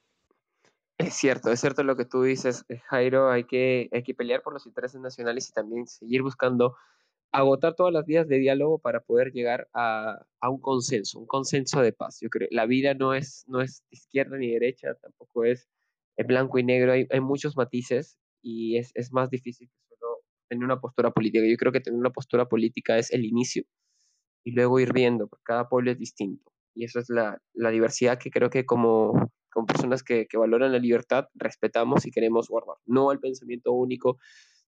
Es 0.99 1.15
cierto, 1.15 1.51
es 1.51 1.61
cierto 1.61 1.83
lo 1.83 1.97
que 1.97 2.05
tú 2.05 2.23
dices, 2.23 2.65
Jairo, 2.89 3.31
hay 3.31 3.45
que, 3.45 3.89
hay 3.93 4.03
que 4.05 4.15
pelear 4.15 4.43
por 4.43 4.53
los 4.53 4.67
intereses 4.67 5.01
nacionales 5.01 5.49
y 5.49 5.53
también 5.53 5.87
seguir 5.87 6.23
buscando 6.23 6.77
agotar 7.33 7.75
todas 7.75 7.93
las 7.93 8.05
vías 8.05 8.29
de 8.29 8.39
diálogo 8.39 8.79
para 8.79 9.01
poder 9.01 9.33
llegar 9.33 9.69
a, 9.73 10.25
un 10.43 10.61
consenso, 10.61 11.19
un 11.19 11.27
consenso 11.27 11.81
de 11.81 11.93
paz. 11.93 12.19
Yo 12.21 12.29
creo 12.29 12.49
la 12.51 12.67
vida 12.67 12.95
no 12.95 13.15
es, 13.15 13.45
no 13.49 13.63
es 13.63 13.83
izquierda 13.91 14.37
ni 14.37 14.51
derecha, 14.51 14.95
tampoco 15.01 15.45
es 15.45 15.69
blanco 16.27 16.59
y 16.59 16.63
negro, 16.63 16.93
hay, 16.93 17.21
muchos 17.21 17.57
matices 17.57 18.19
y 18.43 18.77
es, 18.77 19.13
más 19.13 19.31
difícil 19.31 19.69
que 19.69 19.97
solo 19.97 20.19
tener 20.49 20.65
una 20.65 20.81
postura 20.81 21.11
política. 21.11 21.45
Yo 21.47 21.57
creo 21.57 21.73
que 21.73 21.81
tener 21.81 21.99
una 21.99 22.11
postura 22.11 22.49
política 22.49 22.99
es 22.99 23.11
el 23.11 23.25
inicio 23.25 23.65
y 24.45 24.53
luego 24.53 24.79
ir 24.79 24.93
viendo, 24.93 25.27
porque 25.27 25.43
cada 25.45 25.69
pueblo 25.69 25.91
es 25.91 25.99
distinto. 25.99 26.53
Y 26.75 26.85
eso 26.85 27.01
es 27.01 27.09
la, 27.09 27.41
diversidad 27.55 28.19
que 28.19 28.31
creo 28.31 28.51
que 28.51 28.67
como, 28.67 29.31
como 29.51 29.67
personas 29.67 30.03
que, 30.03 30.27
que 30.27 30.37
valoran 30.37 30.73
la 30.73 30.79
libertad 30.79 31.27
respetamos 31.35 32.07
y 32.07 32.11
queremos 32.11 32.49
guardar. 32.49 32.77
No 32.87 33.11
al 33.11 33.21
pensamiento 33.21 33.73
único, 33.73 34.19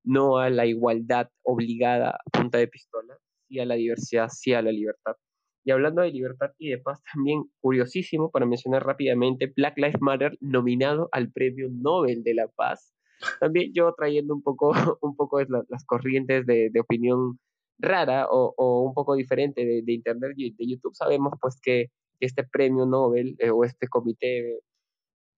no 0.05 0.39
a 0.39 0.51
la 0.51 0.67
igualdad 0.67 1.31
obligada 1.43 2.11
a 2.11 2.31
punta 2.31 2.59
de 2.59 2.69
pistola, 2.69 3.19
sí 3.49 3.59
a 3.59 3.67
la 3.67 3.75
diversidad, 3.75 4.29
sí 4.29 4.53
a 4.55 4.63
la 4.63 4.71
libertad. 4.71 5.17
Y 5.65 5.71
hablando 5.71 6.03
de 6.03 6.11
libertad 6.11 6.51
y 6.59 6.71
de 6.71 6.79
paz, 6.79 7.01
también 7.13 7.45
curiosísimo, 7.61 8.31
para 8.31 8.45
mencionar 8.45 8.85
rápidamente, 8.85 9.53
Black 9.57 9.79
Lives 9.79 10.01
Matter 10.01 10.37
nominado 10.41 11.09
al 11.11 11.33
Premio 11.33 11.69
Nobel 11.71 12.23
de 12.23 12.35
la 12.35 12.49
Paz. 12.49 12.93
También 13.41 13.73
yo 13.73 13.93
trayendo 13.97 14.35
un 14.35 14.43
poco, 14.43 14.73
un 15.01 15.17
poco 15.17 15.39
de 15.39 15.47
las 15.69 15.85
corrientes 15.87 16.45
de, 16.45 16.71
opinión 16.79 17.39
rara 17.79 18.27
o, 18.29 18.83
un 18.83 18.93
poco 18.93 19.15
diferente 19.15 19.65
de, 19.65 19.93
Internet 19.93 20.35
y 20.37 20.55
de 20.55 20.67
YouTube, 20.67 20.95
sabemos 20.95 21.33
pues 21.41 21.59
que 21.61 21.91
este 22.21 22.45
premio 22.45 22.87
Nobel 22.87 23.35
eh, 23.39 23.51
o 23.51 23.65
este 23.65 23.89
comité 23.89 24.61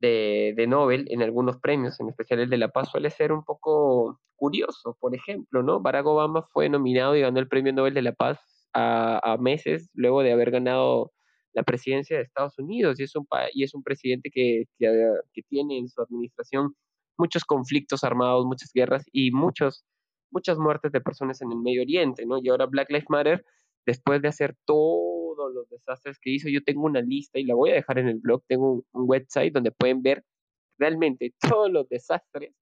de, 0.00 0.54
de, 0.56 0.66
Nobel 0.66 1.06
en 1.10 1.22
algunos 1.22 1.58
premios, 1.58 1.98
en 2.00 2.08
especial 2.08 2.40
el 2.40 2.50
de 2.50 2.58
La 2.58 2.68
Paz, 2.68 2.90
suele 2.90 3.10
ser 3.10 3.32
un 3.32 3.44
poco 3.44 4.20
curioso. 4.36 4.96
Por 5.00 5.14
ejemplo, 5.14 5.62
¿no? 5.62 5.80
Barack 5.80 6.06
Obama 6.06 6.42
fue 6.52 6.68
nominado 6.68 7.16
y 7.16 7.22
ganó 7.22 7.40
el 7.40 7.48
Premio 7.48 7.72
Nobel 7.72 7.94
de 7.94 8.02
la 8.02 8.12
Paz 8.12 8.38
a, 8.74 9.36
meses 9.40 9.90
luego 9.94 10.22
de 10.22 10.32
haber 10.32 10.50
ganado 10.50 11.12
la 11.54 11.62
presidencia 11.62 12.16
de 12.16 12.24
Estados 12.24 12.58
Unidos 12.58 13.00
y 13.00 13.04
es 13.04 13.16
un, 13.16 13.26
y 13.54 13.64
es 13.64 13.74
un 13.74 13.82
presidente 13.82 14.30
que, 14.30 14.64
que, 14.78 15.42
tiene 15.48 15.78
en 15.78 15.88
su 15.88 16.02
administración 16.02 16.74
muchos 17.16 17.44
conflictos 17.46 18.04
armados, 18.04 18.44
muchas 18.44 18.70
guerras 18.74 19.04
y 19.10 19.30
muchos, 19.30 19.86
muchas 20.30 20.58
muertes 20.58 20.92
de 20.92 21.00
personas 21.00 21.40
en 21.40 21.50
el 21.52 21.58
Medio 21.58 21.80
Oriente, 21.80 22.26
¿no? 22.26 22.36
Y 22.42 22.50
ahora 22.50 22.66
Black 22.66 22.90
Lives 22.90 23.08
Matter, 23.08 23.44
después 23.86 24.20
de 24.20 24.28
hacer 24.28 24.54
todos 25.36 25.54
los 25.54 25.68
desastres 25.68 26.18
que 26.18 26.30
hizo, 26.30 26.48
yo 26.48 26.64
tengo 26.64 26.84
una 26.84 27.00
lista 27.00 27.38
y 27.38 27.44
la 27.44 27.54
voy 27.54 27.70
a 27.70 27.74
dejar 27.74 27.98
en 27.98 28.08
el 28.08 28.18
blog, 28.18 28.42
tengo 28.48 28.84
un, 28.92 29.08
website 29.08 29.52
donde 29.52 29.70
pueden 29.70 30.02
ver 30.02 30.24
realmente 30.78 31.34
todos 31.58 31.70
los 31.70 31.88
desastres 31.88 32.52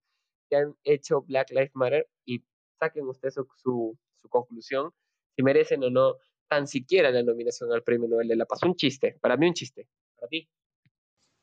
que 0.51 0.57
han 0.57 0.75
hecho 0.85 1.23
Black 1.23 1.51
Lives 1.51 1.75
Matter 1.75 2.09
y 2.27 2.45
saquen 2.79 3.07
ustedes 3.09 3.35
su, 3.35 3.97
su, 4.17 4.29
conclusión, 4.29 4.93
si 5.37 5.43
merecen 5.43 5.83
o 5.85 5.91
no 5.91 6.17
tan 6.49 6.67
siquiera 6.67 7.11
la 7.11 7.23
nominación 7.23 7.73
al 7.73 7.83
Premio 7.83 8.09
Nobel 8.09 8.29
de 8.29 8.37
la 8.37 8.45
Paz. 8.47 8.63
Un 8.63 8.75
chiste, 8.75 9.17
para 9.21 9.37
mí 9.37 9.47
un 9.47 9.55
chiste, 9.55 9.89
para 10.17 10.29
ti. 10.29 10.49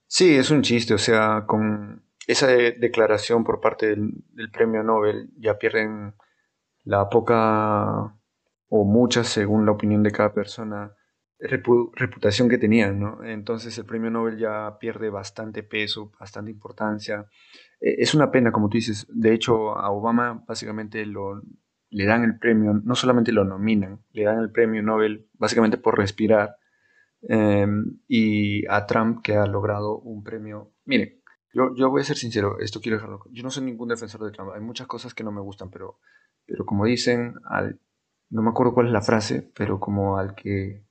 Sí, 0.07 0.35
es 0.35 0.51
un 0.51 0.61
chiste, 0.61 0.93
o 0.93 0.97
sea, 0.97 1.45
con 1.47 2.03
esa 2.27 2.47
declaración 2.47 3.43
por 3.43 3.61
parte 3.61 3.87
del, 3.87 4.51
premio 4.51 4.83
Nobel 4.83 5.29
ya 5.37 5.57
pierden 5.57 6.15
la 6.83 7.09
poca 7.09 8.15
o 8.69 8.85
mucha, 8.85 9.23
según 9.23 9.65
la 9.65 9.71
opinión 9.71 10.03
de 10.03 10.11
cada 10.11 10.33
persona, 10.33 10.95
reputación 11.41 12.49
que 12.49 12.57
tenían, 12.57 12.99
¿no? 12.99 13.23
Entonces 13.23 13.77
el 13.77 13.85
premio 13.85 14.11
Nobel 14.11 14.37
ya 14.37 14.77
pierde 14.79 15.09
bastante 15.09 15.63
peso, 15.63 16.11
bastante 16.19 16.51
importancia. 16.51 17.25
E, 17.79 17.95
es 18.01 18.13
una 18.13 18.31
pena, 18.31 18.51
como 18.51 18.69
tú 18.69 18.77
dices. 18.77 19.07
De 19.09 19.33
hecho, 19.33 19.77
a 19.77 19.89
Obama 19.89 20.43
básicamente 20.47 21.05
lo, 21.05 21.41
le 21.89 22.05
dan 22.05 22.23
el 22.23 22.37
premio, 22.37 22.73
no 22.73 22.95
solamente 22.95 23.31
lo 23.31 23.43
nominan, 23.43 24.01
le 24.11 24.23
dan 24.23 24.39
el 24.39 24.51
premio 24.51 24.83
Nobel 24.83 25.29
básicamente 25.33 25.77
por 25.77 25.97
respirar. 25.97 26.57
Em, 27.23 27.99
y 28.07 28.65
a 28.67 28.85
Trump 28.87 29.21
que 29.23 29.35
ha 29.35 29.45
logrado 29.45 29.99
un 29.99 30.23
premio. 30.23 30.73
Mire, 30.85 31.21
yo, 31.53 31.75
yo 31.75 31.89
voy 31.89 32.01
a 32.01 32.05
ser 32.05 32.17
sincero, 32.17 32.59
esto 32.59 32.81
quiero 32.81 32.97
dejarlo. 32.97 33.23
Yo 33.31 33.43
no 33.43 33.51
soy 33.51 33.63
ningún 33.63 33.89
defensor 33.89 34.23
de 34.23 34.31
Trump. 34.31 34.51
Hay 34.55 34.61
muchas 34.61 34.87
cosas 34.87 35.13
que 35.13 35.23
no 35.23 35.31
me 35.31 35.41
gustan, 35.41 35.69
pero, 35.69 35.99
pero 36.45 36.65
como 36.65 36.85
dicen, 36.85 37.35
al, 37.45 37.79
no 38.29 38.41
me 38.41 38.49
acuerdo 38.49 38.73
cuál 38.73 38.87
es 38.87 38.93
la 38.93 39.01
frase, 39.01 39.51
pero 39.55 39.79
como 39.79 40.17
al 40.17 40.33
que 40.35 40.83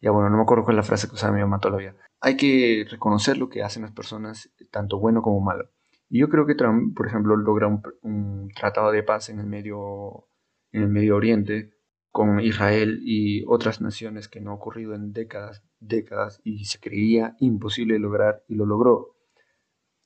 ya 0.00 0.10
bueno, 0.10 0.30
no 0.30 0.36
me 0.36 0.42
acuerdo 0.42 0.64
cuál 0.64 0.76
es 0.76 0.84
la 0.84 0.88
frase 0.88 1.08
que 1.08 1.14
usaba 1.14 1.34
mi 1.34 1.40
mamá 1.40 1.58
todavía. 1.58 1.94
Hay 2.20 2.36
que 2.36 2.86
reconocer 2.90 3.36
lo 3.36 3.48
que 3.48 3.62
hacen 3.62 3.82
las 3.82 3.92
personas, 3.92 4.50
tanto 4.70 4.98
bueno 4.98 5.22
como 5.22 5.40
malo. 5.40 5.70
Y 6.08 6.20
yo 6.20 6.28
creo 6.28 6.46
que 6.46 6.54
Trump, 6.54 6.96
por 6.96 7.06
ejemplo, 7.06 7.36
logra 7.36 7.68
un, 7.68 8.48
tratado 8.54 8.90
de 8.90 9.02
paz 9.02 9.28
en 9.28 9.38
el, 9.38 9.46
medio, 9.46 10.28
en 10.72 10.82
el 10.82 10.88
Medio 10.88 11.16
Oriente 11.16 11.72
con 12.10 12.40
Israel 12.40 13.00
y 13.04 13.44
otras 13.46 13.80
naciones 13.80 14.28
que 14.28 14.40
no 14.40 14.50
ha 14.50 14.54
ocurrido 14.54 14.94
en 14.94 15.12
décadas, 15.12 15.62
décadas 15.78 16.40
y 16.42 16.64
se 16.64 16.80
creía 16.80 17.36
imposible 17.38 17.98
lograr 17.98 18.42
y 18.48 18.56
lo 18.56 18.66
logró. 18.66 19.16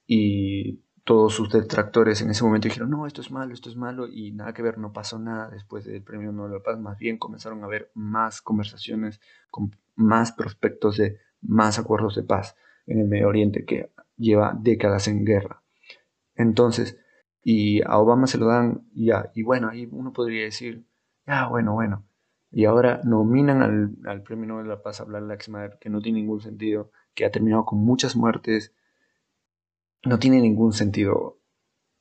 Y 0.07 0.85
todos 1.05 1.35
sus 1.35 1.51
detractores 1.51 2.23
en 2.23 2.31
ese 2.31 2.43
momento 2.45 2.69
dijeron, 2.69 2.91
no, 2.91 3.07
esto 3.07 3.21
es 3.21 3.31
malo, 3.31 3.53
esto 3.53 3.69
es 3.69 3.77
malo, 3.77 4.09
y 4.09 4.33
nada 4.33 4.55
que 4.55 4.63
ver, 4.63 4.79
no 4.79 4.93
pasó 4.93 5.19
nada 5.19 5.51
después 5.51 5.85
del 5.85 6.03
Premio 6.03 6.33
Nobel 6.33 6.53
de 6.53 6.59
la 6.59 6.63
Paz, 6.63 6.79
más 6.79 6.99
bien 6.99 7.19
comenzaron 7.19 7.63
a 7.63 7.67
haber 7.67 7.91
más 7.95 8.41
conversaciones 8.41 9.21
con 9.51 9.71
más 9.95 10.33
prospectos 10.33 10.97
de 10.97 11.19
más 11.43 11.79
acuerdos 11.79 12.17
de 12.17 12.23
paz 12.23 12.57
en 12.87 13.01
el 13.01 13.09
Medio 13.09 13.29
Oriente 13.29 13.65
que 13.65 13.93
lleva 14.17 14.57
décadas 14.59 15.07
en 15.09 15.25
guerra. 15.25 15.63
Entonces, 16.35 16.99
y 17.43 17.83
a 17.83 17.99
Obama 17.99 18.27
se 18.27 18.39
lo 18.39 18.47
dan 18.47 18.89
ya, 18.95 19.31
y 19.35 19.43
bueno, 19.43 19.69
ahí 19.69 19.87
uno 19.93 20.13
podría 20.13 20.45
decir, 20.45 20.87
ya, 21.27 21.49
bueno, 21.49 21.75
bueno, 21.75 22.07
y 22.51 22.65
ahora 22.65 23.01
nominan 23.05 23.63
al, 24.07 24.23
Premio 24.23 24.47
Nobel 24.47 24.65
de 24.65 24.71
la 24.71 24.83
Paz 24.83 25.01
a 25.01 25.03
hablar 25.03 25.23
Laxmadar, 25.23 25.79
que 25.79 25.91
no 25.91 26.01
tiene 26.01 26.21
ningún 26.21 26.41
sentido, 26.41 26.91
que 27.15 27.27
ha 27.27 27.31
terminado 27.31 27.67
con 27.67 27.79
muchas 27.81 28.17
muertes, 28.17 28.73
no 30.05 30.19
tiene 30.19 30.41
ningún 30.41 30.73
sentido 30.73 31.41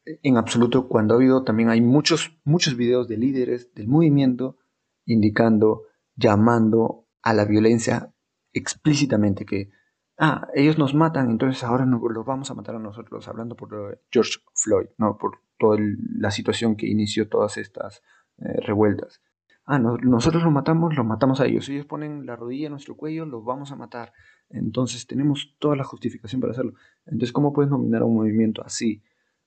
en 0.06 0.38
absoluto. 0.38 0.88
Cuando 0.88 1.14
ha 1.14 1.18
habido 1.18 1.44
también 1.44 1.70
hay 1.70 1.82
muchos 1.82 2.38
muchos 2.44 2.76
videos 2.76 3.08
de 3.08 3.18
líderes 3.18 3.74
del 3.74 3.88
movimiento 3.88 4.58
indicando 5.06 5.84
llamando 6.16 7.08
a 7.22 7.34
la 7.34 7.46
violencia 7.46 8.14
explícitamente 8.52 9.46
que 9.46 9.72
ah 10.18 10.48
ellos 10.54 10.78
nos 10.78 10.94
matan 10.94 11.32
entonces 11.32 11.64
ahora 11.64 11.86
los 11.86 12.26
vamos 12.26 12.52
a 12.52 12.54
matar 12.54 12.76
a 12.76 12.80
nosotros 12.80 13.28
hablando 13.28 13.56
por 13.56 14.00
George 14.12 14.40
Floyd 14.54 14.88
no 14.98 15.18
por 15.18 15.40
toda 15.58 15.78
la 15.80 16.30
situación 16.30 16.76
que 16.76 16.88
inició 16.88 17.28
todas 17.28 17.58
estas 17.58 18.04
eh, 18.38 18.62
revueltas 18.62 19.22
ah 19.66 19.80
nosotros 19.80 20.44
los 20.44 20.52
matamos 20.52 20.96
los 20.96 21.06
matamos 21.06 21.40
a 21.40 21.46
ellos 21.46 21.70
ellos 21.70 21.86
ponen 21.86 22.26
la 22.26 22.36
rodilla 22.36 22.68
en 22.68 22.72
nuestro 22.72 22.96
cuello 22.96 23.26
los 23.26 23.44
vamos 23.44 23.72
a 23.72 23.76
matar 23.76 24.14
entonces 24.54 25.08
tenemos 25.08 25.56
toda 25.60 25.76
la 25.76 25.84
justificación 25.84 26.40
para 26.40 26.52
hacerlo. 26.52 26.74
Entonces, 27.06 27.34
¿cómo 27.34 27.54
puedes 27.54 27.72
nominar 27.72 28.04
a 28.04 28.06
un 28.06 28.16
movimiento 28.16 28.64
así 28.64 29.04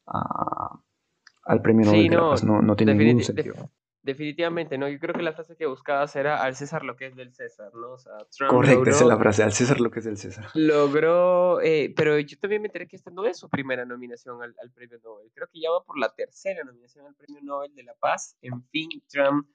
al 0.06 1.62
premio 1.62 1.86
Nobel 1.86 2.10
no, 2.10 2.62
No, 2.62 2.76
tiene 2.76 2.94
ningún 2.94 3.22
sentido. 3.22 3.54
definitivamente, 4.02 4.78
¿no? 4.78 4.88
Yo 4.88 4.98
creo 5.00 5.14
que 5.14 5.22
la 5.22 5.32
frase 5.32 5.56
que 5.56 5.66
buscabas 5.66 6.14
era 6.14 6.42
al 6.42 6.54
César 6.54 6.84
lo 6.84 6.96
que 6.96 7.06
es 7.06 7.16
del 7.16 7.32
César, 7.32 7.72
¿no? 7.74 7.92
O 7.92 7.98
sea, 7.98 8.12
Correcto, 8.48 8.90
esa 8.90 9.02
es 9.02 9.08
la 9.08 9.18
frase, 9.18 9.42
al 9.42 9.52
César 9.52 9.80
lo 9.80 9.90
que 9.90 9.98
es 10.00 10.04
del 10.04 10.16
César. 10.16 10.46
Logró, 10.54 11.60
eh, 11.60 11.92
pero 11.96 12.18
yo 12.18 12.38
también 12.38 12.62
me 12.62 12.68
enteré 12.68 12.86
que 12.86 12.96
esta 12.96 13.10
no 13.10 13.24
es 13.26 13.38
su 13.38 13.48
primera 13.48 13.84
nominación 13.84 14.42
al, 14.42 14.54
al, 14.60 14.70
premio 14.70 14.98
Nobel. 15.02 15.30
Creo 15.34 15.48
que 15.52 15.60
ya 15.60 15.70
va 15.70 15.82
por 15.84 15.98
la 15.98 16.12
tercera 16.14 16.62
nominación 16.64 17.06
al 17.06 17.14
premio 17.14 17.40
Nobel 17.42 17.74
de 17.74 17.82
la 17.82 17.94
Paz. 17.94 18.36
En 18.42 18.62
fin, 18.64 18.88
Trump, 19.08 19.48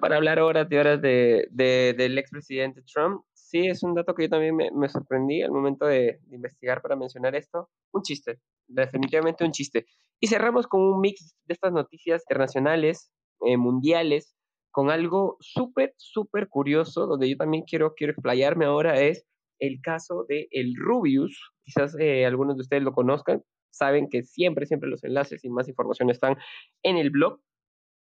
para 0.00 0.16
hablar 0.16 0.40
horas 0.40 0.68
y 0.70 0.76
horas 0.76 1.00
de, 1.00 1.48
de, 1.50 1.94
del 1.96 2.18
expresidente 2.18 2.82
Trump, 2.82 3.22
sí 3.50 3.66
es 3.66 3.82
un 3.82 3.94
dato 3.94 4.14
que 4.14 4.24
yo 4.24 4.30
también 4.30 4.56
me, 4.56 4.88
sorprendí 4.88 5.42
al 5.42 5.50
momento 5.50 5.86
de, 5.86 6.20
investigar 6.30 6.80
para 6.82 6.96
mencionar 6.96 7.34
esto. 7.34 7.68
Un 7.92 8.02
chiste, 8.02 8.40
definitivamente 8.68 9.44
un 9.44 9.52
chiste. 9.52 9.86
Y 10.20 10.28
cerramos 10.28 10.66
con 10.66 10.80
un 10.80 11.00
mix 11.00 11.34
de 11.44 11.54
estas 11.54 11.72
noticias 11.72 12.22
internacionales, 12.28 13.10
eh, 13.40 13.56
mundiales, 13.56 14.36
con 14.70 14.90
algo 14.90 15.36
súper, 15.40 15.94
súper 15.96 16.48
curioso, 16.48 17.06
donde 17.06 17.28
yo 17.28 17.36
también 17.36 17.64
quiero, 17.64 17.94
quiero 17.94 18.12
explayarme 18.12 18.66
ahora, 18.66 19.00
es 19.00 19.26
el 19.58 19.80
caso 19.82 20.24
de 20.28 20.46
el 20.52 20.74
Rubius. 20.76 21.52
Quizás 21.64 21.96
eh, 21.98 22.24
algunos 22.26 22.56
de 22.56 22.62
ustedes 22.62 22.82
lo 22.82 22.92
conozcan, 22.92 23.42
saben 23.70 24.08
que 24.08 24.22
siempre, 24.22 24.66
siempre 24.66 24.88
los 24.88 25.02
enlaces 25.02 25.44
y 25.44 25.50
más 25.50 25.68
información 25.68 26.10
están 26.10 26.36
en 26.82 26.96
el 26.96 27.10
blog. 27.10 27.40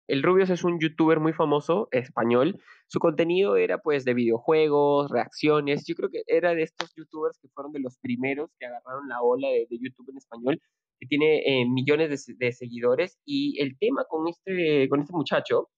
El 0.09 0.23
Rubius 0.23 0.49
es 0.49 0.63
un 0.63 0.79
youtuber 0.79 1.19
muy 1.19 1.33
famoso, 1.33 1.87
español. 1.91 2.59
Su 2.87 2.97
contenido 2.97 3.57
era 3.57 3.77
pues 3.77 4.05
de 4.05 4.15
videojuegos, 4.15 5.11
reacciones. 5.11 5.85
Yo 5.85 5.93
creo 5.93 6.09
que 6.09 6.23
era 6.25 6.55
de 6.55 6.63
estos 6.63 6.91
youtubers 6.95 7.37
que 7.39 7.47
fueron 7.49 7.71
de 7.73 7.79
los 7.79 7.99
primeros 7.99 8.49
que 8.59 8.65
agarraron 8.65 9.07
la 9.07 9.21
ola 9.21 9.49
de, 9.49 9.67
YouTube 9.69 10.09
en 10.09 10.17
español, 10.17 10.59
que 10.99 11.05
tiene 11.05 11.43
eh, 11.45 11.69
millones 11.69 12.25
de, 12.25 12.51
seguidores. 12.51 13.19
Y 13.23 13.61
el 13.61 13.77
tema 13.77 14.03
con 14.09 14.27
este, 14.27 14.89
con 14.89 15.01
este 15.01 15.13
muchacho, 15.13 15.69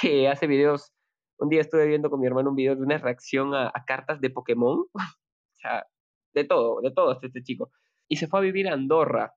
que 0.00 0.28
hace 0.28 0.46
videos, 0.46 0.94
un 1.38 1.50
día 1.50 1.60
estuve 1.60 1.86
viendo 1.86 2.08
con 2.08 2.20
mi 2.20 2.26
hermano 2.26 2.50
un 2.50 2.56
video 2.56 2.76
de 2.76 2.82
una 2.82 2.96
reacción 2.96 3.54
a, 3.54 3.70
cartas 3.86 4.18
de 4.18 4.30
Pokémon. 4.30 4.78
o 4.94 5.56
sea, 5.56 5.86
de 6.32 6.44
todo, 6.44 6.80
de 6.80 6.90
todo 6.90 7.12
este, 7.12 7.26
este 7.26 7.42
chico. 7.42 7.70
Y 8.08 8.16
se 8.16 8.28
fue 8.28 8.38
a 8.40 8.42
vivir 8.42 8.66
a 8.66 8.72
Andorra 8.72 9.34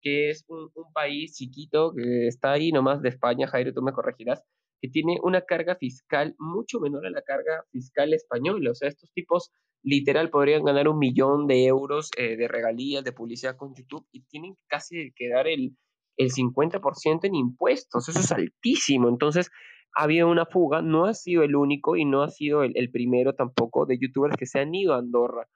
que 0.00 0.30
es 0.30 0.44
un, 0.48 0.70
país 0.92 1.34
chiquito 1.34 1.92
que 1.94 2.26
está 2.26 2.52
ahí 2.52 2.72
nomás 2.72 3.02
de 3.02 3.08
España, 3.08 3.46
Jairo, 3.46 3.72
tú 3.72 3.82
me 3.82 3.92
corregirás, 3.92 4.42
que 4.80 4.88
tiene 4.88 5.18
una 5.22 5.42
carga 5.42 5.76
fiscal 5.76 6.34
mucho 6.38 6.80
menor 6.80 7.06
a 7.06 7.10
la 7.10 7.22
carga 7.22 7.64
fiscal 7.70 8.14
española. 8.14 8.70
O 8.70 8.74
sea, 8.74 8.88
estos 8.88 9.12
tipos 9.12 9.50
literal 9.82 10.30
podrían 10.30 10.64
ganar 10.64 10.88
un 10.88 10.98
millón 10.98 11.46
de 11.46 11.66
euros 11.66 12.10
eh, 12.16 12.36
de 12.36 12.48
regalías, 12.48 13.04
de 13.04 13.12
publicidad 13.12 13.56
con 13.56 13.74
YouTube 13.74 14.06
y 14.12 14.22
tienen 14.24 14.56
casi 14.68 15.12
que 15.16 15.28
dar 15.28 15.46
el, 15.46 15.76
el 16.16 16.30
50% 16.30 17.24
en 17.24 17.34
impuestos. 17.34 18.08
Eso 18.08 18.20
es 18.20 18.32
altísimo. 18.32 19.08
Entonces, 19.08 19.50
ha 19.94 20.04
habido 20.04 20.28
una 20.28 20.46
fuga, 20.46 20.82
no 20.82 21.06
ha 21.06 21.14
sido 21.14 21.42
el 21.42 21.56
único 21.56 21.96
y 21.96 22.04
no 22.04 22.22
ha 22.22 22.28
sido 22.28 22.62
el, 22.62 22.72
el 22.76 22.90
primero 22.90 23.34
tampoco 23.34 23.86
de 23.86 23.98
youtubers 23.98 24.36
que 24.36 24.46
se 24.46 24.60
han 24.60 24.74
ido 24.74 24.94
a 24.94 24.98
Andorra. 24.98 25.48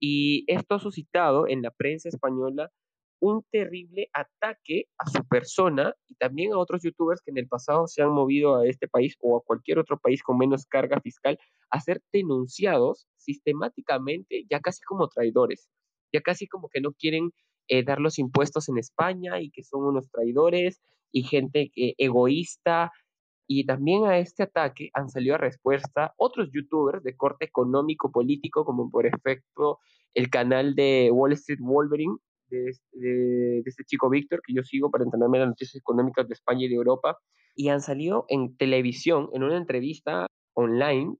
Y 0.00 0.44
esto 0.46 0.76
ha 0.76 0.78
suscitado 0.78 1.48
en 1.48 1.62
la 1.62 1.72
prensa 1.72 2.08
española 2.08 2.70
un 3.20 3.42
terrible 3.50 4.08
ataque 4.12 4.86
a 4.98 5.08
su 5.08 5.26
persona 5.26 5.94
y 6.06 6.14
también 6.14 6.52
a 6.52 6.58
otros 6.58 6.82
youtubers 6.82 7.20
que 7.20 7.30
en 7.30 7.38
el 7.38 7.48
pasado 7.48 7.86
se 7.86 8.02
han 8.02 8.10
movido 8.10 8.56
a 8.56 8.66
este 8.66 8.88
país 8.88 9.16
o 9.20 9.36
a 9.36 9.42
cualquier 9.42 9.78
otro 9.78 9.98
país 9.98 10.22
con 10.22 10.38
menos 10.38 10.66
carga 10.66 11.00
fiscal 11.00 11.38
a 11.70 11.80
ser 11.80 12.02
denunciados 12.12 13.08
sistemáticamente 13.16 14.46
ya 14.48 14.60
casi 14.60 14.82
como 14.82 15.08
traidores, 15.08 15.68
ya 16.12 16.20
casi 16.20 16.46
como 16.46 16.68
que 16.68 16.80
no 16.80 16.92
quieren 16.92 17.30
eh, 17.68 17.82
dar 17.82 18.00
los 18.00 18.18
impuestos 18.18 18.68
en 18.68 18.78
España 18.78 19.40
y 19.40 19.50
que 19.50 19.62
son 19.62 19.84
unos 19.84 20.10
traidores 20.10 20.80
y 21.12 21.22
gente 21.22 21.70
egoísta. 21.74 22.92
Y 23.46 23.64
también 23.64 24.04
a 24.04 24.18
este 24.18 24.42
ataque 24.42 24.90
han 24.94 25.08
salido 25.08 25.34
a 25.34 25.38
respuesta 25.38 26.14
otros 26.16 26.50
youtubers 26.52 27.02
de 27.02 27.16
corte 27.16 27.46
económico, 27.46 28.10
político, 28.12 28.64
como 28.64 28.90
por 28.90 29.06
ejemplo 29.06 29.78
el 30.14 30.30
canal 30.30 30.74
de 30.74 31.10
Wall 31.12 31.32
Street 31.32 31.60
Wolverine, 31.60 32.16
de, 32.50 33.62
este 33.64 33.84
chico 33.84 34.10
Víctor, 34.10 34.40
que 34.46 34.54
yo 34.54 34.62
sigo 34.62 34.90
para 34.90 35.04
enterarme 35.04 35.38
las 35.38 35.48
noticias 35.48 35.76
económicas 35.76 36.28
de 36.28 36.34
España 36.34 36.64
y 36.64 36.68
de 36.68 36.74
Europa, 36.74 37.18
y 37.54 37.68
han 37.68 37.80
salido 37.80 38.24
en 38.28 38.56
televisión, 38.56 39.28
en 39.32 39.42
una 39.42 39.56
entrevista 39.56 40.26
online, 40.54 41.16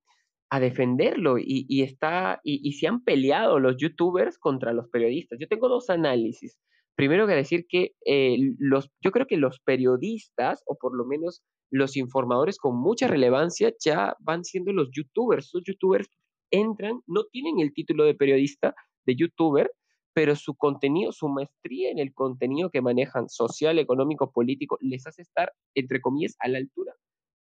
a 0.51 0.61
defenderlo 0.61 1.37
y, 1.39 1.83
está, 1.83 2.41
y, 2.43 2.73
se 2.73 2.87
han 2.87 3.05
peleado 3.05 3.59
los 3.59 3.77
youtubers 3.77 4.39
contra 4.39 4.73
los 4.73 4.89
periodistas. 4.89 5.39
Yo 5.39 5.47
tengo 5.47 5.69
dos 5.69 5.91
análisis. 5.91 6.59
Primero 6.97 7.27
que 7.27 7.35
decir 7.35 7.67
que 7.69 7.93
eh, 8.07 8.37
los, 8.59 8.91
yo 9.03 9.11
creo 9.11 9.27
que 9.27 9.37
los 9.37 9.61
periodistas, 9.61 10.63
o 10.67 10.77
por 10.81 10.97
lo 10.97 11.05
menos 11.05 11.43
los 11.71 11.97
informadores 11.97 12.59
con 12.59 12.81
mucha 12.81 13.09
relevancia, 13.09 13.73
ya 13.85 14.17
van 14.21 14.43
siendo 14.45 14.73
los 14.73 14.89
youtubers. 14.91 15.51
Los 15.53 15.65
youtubers 15.65 16.09
entran, 16.51 17.01
no 17.07 17.25
tienen 17.31 17.61
el 17.61 17.73
título 17.75 18.05
de 18.05 18.15
periodista, 18.15 18.75
de 19.07 19.17
youtuber, 19.17 19.71
pero 20.19 20.35
su 20.35 20.57
contenido, 20.57 21.13
su 21.13 21.29
maestría 21.29 21.93
en 21.93 22.01
el 22.01 22.13
contenido 22.13 22.71
que 22.71 22.83
manejan 22.83 23.29
social, 23.29 23.79
económico, 23.79 24.33
político, 24.33 24.77
les 24.81 25.07
hace 25.07 25.23
estar, 25.23 25.53
entre 25.77 26.01
comillas, 26.01 26.35
a 26.41 26.49
la 26.49 26.59
altura 26.59 26.93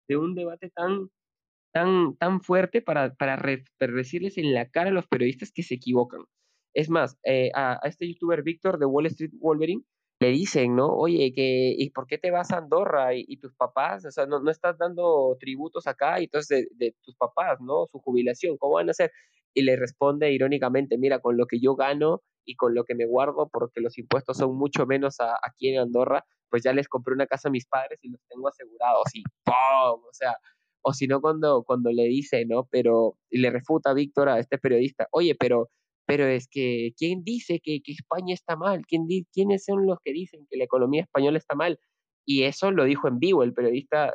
de 0.09 0.17
un 0.17 0.35
debate 0.35 0.71
tan, 0.71 1.09
tan, 1.73 2.17
tan 2.17 2.41
fuerte 2.41 2.83
para, 2.83 3.15
para, 3.15 3.41
decirles 3.79 4.39
en 4.39 4.53
la 4.53 4.69
cara 4.71 4.91
a 4.91 4.93
los 4.93 5.07
periodistas 5.07 5.53
que 5.53 5.63
se 5.63 5.77
equivocan. 5.77 6.25
Es 6.75 6.91
más, 6.91 7.17
eh, 7.23 7.53
a, 7.55 7.79
este 7.85 8.09
youtuber 8.09 8.43
Víctor 8.43 8.81
de 8.81 8.87
Wall 8.87 9.07
Street 9.07 9.35
Wolverine 9.35 9.85
le 10.19 10.31
dicen, 10.31 10.75
¿no? 10.75 10.89
Oye, 10.89 11.33
que, 11.33 11.77
¿y 11.79 11.91
por 11.91 12.09
qué 12.09 12.19
te 12.19 12.33
vas 12.33 12.51
a 12.51 12.59
Andorra? 12.59 13.15
¿Y, 13.15 13.37
tus 13.37 13.55
papás? 13.55 14.05
O 14.05 14.11
sea, 14.11 14.27
no, 14.27 14.41
no, 14.41 14.51
estás 14.51 14.77
dando 14.77 15.37
tributos 15.39 15.87
acá, 15.87 16.21
y 16.21 16.25
entonces 16.25 16.67
de, 16.77 16.87
de, 16.87 16.97
tus 17.05 17.15
papás, 17.15 17.61
¿no? 17.61 17.87
Su 17.93 18.01
jubilación, 18.01 18.57
¿cómo 18.59 18.75
van 18.75 18.89
a 18.89 18.91
hacer? 18.91 19.13
Y 19.55 19.63
le 19.63 19.77
responde 19.77 20.33
irónicamente, 20.33 20.99
mira, 20.99 21.21
con 21.21 21.37
lo 21.37 21.47
que 21.47 21.61
yo 21.61 21.77
gano 21.77 22.23
y 22.45 22.57
con 22.57 22.75
lo 22.75 22.85
que 22.85 22.95
me 22.95 23.07
guardo, 23.07 23.49
porque 23.51 23.81
los 23.81 23.97
impuestos 23.99 24.37
son 24.37 24.57
mucho 24.57 24.87
menos 24.87 25.21
a, 25.21 25.39
aquí 25.43 25.69
en 25.69 25.81
Andorra, 25.81 26.25
pues 26.51 26.63
ya 26.63 26.73
les 26.73 26.89
compré 26.89 27.15
una 27.15 27.27
casa 27.27 27.49
a 27.49 27.53
mis 27.53 27.67
padres 27.67 27.99
y 28.03 28.11
los 28.11 28.21
tengo 28.29 28.49
asegurados, 28.49 29.05
y 29.15 29.23
¡pum! 29.45 30.05
O 30.05 30.13
sea, 30.13 30.37
o 30.83 30.93
si 30.93 31.07
no, 31.07 31.21
cuando, 31.21 31.65
cuando 31.65 31.91
le 31.91 32.05
dice, 32.05 32.45
¿no? 32.47 32.69
Pero, 32.71 33.17
le 33.31 33.51
refuta 33.51 33.91
a 33.91 33.95
Víctor, 33.95 34.29
a 34.29 34.39
este 34.39 34.59
periodista, 34.59 35.09
oye, 35.11 35.35
pero 35.35 35.71
pero 36.07 36.27
es 36.27 36.49
que, 36.49 36.93
¿quién 36.99 37.25
dice 37.25 37.61
que, 37.63 37.81
que 37.83 37.93
España 37.93 38.35
está 38.35 38.57
mal? 38.57 38.83
¿Quién 38.87 39.07
¿Quiénes 39.33 39.65
son 39.65 39.87
los 39.87 39.99
que 40.05 40.13
dicen 40.13 40.47
que 40.51 40.59
la 40.59 40.65
economía 40.65 41.03
española 41.03 41.39
está 41.39 41.55
mal? 41.55 41.79
Y 42.27 42.43
eso 42.45 42.71
lo 42.71 42.85
dijo 42.85 43.09
en 43.09 43.19
vivo 43.19 43.43
el 43.43 43.55
periodista 43.55 44.13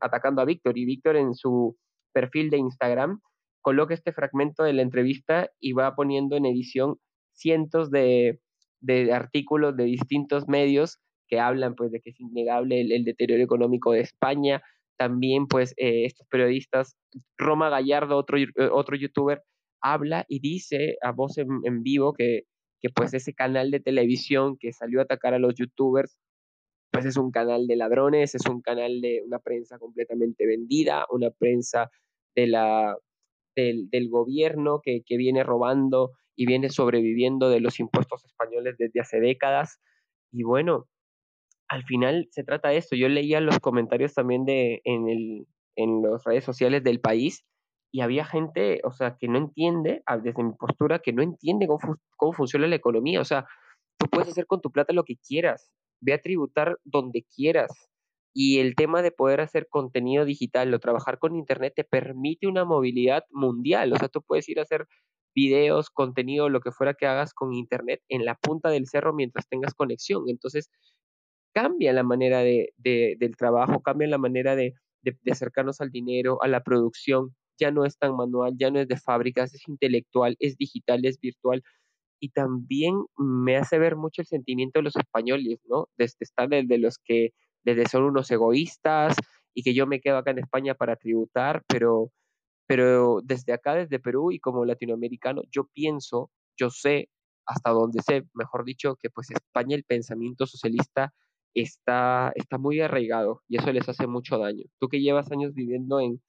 atacando 0.00 0.42
a 0.42 0.44
Víctor. 0.44 0.76
Y 0.76 0.84
Víctor 0.84 1.16
en 1.16 1.34
su 1.34 1.76
perfil 2.12 2.50
de 2.50 2.58
Instagram 2.58 3.20
coloca 3.62 3.94
este 3.94 4.12
fragmento 4.12 4.62
de 4.64 4.74
la 4.74 4.82
entrevista 4.82 5.50
y 5.60 5.72
va 5.72 5.94
poniendo 5.94 6.36
en 6.36 6.46
edición 6.46 6.98
cientos 7.32 7.90
de, 7.90 8.40
de 8.80 9.12
artículos 9.12 9.76
de 9.76 9.84
distintos 9.84 10.48
medios 10.48 10.98
que 11.28 11.40
hablan 11.40 11.74
pues 11.74 11.90
de 11.90 12.00
que 12.00 12.10
es 12.10 12.20
innegable 12.20 12.82
el, 12.82 13.04
deterioro 13.04 13.42
económico 13.42 13.92
de 13.92 14.00
España. 14.00 14.62
También 14.98 15.46
pues 15.46 15.72
eh, 15.78 16.04
estos 16.04 16.26
periodistas, 16.26 16.96
Roma 17.38 17.70
Gallardo, 17.70 18.18
otro, 18.18 18.36
otro 18.72 18.96
youtuber, 18.96 19.42
habla 19.80 20.26
y 20.28 20.40
dice 20.40 20.98
a 21.00 21.12
voz 21.12 21.38
en, 21.38 21.82
vivo 21.82 22.12
que, 22.12 22.42
que 22.80 22.90
pues 22.90 23.14
ese 23.14 23.32
canal 23.32 23.70
de 23.70 23.80
televisión 23.80 24.58
que 24.58 24.72
salió 24.72 25.00
a 25.00 25.04
atacar 25.04 25.32
a 25.32 25.38
los 25.38 25.54
youtubers, 25.54 26.18
pues 26.90 27.06
es 27.06 27.16
un 27.16 27.30
canal 27.30 27.66
de 27.66 27.76
ladrones, 27.76 28.34
es 28.34 28.46
un 28.46 28.60
canal 28.60 29.00
de 29.00 29.22
una 29.24 29.38
prensa 29.38 29.78
completamente 29.78 30.46
vendida, 30.46 31.06
una 31.10 31.30
prensa 31.30 31.90
de 32.34 32.46
la, 32.48 32.96
del, 33.54 33.88
del 33.90 34.08
gobierno 34.08 34.80
que, 34.82 35.02
que, 35.04 35.16
viene 35.16 35.42
robando 35.42 36.12
y 36.36 36.46
viene 36.46 36.70
sobreviviendo 36.70 37.48
de 37.48 37.60
los 37.60 37.80
impuestos 37.80 38.24
españoles 38.24 38.76
desde 38.78 39.00
hace 39.00 39.20
décadas. 39.20 39.80
Y 40.30 40.44
bueno, 40.44 40.88
al 41.68 41.84
final 41.84 42.28
se 42.30 42.44
trata 42.44 42.68
de 42.68 42.78
esto. 42.78 42.96
Yo 42.96 43.08
leía 43.08 43.40
los 43.40 43.58
comentarios 43.58 44.14
también 44.14 44.44
de, 44.44 44.80
en, 44.84 45.08
el, 45.08 45.46
en 45.76 46.02
las 46.02 46.24
redes 46.24 46.44
sociales 46.44 46.82
del 46.84 47.00
país 47.00 47.44
y 47.92 48.00
había 48.00 48.24
gente, 48.24 48.80
o 48.84 48.92
sea, 48.92 49.16
que 49.18 49.28
no 49.28 49.38
entiende, 49.38 50.02
desde 50.22 50.42
mi 50.42 50.54
postura, 50.54 51.00
que 51.00 51.12
no 51.12 51.22
entiende 51.22 51.66
cómo, 51.66 51.96
cómo 52.16 52.32
funciona 52.32 52.66
la 52.66 52.76
economía. 52.76 53.20
O 53.20 53.24
sea, 53.24 53.46
tú 53.98 54.06
puedes 54.10 54.30
hacer 54.30 54.46
con 54.46 54.62
tu 54.62 54.70
plata 54.70 54.94
lo 54.94 55.04
que 55.04 55.16
quieras, 55.16 55.70
ve 56.00 56.14
a 56.14 56.20
tributar 56.20 56.78
donde 56.84 57.24
quieras. 57.34 57.70
Y 58.34 58.58
el 58.58 58.74
tema 58.74 59.02
de 59.02 59.12
poder 59.12 59.40
hacer 59.40 59.68
contenido 59.68 60.24
digital 60.24 60.72
o 60.72 60.80
trabajar 60.80 61.18
con 61.18 61.36
Internet 61.36 61.74
te 61.76 61.84
permite 61.84 62.46
una 62.46 62.64
movilidad 62.64 63.24
mundial. 63.30 63.92
O 63.92 63.96
sea, 63.96 64.08
tú 64.08 64.22
puedes 64.22 64.48
ir 64.48 64.58
a 64.58 64.62
hacer 64.62 64.86
videos, 65.34 65.90
contenido, 65.90 66.48
lo 66.48 66.60
que 66.60 66.72
fuera 66.72 66.94
que 66.94 67.06
hagas 67.06 67.34
con 67.34 67.52
Internet 67.54 68.00
en 68.08 68.24
la 68.24 68.34
punta 68.36 68.70
del 68.70 68.86
cerro 68.86 69.12
mientras 69.14 69.48
tengas 69.48 69.74
conexión. 69.74 70.24
Entonces, 70.28 70.70
cambia 71.54 71.92
la 71.92 72.02
manera 72.02 72.40
de, 72.40 72.72
del 72.78 73.36
trabajo, 73.36 73.82
cambia 73.82 74.08
la 74.08 74.18
manera 74.18 74.56
de, 74.56 74.74
de, 75.02 75.16
acercarnos 75.30 75.80
al 75.80 75.90
dinero, 75.90 76.42
a 76.42 76.48
la 76.48 76.62
producción 76.62 77.34
ya 77.58 77.70
no 77.70 77.84
es 77.84 77.98
tan 77.98 78.16
manual, 78.16 78.54
ya 78.58 78.70
no 78.70 78.80
es 78.80 78.88
de 78.88 78.96
fábricas, 78.96 79.54
es 79.54 79.68
intelectual, 79.68 80.36
es 80.40 80.56
digital, 80.56 81.04
es 81.04 81.20
virtual. 81.20 81.62
Y 82.20 82.30
también 82.30 82.94
me 83.16 83.56
hace 83.56 83.78
ver 83.78 83.96
mucho 83.96 84.22
el 84.22 84.26
sentimiento 84.26 84.78
de 84.78 84.84
los 84.84 84.96
españoles, 84.96 85.60
¿no? 85.68 85.88
Desde 85.98 86.16
estar 86.20 86.48
desde 86.48 86.78
los 86.78 86.98
que 86.98 87.30
desde 87.64 87.88
son 87.88 88.04
unos 88.04 88.30
egoístas 88.30 89.16
y 89.54 89.62
que 89.62 89.74
yo 89.74 89.86
me 89.86 90.00
quedo 90.00 90.18
acá 90.18 90.30
en 90.30 90.38
España 90.38 90.74
para 90.74 90.96
tributar, 90.96 91.62
pero, 91.68 92.10
pero 92.66 93.20
desde 93.22 93.52
acá, 93.52 93.74
desde 93.74 93.98
Perú 93.98 94.32
y 94.32 94.38
como 94.38 94.64
latinoamericano, 94.64 95.42
yo 95.50 95.68
pienso, 95.72 96.30
yo 96.56 96.70
sé, 96.70 97.08
hasta 97.46 97.70
donde 97.70 98.02
sé, 98.02 98.24
mejor 98.34 98.64
dicho, 98.64 98.96
que 98.96 99.10
pues 99.10 99.30
España 99.30 99.76
el 99.76 99.84
pensamiento 99.84 100.46
socialista 100.46 101.12
está, 101.54 102.32
está 102.34 102.58
muy 102.58 102.80
arraigado 102.80 103.42
y 103.48 103.58
eso 103.58 103.72
les 103.72 103.88
hace 103.88 104.06
mucho 104.06 104.38
daño. 104.38 104.64
Tú 104.78 104.88
que 104.88 105.00
llevas 105.00 105.30
años 105.32 105.54
viviendo 105.54 106.00
en, 106.00 106.22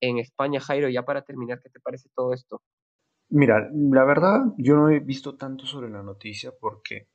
en 0.00 0.18
España, 0.18 0.60
Jairo, 0.60 0.88
ya 0.88 1.04
para 1.04 1.22
terminar, 1.22 1.60
¿qué 1.62 1.70
te 1.70 1.80
parece 1.80 2.08
todo 2.14 2.32
esto? 2.32 2.60
Mira, 3.30 3.70
la 3.72 4.04
verdad, 4.04 4.40
yo 4.56 4.76
no 4.76 4.88
he 4.88 5.00
visto 5.00 5.36
tanto 5.36 5.66
sobre 5.66 5.90
la 5.90 6.02
noticia 6.02 6.52
porque, 6.58 7.08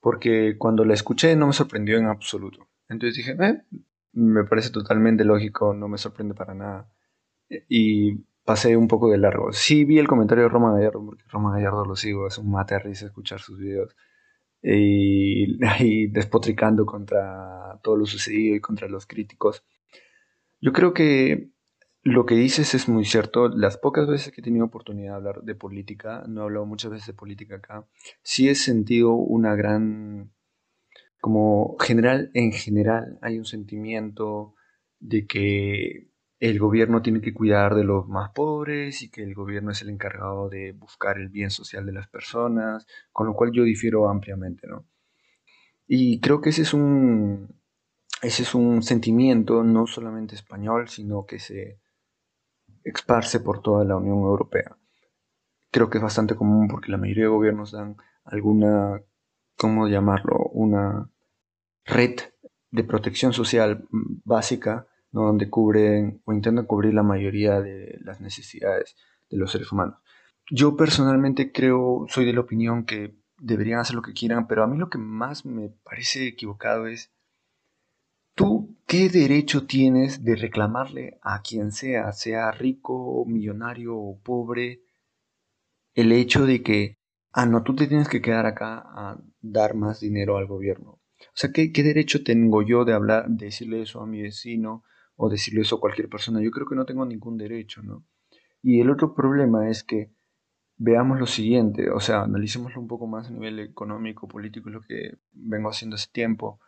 porque 0.00 0.56
cuando 0.58 0.84
la 0.84 0.94
escuché 0.94 1.34
no 1.36 1.46
me 1.46 1.52
sorprendió 1.52 1.96
en 1.96 2.06
absoluto. 2.06 2.68
Entonces 2.88 3.16
dije, 3.16 3.36
eh, 3.40 3.62
me 4.12 4.44
parece 4.44 4.70
totalmente 4.70 5.24
lógico, 5.24 5.74
no 5.74 5.88
me 5.88 5.98
sorprende 5.98 6.34
para 6.34 6.54
nada. 6.54 6.88
Y 7.68 8.24
pasé 8.44 8.76
un 8.76 8.88
poco 8.88 9.10
de 9.10 9.18
largo. 9.18 9.52
Sí 9.52 9.84
vi 9.84 9.98
el 9.98 10.08
comentario 10.08 10.44
de 10.44 10.50
Roma 10.50 10.72
Gallardo, 10.72 11.04
porque 11.04 11.24
Roma 11.28 11.52
Gallardo 11.52 11.84
lo 11.84 11.96
sigo, 11.96 12.26
es 12.26 12.38
un 12.38 12.50
mate 12.50 12.74
a 12.74 12.78
risa 12.78 13.06
escuchar 13.06 13.40
sus 13.40 13.58
videos. 13.58 13.96
Y 14.62 15.64
ahí 15.66 16.06
despotricando 16.08 16.86
contra 16.86 17.80
todo 17.82 17.96
lo 17.96 18.06
sucedido 18.06 18.56
y 18.56 18.60
contra 18.60 18.88
los 18.88 19.06
críticos. 19.06 19.64
Yo 20.60 20.72
creo 20.72 20.94
que 20.94 21.50
lo 22.04 22.26
que 22.26 22.34
dices 22.34 22.74
es 22.74 22.88
muy 22.88 23.06
cierto. 23.06 23.48
Las 23.48 23.78
pocas 23.78 24.06
veces 24.06 24.32
que 24.32 24.42
he 24.42 24.44
tenido 24.44 24.66
oportunidad 24.66 25.12
de 25.12 25.16
hablar 25.16 25.42
de 25.42 25.54
política, 25.54 26.24
no 26.28 26.42
he 26.42 26.44
hablado 26.44 26.66
muchas 26.66 26.90
veces 26.90 27.06
de 27.06 27.14
política 27.14 27.56
acá, 27.56 27.86
sí 28.22 28.48
he 28.48 28.54
sentido 28.54 29.14
una 29.14 29.54
gran, 29.56 30.30
como 31.24 31.78
general, 31.80 32.30
en 32.34 32.52
general 32.52 33.18
hay 33.22 33.38
un 33.38 33.46
sentimiento 33.46 34.54
de 35.00 35.26
que 35.26 36.10
el 36.38 36.58
gobierno 36.58 37.00
tiene 37.00 37.22
que 37.22 37.32
cuidar 37.32 37.74
de 37.74 37.82
los 37.82 38.06
más 38.08 38.32
pobres 38.32 39.00
y 39.00 39.10
que 39.10 39.22
el 39.22 39.34
gobierno 39.34 39.70
es 39.70 39.80
el 39.80 39.88
encargado 39.88 40.50
de 40.50 40.72
buscar 40.72 41.16
el 41.16 41.30
bien 41.30 41.48
social 41.48 41.86
de 41.86 41.92
las 41.92 42.08
personas, 42.08 42.86
con 43.10 43.26
lo 43.26 43.32
cual 43.32 43.52
yo 43.52 43.62
difiero 43.62 44.10
ampliamente, 44.10 44.66
¿no? 44.66 44.84
Y 45.86 46.20
creo 46.20 46.42
que 46.42 46.50
ese 46.50 46.60
es 46.60 46.74
un, 46.74 47.58
ese 48.20 48.42
es 48.42 48.54
un 48.54 48.82
sentimiento 48.82 49.64
no 49.64 49.86
solamente 49.86 50.34
español, 50.34 50.90
sino 50.90 51.24
que 51.24 51.38
se 51.38 51.80
esparce 52.84 53.40
por 53.40 53.62
toda 53.62 53.82
la 53.86 53.96
Unión 53.96 54.18
Europea. 54.18 54.76
Creo 55.70 55.88
que 55.88 55.96
es 55.96 56.04
bastante 56.04 56.36
común 56.36 56.68
porque 56.68 56.92
la 56.92 56.98
mayoría 56.98 57.24
de 57.24 57.30
gobiernos 57.30 57.72
dan 57.72 57.96
alguna, 58.26 59.00
¿cómo 59.56 59.88
llamarlo? 59.88 60.50
Una 60.52 61.10
red 61.84 62.20
de 62.70 62.84
protección 62.84 63.32
social 63.32 63.86
básica, 64.24 64.86
¿no? 65.12 65.22
donde 65.22 65.50
cubren 65.50 66.22
o 66.24 66.32
intentan 66.32 66.66
cubrir 66.66 66.94
la 66.94 67.02
mayoría 67.02 67.60
de 67.60 67.98
las 68.02 68.20
necesidades 68.20 68.96
de 69.30 69.36
los 69.38 69.52
seres 69.52 69.70
humanos. 69.70 69.98
Yo 70.50 70.76
personalmente 70.76 71.52
creo, 71.52 72.06
soy 72.08 72.26
de 72.26 72.32
la 72.32 72.40
opinión 72.40 72.84
que 72.84 73.16
deberían 73.38 73.80
hacer 73.80 73.96
lo 73.96 74.02
que 74.02 74.12
quieran, 74.12 74.46
pero 74.46 74.62
a 74.62 74.66
mí 74.66 74.76
lo 74.76 74.90
que 74.90 74.98
más 74.98 75.44
me 75.44 75.70
parece 75.84 76.26
equivocado 76.26 76.86
es 76.86 77.14
¿Tú 78.34 78.76
qué 78.88 79.08
derecho 79.08 79.64
tienes 79.64 80.24
de 80.24 80.34
reclamarle 80.34 81.20
a 81.22 81.40
quien 81.42 81.70
sea, 81.70 82.10
sea 82.12 82.50
rico, 82.50 83.24
millonario 83.28 83.96
o 83.96 84.18
pobre, 84.18 84.82
el 85.94 86.10
hecho 86.10 86.44
de 86.44 86.60
que, 86.64 86.98
ah, 87.32 87.46
no, 87.46 87.62
tú 87.62 87.76
te 87.76 87.86
tienes 87.86 88.08
que 88.08 88.20
quedar 88.20 88.46
acá 88.46 88.82
a 88.84 89.20
dar 89.40 89.76
más 89.76 90.00
dinero 90.00 90.36
al 90.36 90.46
gobierno? 90.46 91.00
O 91.28 91.36
sea, 91.36 91.50
¿qué, 91.52 91.70
derecho 91.70 92.22
tengo 92.22 92.62
yo 92.62 92.84
de 92.84 92.92
hablar, 92.92 93.28
de 93.28 93.46
decirle 93.46 93.82
eso 93.82 94.00
a 94.00 94.06
mi 94.06 94.22
vecino 94.22 94.84
o 95.16 95.28
decirle 95.28 95.62
eso 95.62 95.76
a 95.76 95.80
cualquier 95.80 96.08
persona? 96.08 96.42
Yo 96.42 96.50
creo 96.50 96.66
que 96.66 96.74
no 96.74 96.86
tengo 96.86 97.04
ningún 97.06 97.36
derecho, 97.36 97.82
¿no? 97.82 98.04
Y 98.62 98.80
el 98.80 98.90
otro 98.90 99.14
problema 99.14 99.68
es 99.68 99.84
que 99.84 100.12
veamos 100.76 101.18
lo 101.18 101.26
siguiente, 101.26 101.90
o 101.90 102.00
sea, 102.00 102.22
analicémoslo 102.22 102.80
un 102.80 102.88
poco 102.88 103.06
más 103.06 103.28
a 103.28 103.30
nivel 103.30 103.60
económico, 103.60 104.26
político, 104.26 104.70
lo 104.70 104.80
que 104.80 105.18
vengo 105.32 105.68
haciendo 105.68 105.96
hace 105.96 106.08
tiempo. 106.10 106.60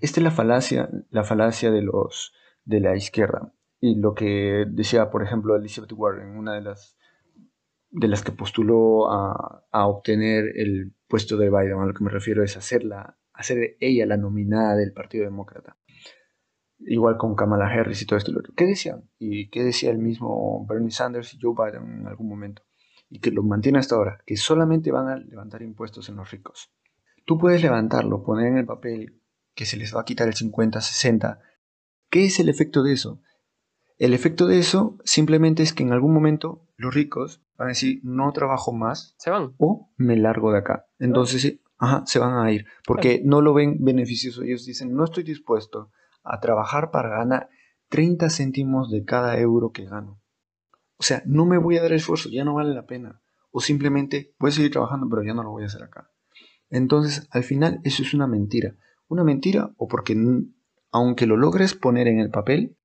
Esta 0.00 0.20
es 0.20 0.24
la 0.24 0.30
falacia, 0.30 0.90
la 1.10 1.24
falacia 1.24 1.70
de 1.70 1.82
los 1.82 2.32
de 2.64 2.80
la 2.80 2.96
izquierda. 2.96 3.54
Y 3.80 3.96
lo 3.96 4.14
que 4.14 4.66
decía, 4.68 5.10
por 5.10 5.22
ejemplo, 5.22 5.56
Elizabeth 5.56 5.92
Warren, 5.92 6.36
una 6.36 6.54
de 6.54 6.62
las 6.62 6.98
de 7.90 8.08
las 8.08 8.22
que 8.22 8.32
postuló 8.32 9.10
a, 9.10 9.64
obtener 9.86 10.52
el 10.56 10.92
puesto 11.06 11.36
de 11.36 11.48
Biden, 11.48 11.78
a 11.78 11.86
lo 11.86 11.94
que 11.94 12.04
me 12.04 12.10
refiero 12.10 12.44
es 12.44 12.56
hacerla, 12.56 13.17
hacer 13.38 13.76
ella 13.78 14.04
la 14.04 14.16
nominada 14.16 14.74
del 14.74 14.92
Partido 14.92 15.24
Demócrata. 15.24 15.76
Igual 16.80 17.16
con 17.16 17.36
Kamala 17.36 17.66
Harris 17.66 18.02
y 18.02 18.06
todo 18.06 18.18
esto. 18.18 18.32
¿Qué 18.56 18.66
decían? 18.66 19.08
Y 19.18 19.48
qué 19.48 19.62
decía 19.62 19.90
el 19.90 19.98
mismo 19.98 20.66
Bernie 20.68 20.90
Sanders 20.90 21.34
y 21.34 21.38
Joe 21.40 21.54
Biden 21.56 22.00
en 22.00 22.06
algún 22.08 22.28
momento. 22.28 22.62
Y 23.08 23.20
que 23.20 23.30
lo 23.30 23.42
mantiene 23.42 23.78
hasta 23.78 23.94
ahora, 23.94 24.18
que 24.26 24.36
solamente 24.36 24.90
van 24.90 25.08
a 25.08 25.16
levantar 25.16 25.62
impuestos 25.62 26.08
en 26.08 26.16
los 26.16 26.30
ricos. 26.30 26.72
Tú 27.24 27.38
puedes 27.38 27.62
levantarlo, 27.62 28.24
poner 28.24 28.48
en 28.48 28.58
el 28.58 28.66
papel 28.66 29.22
que 29.54 29.66
se 29.66 29.76
les 29.76 29.94
va 29.94 30.00
a 30.00 30.04
quitar 30.04 30.26
el 30.28 30.34
50-60. 30.34 31.38
¿Qué 32.10 32.24
es 32.24 32.40
el 32.40 32.48
efecto 32.48 32.82
de 32.82 32.92
eso? 32.92 33.22
El 33.98 34.14
efecto 34.14 34.46
de 34.46 34.58
eso 34.58 34.98
simplemente 35.04 35.62
es 35.62 35.72
que 35.72 35.84
en 35.84 35.92
algún 35.92 36.12
momento 36.12 36.66
los 36.76 36.94
ricos 36.94 37.42
van 37.56 37.66
a 37.66 37.70
decir 37.70 38.00
no 38.02 38.32
trabajo 38.32 38.72
más 38.72 39.14
se 39.18 39.30
van 39.30 39.54
o 39.58 39.90
me 39.96 40.16
largo 40.16 40.52
de 40.52 40.58
acá. 40.58 40.86
Entonces 40.98 41.60
Ajá, 41.78 42.02
se 42.06 42.18
van 42.18 42.44
a 42.44 42.50
ir, 42.50 42.66
porque 42.84 43.22
no 43.24 43.40
lo 43.40 43.54
ven 43.54 43.76
beneficioso. 43.80 44.42
Ellos 44.42 44.66
dicen, 44.66 44.94
no 44.94 45.04
estoy 45.04 45.22
dispuesto 45.22 45.92
a 46.24 46.40
trabajar 46.40 46.90
para 46.90 47.10
ganar 47.10 47.48
30 47.88 48.28
céntimos 48.30 48.90
de 48.90 49.04
cada 49.04 49.38
euro 49.38 49.70
que 49.70 49.84
gano. 49.84 50.20
O 50.96 51.04
sea, 51.04 51.22
no 51.24 51.46
me 51.46 51.58
voy 51.58 51.76
a 51.78 51.82
dar 51.82 51.92
esfuerzo, 51.92 52.28
ya 52.28 52.44
no 52.44 52.54
vale 52.54 52.74
la 52.74 52.86
pena. 52.86 53.22
O 53.50 53.60
simplemente 53.60 54.34
voy 54.38 54.50
a 54.50 54.52
seguir 54.52 54.72
trabajando, 54.72 55.08
pero 55.08 55.22
ya 55.22 55.34
no 55.34 55.44
lo 55.44 55.50
voy 55.50 55.62
a 55.62 55.66
hacer 55.66 55.82
acá. 55.84 56.10
Entonces, 56.68 57.28
al 57.30 57.44
final, 57.44 57.80
eso 57.84 58.02
es 58.02 58.12
una 58.12 58.26
mentira. 58.26 58.74
Una 59.06 59.24
mentira 59.24 59.72
o 59.76 59.86
porque 59.86 60.16
aunque 60.90 61.26
lo 61.26 61.36
logres 61.36 61.74
poner 61.74 62.08
en 62.08 62.18
el 62.18 62.30
papel, 62.30 62.76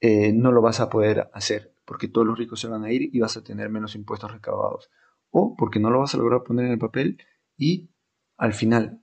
eh, 0.00 0.32
no 0.32 0.50
lo 0.50 0.60
vas 0.60 0.80
a 0.80 0.90
poder 0.90 1.30
hacer, 1.32 1.74
porque 1.84 2.08
todos 2.08 2.26
los 2.26 2.36
ricos 2.36 2.60
se 2.60 2.66
van 2.66 2.82
a 2.84 2.92
ir 2.92 3.08
y 3.14 3.20
vas 3.20 3.36
a 3.36 3.44
tener 3.44 3.70
menos 3.70 3.94
impuestos 3.94 4.32
recaudados. 4.32 4.90
O 5.30 5.54
porque 5.56 5.78
no 5.78 5.90
lo 5.90 6.00
vas 6.00 6.14
a 6.14 6.18
lograr 6.18 6.42
poner 6.42 6.66
en 6.66 6.72
el 6.72 6.78
papel 6.78 7.18
y 7.56 7.90
al 8.36 8.52
final 8.52 9.00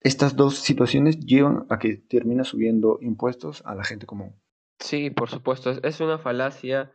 estas 0.00 0.36
dos 0.36 0.58
situaciones 0.58 1.20
llevan 1.20 1.66
a 1.68 1.78
que 1.78 1.96
termina 1.96 2.44
subiendo 2.44 2.98
impuestos 3.00 3.62
a 3.64 3.74
la 3.74 3.84
gente 3.84 4.06
común. 4.06 4.34
Sí, 4.80 5.10
por 5.10 5.30
supuesto, 5.30 5.70
es 5.70 6.00
una 6.00 6.18
falacia 6.18 6.92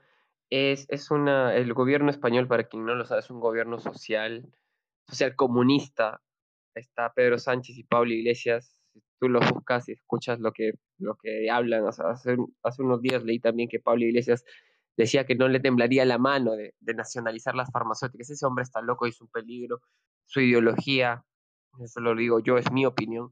es, 0.50 0.86
es 0.90 1.12
una, 1.12 1.56
el 1.56 1.74
gobierno 1.74 2.10
español, 2.10 2.48
para 2.48 2.68
quien 2.68 2.86
no 2.86 2.96
lo 2.96 3.06
sabe, 3.06 3.20
es 3.20 3.30
un 3.30 3.40
gobierno 3.40 3.80
social, 3.80 4.46
social 5.08 5.36
comunista. 5.36 6.22
Está 6.74 7.12
Pedro 7.14 7.38
Sánchez 7.40 7.78
y 7.78 7.84
Pablo 7.84 8.14
Iglesias. 8.14 8.82
Si 8.94 9.02
tú 9.20 9.30
lo 9.30 9.40
buscas 9.40 9.90
y 9.90 9.94
escuchas 9.94 10.40
lo 10.40 10.54
que, 10.54 10.74
lo 11.00 11.18
que 11.18 11.50
hablan, 11.50 11.86
hace, 11.88 12.38
hace 12.64 12.82
unos 12.82 13.02
días 13.02 13.24
leí 13.24 13.40
también 13.40 13.68
que 13.68 13.80
Pablo 13.80 14.06
Iglesias 14.06 14.46
decía 14.98 15.26
que 15.26 15.36
no 15.36 15.48
le 15.48 15.60
temblaría 15.60 16.04
la 16.06 16.18
mano 16.18 16.54
de, 16.54 16.74
nacionalizar 16.82 17.56
las 17.56 17.72
farmacéuticas. 17.72 18.30
Ese 18.30 18.46
hombre 18.46 18.64
está 18.64 18.82
loco 18.82 19.06
y 19.06 19.12
es 19.12 19.22
un 19.22 19.28
peligro. 19.28 19.82
Su 20.26 20.42
ideología, 20.42 21.24
eso 21.80 22.00
lo 22.02 22.16
digo 22.16 22.40
yo, 22.40 22.58
es 22.58 22.72
mi 22.72 22.86
opinión, 22.86 23.30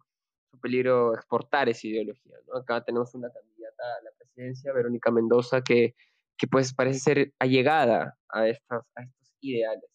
es 0.48 0.54
un 0.54 0.60
peligro 0.60 1.14
exportar 1.16 1.68
esa 1.68 1.88
ideología. 1.88 2.36
Acá 2.54 2.84
tenemos 2.84 3.14
una 3.16 3.30
candidata 3.30 3.84
a 3.84 4.04
la 4.04 4.12
presidencia, 4.18 4.72
Verónica 4.72 5.12
Mendoza, 5.12 5.62
que 5.62 5.96
que 6.38 6.48
pues 6.48 6.74
parece 6.74 7.00
ser 7.00 7.34
allegada 7.40 8.18
a, 8.30 8.48
estas, 8.48 8.84
a 8.96 9.04
estos 9.04 9.34
ideales. 9.42 9.90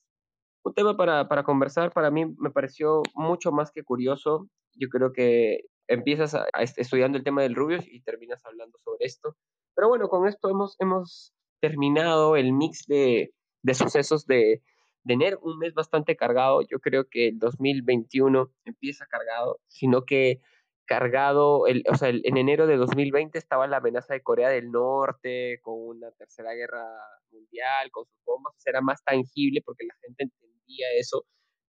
Un 0.62 0.75
tema 0.75 0.97
para, 0.97 1.29
para 1.29 1.43
conversar, 1.43 1.93
para 1.93 2.11
mí 2.11 2.27
me 2.39 2.51
pareció 2.51 3.03
mucho 3.14 3.53
más 3.53 3.71
que 3.71 3.83
curioso. 3.83 4.49
Yo 4.75 4.89
creo 4.89 5.12
que 5.12 5.64
empiezas 5.89 6.35
a, 6.35 6.47
estudiando 6.77 7.18
el 7.18 7.25
tema 7.25 7.43
del 7.43 7.55
Rubius 7.55 7.87
y 7.89 8.03
terminas 8.03 8.45
hablando 8.45 8.79
sobre 8.79 9.07
esto. 9.07 9.37
Pero 9.75 9.89
bueno, 9.89 10.09
con 10.09 10.27
esto 10.27 10.51
hemos, 10.51 10.77
hemos 10.79 11.33
terminado 11.61 12.37
el 12.37 12.53
mix 12.53 12.87
de, 12.87 13.33
de 13.63 13.75
sucesos 13.75 14.27
de, 14.27 14.63
de 15.05 15.15
enero, 15.15 15.39
un 15.43 15.59
mes 15.59 15.75
bastante 15.75 16.17
cargado. 16.17 16.63
Yo 16.63 16.79
creo 16.81 17.09
que 17.09 17.29
el 17.29 17.39
2021 17.39 18.51
empieza 18.65 19.07
cargado, 19.07 19.61
sino 19.69 20.05
que 20.05 20.41
cargado, 20.87 21.69
el, 21.69 21.85
o 21.89 21.95
sea, 21.95 22.09
en 22.09 22.37
enero 22.37 22.67
de 22.67 22.77
2020 22.77 23.39
estaba 23.39 23.69
la 23.69 23.77
amenaza 23.77 24.13
de 24.15 24.23
Corea 24.23 24.49
del 24.49 24.73
Norte 24.73 25.61
con 25.63 25.75
una 25.79 26.11
tercera 26.13 26.53
guerra 26.53 26.85
mundial, 27.31 27.91
con 27.93 28.05
sus 28.07 28.25
bombas, 28.25 28.55
era 28.67 28.81
más 28.81 29.03
tangible 29.05 29.63
porque 29.65 29.87
la 29.87 29.95
gente 30.03 30.25
entendía 30.25 30.87
eso, 30.99 31.27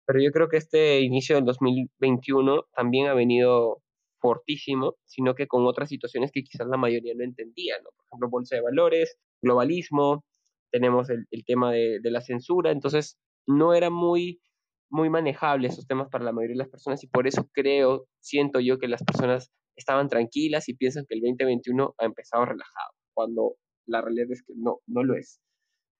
pero 0.07 0.19
yo 0.19 0.31
creo 0.31 0.49
que 0.49 0.57
este 0.57 1.01
inicio 1.01 1.35
del 1.35 1.45
2021 1.45 2.65
también 2.73 3.07
ha 3.07 3.13
venido 3.13 3.83
fortísimo, 4.21 4.95
sino 5.05 5.35
que 5.35 5.47
con 5.47 5.65
otras 5.65 5.89
situaciones 5.89 6.31
que 6.31 6.43
quizás 6.43 6.67
la 6.67 6.77
mayoría 6.77 7.13
no 7.15 7.23
entendía, 7.23 7.75
¿no? 7.83 7.89
Por 7.95 8.05
ejemplo, 8.05 8.29
bolsa 8.29 8.55
de 8.55 8.61
valores, 8.61 9.17
globalismo, 9.41 10.23
tenemos 10.71 11.09
el, 11.09 11.27
tema 11.45 11.71
de, 11.71 11.99
de 12.01 12.11
la 12.11 12.21
censura, 12.21 12.71
entonces 12.71 13.17
no 13.47 13.73
era 13.73 13.89
muy 13.89 14.39
muy 14.91 15.09
manejable 15.09 15.69
esos 15.69 15.87
temas 15.87 16.09
para 16.09 16.25
la 16.25 16.33
mayoría 16.33 16.55
de 16.55 16.63
las 16.63 16.69
personas 16.69 17.01
y 17.03 17.07
por 17.07 17.25
eso 17.25 17.49
creo, 17.53 18.07
siento 18.19 18.59
yo 18.59 18.77
que 18.77 18.89
las 18.89 19.03
personas 19.03 19.49
estaban 19.75 20.09
tranquilas 20.09 20.67
y 20.69 20.75
piensan 20.75 21.05
que 21.07 21.15
el 21.15 21.21
2021 21.21 21.95
ha 21.97 22.05
empezado 22.05 22.45
relajado, 22.45 22.91
cuando 23.13 23.55
la 23.87 24.01
realidad 24.01 24.27
es 24.31 24.43
que 24.43 24.53
no, 24.55 24.81
no 24.87 25.03
lo 25.03 25.15
es. 25.15 25.39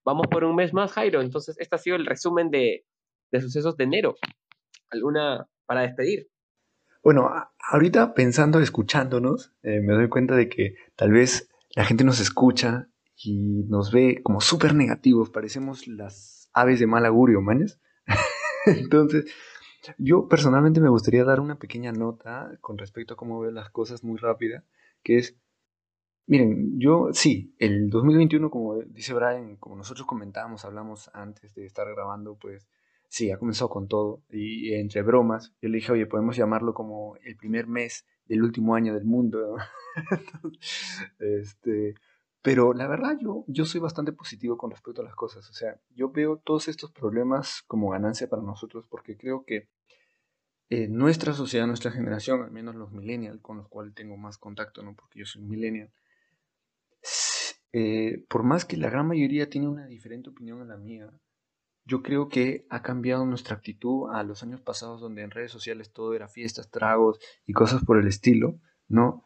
Vamos 0.04 0.26
por 0.30 0.44
un 0.44 0.56
mes 0.56 0.72
más, 0.74 0.92
Jairo. 0.92 1.20
Entonces, 1.20 1.56
este 1.58 1.76
ha 1.76 1.78
sido 1.78 1.96
el 1.96 2.06
resumen 2.06 2.50
de, 2.50 2.84
de 3.30 3.40
sucesos 3.40 3.76
de 3.76 3.84
enero. 3.84 4.16
¿Alguna 4.90 5.46
para 5.66 5.82
despedir? 5.82 6.28
Bueno, 7.02 7.32
ahorita 7.58 8.14
pensando, 8.14 8.60
escuchándonos, 8.60 9.52
eh, 9.64 9.80
me 9.80 9.92
doy 9.94 10.08
cuenta 10.08 10.36
de 10.36 10.48
que 10.48 10.76
tal 10.94 11.10
vez 11.10 11.50
la 11.74 11.84
gente 11.84 12.04
nos 12.04 12.20
escucha 12.20 12.88
y 13.16 13.64
nos 13.68 13.90
ve 13.90 14.20
como 14.22 14.40
súper 14.40 14.74
negativos, 14.74 15.30
parecemos 15.30 15.88
las 15.88 16.48
aves 16.52 16.78
de 16.78 16.86
mal 16.86 17.04
augurio, 17.04 17.40
manes. 17.40 17.80
Entonces, 18.66 19.24
yo 19.98 20.28
personalmente 20.28 20.80
me 20.80 20.90
gustaría 20.90 21.24
dar 21.24 21.40
una 21.40 21.58
pequeña 21.58 21.90
nota 21.90 22.56
con 22.60 22.78
respecto 22.78 23.14
a 23.14 23.16
cómo 23.16 23.40
veo 23.40 23.50
las 23.50 23.70
cosas 23.70 24.04
muy 24.04 24.16
rápida, 24.18 24.64
que 25.02 25.18
es, 25.18 25.36
miren, 26.26 26.78
yo 26.78 27.08
sí, 27.12 27.52
el 27.58 27.90
2021, 27.90 28.48
como 28.48 28.76
dice 28.80 29.12
Brian, 29.12 29.56
como 29.56 29.74
nosotros 29.74 30.06
comentábamos, 30.06 30.64
hablamos 30.64 31.10
antes 31.14 31.52
de 31.56 31.66
estar 31.66 31.88
grabando, 31.92 32.36
pues 32.36 32.68
sí, 33.12 33.30
ha 33.30 33.38
comenzado 33.38 33.68
con 33.68 33.88
todo. 33.88 34.22
Y 34.30 34.72
entre 34.72 35.02
bromas, 35.02 35.52
yo 35.60 35.68
le 35.68 35.76
dije, 35.76 35.92
oye, 35.92 36.06
podemos 36.06 36.34
llamarlo 36.34 36.72
como 36.72 37.16
el 37.22 37.36
primer 37.36 37.66
mes 37.66 38.06
del 38.24 38.42
último 38.42 38.74
año 38.74 38.94
del 38.94 39.04
mundo. 39.04 39.56
este, 41.18 41.94
pero 42.40 42.72
la 42.72 42.88
verdad 42.88 43.18
yo, 43.20 43.44
yo 43.48 43.66
soy 43.66 43.82
bastante 43.82 44.12
positivo 44.12 44.56
con 44.56 44.70
respecto 44.70 45.02
a 45.02 45.04
las 45.04 45.14
cosas. 45.14 45.48
O 45.50 45.52
sea, 45.52 45.78
yo 45.94 46.10
veo 46.10 46.38
todos 46.38 46.68
estos 46.68 46.90
problemas 46.90 47.62
como 47.66 47.90
ganancia 47.90 48.30
para 48.30 48.42
nosotros 48.42 48.86
porque 48.88 49.18
creo 49.18 49.44
que 49.44 49.68
eh, 50.70 50.88
nuestra 50.88 51.34
sociedad, 51.34 51.66
nuestra 51.66 51.90
generación, 51.90 52.42
al 52.42 52.50
menos 52.50 52.74
los 52.74 52.92
millennials, 52.92 53.42
con 53.42 53.58
los 53.58 53.68
cuales 53.68 53.94
tengo 53.94 54.16
más 54.16 54.38
contacto, 54.38 54.82
¿no? 54.82 54.96
porque 54.96 55.18
yo 55.18 55.26
soy 55.26 55.42
millennial, 55.42 55.92
eh, 57.74 58.24
por 58.26 58.42
más 58.42 58.64
que 58.64 58.78
la 58.78 58.88
gran 58.88 59.06
mayoría 59.06 59.50
tiene 59.50 59.68
una 59.68 59.86
diferente 59.86 60.30
opinión 60.30 60.62
a 60.62 60.64
la 60.64 60.78
mía, 60.78 61.12
yo 61.84 62.02
creo 62.02 62.28
que 62.28 62.66
ha 62.70 62.82
cambiado 62.82 63.26
nuestra 63.26 63.56
actitud 63.56 64.10
a 64.12 64.22
los 64.22 64.42
años 64.42 64.60
pasados 64.60 65.00
donde 65.00 65.22
en 65.22 65.30
redes 65.30 65.50
sociales 65.50 65.92
todo 65.92 66.14
era 66.14 66.28
fiestas, 66.28 66.70
tragos 66.70 67.18
y 67.46 67.52
cosas 67.52 67.84
por 67.84 67.98
el 67.98 68.06
estilo, 68.06 68.58
¿no? 68.88 69.24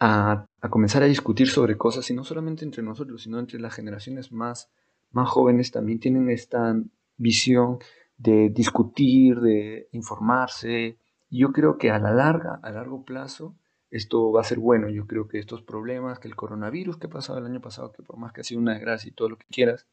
a, 0.00 0.46
comenzar 0.70 1.02
a 1.02 1.06
discutir 1.06 1.48
sobre 1.48 1.76
cosas, 1.76 2.08
y 2.10 2.14
no 2.14 2.24
solamente 2.24 2.64
entre 2.64 2.82
nosotros, 2.82 3.22
sino 3.22 3.38
entre 3.38 3.60
las 3.60 3.74
generaciones 3.74 4.32
más, 4.32 4.70
más 5.10 5.28
jóvenes 5.28 5.70
también 5.70 6.00
tienen 6.00 6.30
esta 6.30 6.76
visión 7.16 7.78
de 8.16 8.50
discutir, 8.50 9.40
de 9.40 9.88
informarse. 9.92 10.98
Yo 11.30 11.52
creo 11.52 11.78
que 11.78 11.90
a 11.90 11.98
la 11.98 12.12
larga, 12.12 12.60
a 12.62 12.70
largo 12.70 13.04
plazo, 13.04 13.56
esto 13.90 14.32
va 14.32 14.40
a 14.40 14.44
ser 14.44 14.58
bueno. 14.58 14.88
Yo 14.88 15.06
creo 15.06 15.28
que 15.28 15.38
estos 15.38 15.62
problemas, 15.62 16.18
que 16.18 16.28
el 16.28 16.36
coronavirus 16.36 16.96
que 16.96 17.06
ha 17.06 17.10
pasado 17.10 17.38
el 17.38 17.46
año 17.46 17.60
pasado, 17.60 17.92
que 17.92 18.02
por 18.02 18.16
más 18.16 18.32
que 18.32 18.40
ha 18.40 18.44
sido 18.44 18.60
una 18.60 18.74
desgracia 18.74 19.08
y 19.08 19.12
todo 19.12 19.28
lo 19.28 19.38
que 19.38 19.46
quieras, 19.50 19.86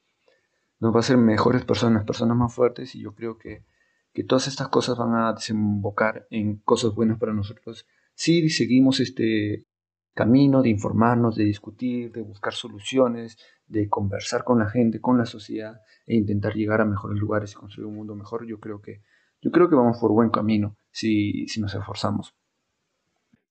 nos 0.82 0.94
va 0.94 0.98
a 0.98 1.00
hacer 1.00 1.16
mejores 1.16 1.64
personas, 1.64 2.04
personas 2.04 2.36
más 2.36 2.54
fuertes. 2.54 2.94
Y 2.96 3.02
yo 3.02 3.16
creo 3.16 3.38
que, 3.38 3.64
que 4.12 4.26
todas 4.26 4.48
estas 4.48 4.68
cosas 4.68 4.98
van 4.98 5.16
a 5.16 5.32
desembocar 5.32 6.28
en 6.30 6.58
cosas 6.58 6.94
buenas 6.94 7.18
para 7.18 7.34
nosotros 7.34 7.86
si 8.14 8.50
seguimos 8.50 9.00
este, 9.00 9.66
camino 10.14 10.62
de 10.62 10.70
informarnos, 10.70 11.36
de 11.36 11.46
discutir, 11.46 12.12
de 12.12 12.22
buscar 12.22 12.54
soluciones, 12.54 13.38
de 13.66 13.90
conversar 13.90 14.44
con 14.44 14.60
la 14.60 14.70
gente, 14.70 15.00
con 15.00 15.18
la 15.18 15.26
sociedad 15.26 15.82
e 16.06 16.16
intentar 16.16 16.54
llegar 16.54 16.82
a 16.82 16.86
mejores 16.86 17.18
lugares 17.20 17.54
y 17.54 17.56
construir 17.56 17.88
un 17.88 17.96
mundo 17.96 18.16
mejor, 18.16 18.46
yo 18.46 18.60
creo 18.60 18.82
que, 18.82 19.02
yo 19.42 19.52
creo 19.52 19.70
que 19.70 19.76
vamos 19.76 19.98
por 20.00 20.12
buen 20.12 20.30
camino 20.30 20.78
si, 20.92 21.48
si 21.48 21.62
nos 21.62 21.74
esforzamos. 21.74 22.36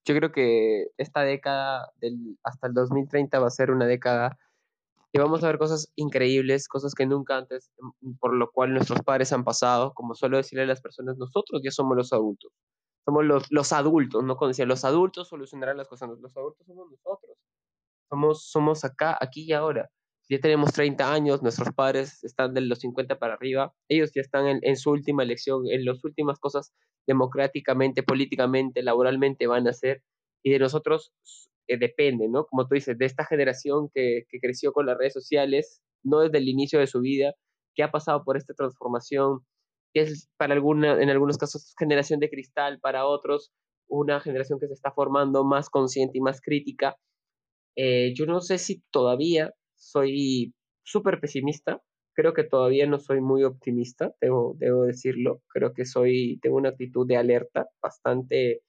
Yo 0.05 0.15
creo 0.15 0.33
que 0.33 0.89
esta 0.97 1.23
década 1.23 1.93
del, 2.01 2.39
hasta 2.43 2.69
el 2.69 2.75
2030 2.75 3.39
va 3.39 3.47
a 3.47 3.51
ser 3.51 3.71
una 3.71 3.87
década 3.87 4.39
que 5.13 5.21
vamos 5.21 5.43
a 5.43 5.49
ver 5.49 5.59
cosas 5.59 5.93
increíbles, 5.97 6.69
cosas 6.69 6.95
que 6.95 7.07
nunca 7.07 7.37
antes, 7.37 7.71
por 8.21 8.35
lo 8.35 8.51
cual 8.51 8.73
nuestros 8.75 9.01
padres 9.03 9.33
han 9.33 9.45
pasado, 9.45 9.93
como 9.95 10.15
suelo 10.15 10.37
decirle 10.37 10.65
a 10.65 10.67
las 10.67 10.81
personas, 10.81 11.17
nosotros 11.19 11.63
ya 11.65 11.71
somos 11.71 11.97
los 11.97 12.13
adultos 12.13 12.53
somos 13.05 13.25
los, 13.25 13.51
los 13.51 13.73
adultos, 13.73 14.23
¿no? 14.25 14.37
Cuando 14.37 14.51
decía, 14.51 14.67
los 14.67 14.85
adultos 14.85 15.29
solucionarán 15.29 15.77
las 15.77 15.89
cosas, 15.89 16.11
los 16.21 16.37
adultos 16.37 16.67
somos 16.67 16.91
nosotros, 16.91 17.37
somos, 18.09 18.45
somos 18.51 18.85
acá, 18.85 19.17
aquí 19.21 19.45
y 19.45 19.53
ahora. 19.53 19.91
Ya 20.29 20.39
tenemos 20.39 20.73
30 20.73 21.13
años, 21.13 21.43
nuestros 21.43 21.75
padres 21.75 22.23
están 22.23 22.55
de 22.55 22.61
los 22.61 22.79
50 22.79 23.19
para 23.19 23.35
arriba, 23.35 23.75
ellos 23.89 24.13
ya 24.15 24.21
están 24.21 24.61
en, 24.63 24.77
su 24.77 24.91
última 24.91 25.25
elección, 25.25 25.65
en 25.69 25.85
las 25.85 26.05
últimas 26.05 26.39
cosas 26.39 26.73
democráticamente, 27.07 28.05
políticamente, 28.05 28.83
laboralmente 28.85 29.49
van 29.49 29.67
a 29.67 29.71
hacer, 29.71 30.05
y 30.45 30.53
de 30.53 30.61
nosotros 30.61 31.13
eh, 31.71 31.79
depende, 31.79 32.29
¿no? 32.29 32.47
Como 32.47 32.67
tú 32.67 32.75
dices, 32.75 32.99
de 32.99 33.07
esta 33.07 33.25
generación 33.25 33.91
que, 33.95 34.25
creció 34.43 34.73
con 34.73 34.87
las 34.87 34.99
redes 34.99 35.13
sociales, 35.13 35.81
no 36.03 36.21
desde 36.21 36.39
el 36.39 36.49
inicio 36.49 36.81
de 36.81 36.89
su 36.89 37.01
vida, 37.01 37.35
que 37.77 37.85
ha 37.85 37.93
pasado 37.93 38.25
por 38.25 38.37
esta 38.37 38.55
transformación, 38.55 39.41
que 39.95 40.03
es 40.03 40.29
para 40.37 40.55
alguna, 40.55 41.01
en 41.01 41.11
algunos 41.11 41.39
casos 41.39 41.75
generación 41.79 42.19
de 42.19 42.29
cristal, 42.29 42.81
para 42.81 43.07
otros 43.07 43.53
una 43.89 44.21
generación 44.21 44.59
que 44.59 44.67
se 44.67 44.75
está 44.75 44.93
formando 44.93 45.45
más 45.45 45.71
consciente 45.71 46.19
y 46.19 46.21
más 46.21 46.41
crítica. 46.41 46.97
Eh, 47.77 48.15
yo 48.17 48.27
no 48.27 48.41
sé 48.41 48.59
si 48.59 48.83
todavía 48.91 49.55
soy 49.77 50.55
súper 50.85 51.21
pesimista, 51.21 51.83
creo 52.15 52.35
que 52.35 52.45
todavía 52.45 52.87
no 52.87 52.99
soy 52.99 53.21
muy 53.21 53.45
optimista, 53.45 54.13
debo, 54.21 54.55
debo 54.59 54.85
decirlo. 54.85 55.43
Creo 55.49 55.73
que 55.73 55.85
soy, 55.85 56.41
tengo 56.43 56.57
una 56.57 56.71
actitud 56.71 57.07
de 57.07 57.17
alerta 57.17 57.69
bastante, 57.81 58.63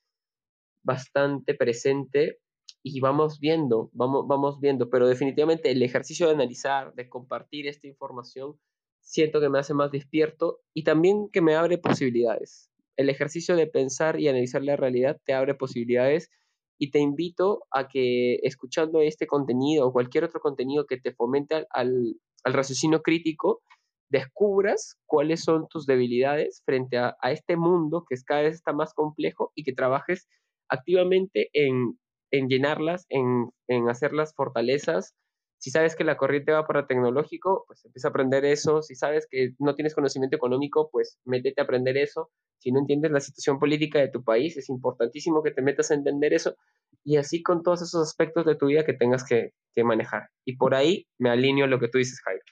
bastante 0.83 1.55
presente 1.55 2.40
y 2.83 2.99
vamos 2.99 3.39
viendo, 3.39 3.89
vamos, 3.93 4.27
vamos 4.27 4.59
viendo, 4.59 4.89
pero 4.89 5.07
definitivamente 5.07 5.71
el 5.71 5.83
ejercicio 5.83 6.27
de 6.27 6.33
analizar, 6.33 6.93
de 6.95 7.09
compartir 7.09 7.67
esta 7.67 7.87
información, 7.87 8.59
siento 9.01 9.39
que 9.39 9.49
me 9.49 9.59
hace 9.59 9.73
más 9.73 9.91
despierto 9.91 10.59
y 10.73 10.83
también 10.83 11.29
que 11.31 11.41
me 11.41 11.55
abre 11.55 11.77
posibilidades. 11.77 12.69
El 12.97 13.09
ejercicio 13.09 13.55
de 13.55 13.67
pensar 13.67 14.19
y 14.19 14.27
analizar 14.27 14.63
la 14.63 14.75
realidad 14.75 15.19
te 15.25 15.33
abre 15.33 15.55
posibilidades 15.55 16.29
y 16.77 16.91
te 16.91 16.99
invito 16.99 17.63
a 17.71 17.87
que 17.87 18.39
escuchando 18.43 19.01
este 19.01 19.27
contenido 19.27 19.87
o 19.87 19.93
cualquier 19.93 20.23
otro 20.23 20.39
contenido 20.39 20.85
que 20.87 20.97
te 20.97 21.13
fomente 21.13 21.67
al, 21.69 22.15
al 22.43 22.53
raciocinio 22.53 23.01
crítico, 23.01 23.61
descubras 24.09 24.97
cuáles 25.05 25.43
son 25.43 25.67
tus 25.69 25.85
debilidades 25.85 26.61
frente 26.65 26.97
a, 26.97 27.15
este 27.23 27.55
mundo 27.55 28.05
que 28.07 28.15
cada 28.25 28.41
vez 28.41 28.55
está 28.55 28.73
más 28.73 28.93
complejo 28.93 29.51
y 29.55 29.63
que 29.63 29.73
trabajes 29.73 30.27
activamente 30.67 31.49
en, 31.53 31.97
llenarlas, 32.31 33.05
en, 33.09 33.51
en 33.67 33.89
hacerlas 33.89 34.33
fortalezas. 34.35 35.13
Si 35.59 35.69
sabes 35.69 35.95
que 35.95 36.03
la 36.03 36.17
corriente 36.17 36.51
va 36.51 36.65
para 36.65 36.87
tecnológico, 36.87 37.65
pues 37.67 37.85
empieza 37.85 38.07
a 38.07 38.09
aprender 38.09 38.45
eso. 38.45 38.81
Si 38.81 38.95
sabes 38.95 39.27
que 39.29 39.53
no 39.59 39.75
tienes 39.75 39.93
conocimiento 39.93 40.35
económico, 40.35 40.89
pues 40.91 41.19
métete 41.23 41.61
a 41.61 41.65
aprender 41.65 41.97
eso. 41.97 42.31
Si 42.57 42.71
no 42.71 42.79
entiendes 42.79 43.11
la 43.11 43.19
situación 43.19 43.59
política 43.59 43.99
de 43.99 44.09
tu 44.09 44.23
país, 44.23 44.57
es 44.57 44.69
importantísimo 44.69 45.43
que 45.43 45.51
te 45.51 45.61
metas 45.61 45.91
a 45.91 45.93
entender 45.93 46.33
eso. 46.33 46.55
Y 47.03 47.17
así 47.17 47.43
con 47.43 47.61
todos 47.61 47.83
esos 47.83 48.01
aspectos 48.01 48.45
de 48.45 48.55
tu 48.55 48.67
vida 48.67 48.85
que 48.85 48.93
tengas 48.93 49.23
que, 49.23 49.53
que 49.73 49.83
manejar. 49.83 50.29
Y 50.45 50.57
por 50.57 50.73
ahí 50.73 51.07
me 51.19 51.29
alineo 51.29 51.65
a 51.65 51.67
lo 51.67 51.79
que 51.79 51.89
tú 51.89 51.99
dices, 51.99 52.19
Jairo. 52.21 52.43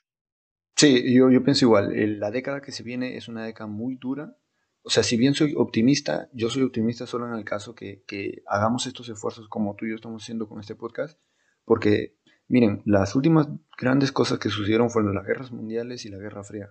Sí, 0.75 1.13
yo, 1.13 1.30
yo 1.30 1.43
pienso 1.43 1.65
igual. 1.65 1.91
La 2.19 2.32
década 2.32 2.61
que 2.61 2.71
se 2.71 2.84
viene 2.84 3.17
es 3.17 3.27
una 3.27 3.43
década 3.43 3.67
muy 3.67 3.95
dura. 3.95 4.36
O 4.89 4.91
sea, 4.91 5.03
si 5.03 5.17
bien 5.17 5.35
soy 5.35 5.53
optimista, 5.55 6.29
yo 6.33 6.49
soy 6.49 6.63
optimista 6.63 7.05
solo 7.05 7.27
en 7.27 7.35
el 7.35 7.45
caso 7.45 7.75
que, 7.75 8.03
que 8.07 8.41
hagamos 8.47 8.87
estos 8.87 9.07
esfuerzos 9.07 9.47
como 9.47 9.75
tú 9.75 9.85
y 9.85 9.89
yo 9.89 9.95
estamos 9.95 10.23
haciendo 10.23 10.49
con 10.49 10.59
este 10.59 10.73
podcast. 10.73 11.19
Porque, 11.63 12.17
miren, 12.47 12.81
las 12.85 13.15
últimas 13.15 13.47
grandes 13.77 14.11
cosas 14.11 14.39
que 14.39 14.49
sucedieron 14.49 14.89
fueron 14.89 15.13
las 15.13 15.27
guerras 15.27 15.51
mundiales 15.51 16.05
y 16.05 16.09
la 16.09 16.17
Guerra 16.17 16.43
Fría. 16.43 16.69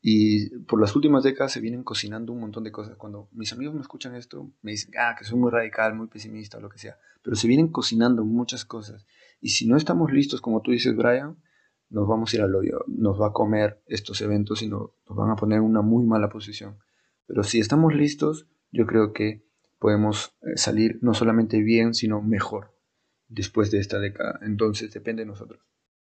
Y 0.00 0.58
por 0.60 0.80
las 0.80 0.96
últimas 0.96 1.22
décadas 1.22 1.52
se 1.52 1.60
vienen 1.60 1.84
cocinando 1.84 2.32
un 2.32 2.40
montón 2.40 2.64
de 2.64 2.72
cosas. 2.72 2.96
Cuando 2.96 3.28
mis 3.32 3.52
amigos 3.52 3.74
me 3.74 3.82
escuchan 3.82 4.14
esto, 4.14 4.50
me 4.62 4.70
dicen, 4.70 4.92
ah, 4.98 5.14
que 5.14 5.26
soy 5.26 5.38
muy 5.38 5.50
radical, 5.50 5.94
muy 5.94 6.06
pesimista 6.06 6.56
o 6.56 6.62
lo 6.62 6.70
que 6.70 6.78
sea. 6.78 6.96
Pero 7.22 7.36
se 7.36 7.46
vienen 7.46 7.68
cocinando 7.68 8.24
muchas 8.24 8.64
cosas. 8.64 9.04
Y 9.38 9.50
si 9.50 9.68
no 9.68 9.76
estamos 9.76 10.10
listos, 10.12 10.40
como 10.40 10.62
tú 10.62 10.70
dices, 10.70 10.96
Brian, 10.96 11.36
nos 11.90 12.08
vamos 12.08 12.32
a 12.32 12.36
ir 12.36 12.42
al 12.42 12.54
hoyo. 12.54 12.86
Nos 12.86 13.20
va 13.20 13.26
a 13.26 13.32
comer 13.34 13.82
estos 13.86 14.22
eventos 14.22 14.62
y 14.62 14.68
nos, 14.68 14.92
nos 15.06 15.14
van 15.18 15.28
a 15.28 15.36
poner 15.36 15.58
en 15.58 15.64
una 15.64 15.82
muy 15.82 16.06
mala 16.06 16.30
posición. 16.30 16.78
Pero 17.28 17.42
si 17.42 17.60
estamos 17.60 17.94
listos, 17.94 18.48
yo 18.72 18.86
creo 18.86 19.12
que 19.12 19.44
podemos 19.78 20.34
eh, 20.40 20.56
salir 20.56 20.98
no 21.02 21.14
solamente 21.14 21.62
bien, 21.62 21.94
sino 21.94 22.22
mejor 22.22 22.74
después 23.28 23.70
de 23.70 23.78
esta 23.78 24.00
década. 24.00 24.40
Entonces 24.42 24.92
depende 24.92 25.22
de 25.22 25.26
nosotros. 25.26 25.60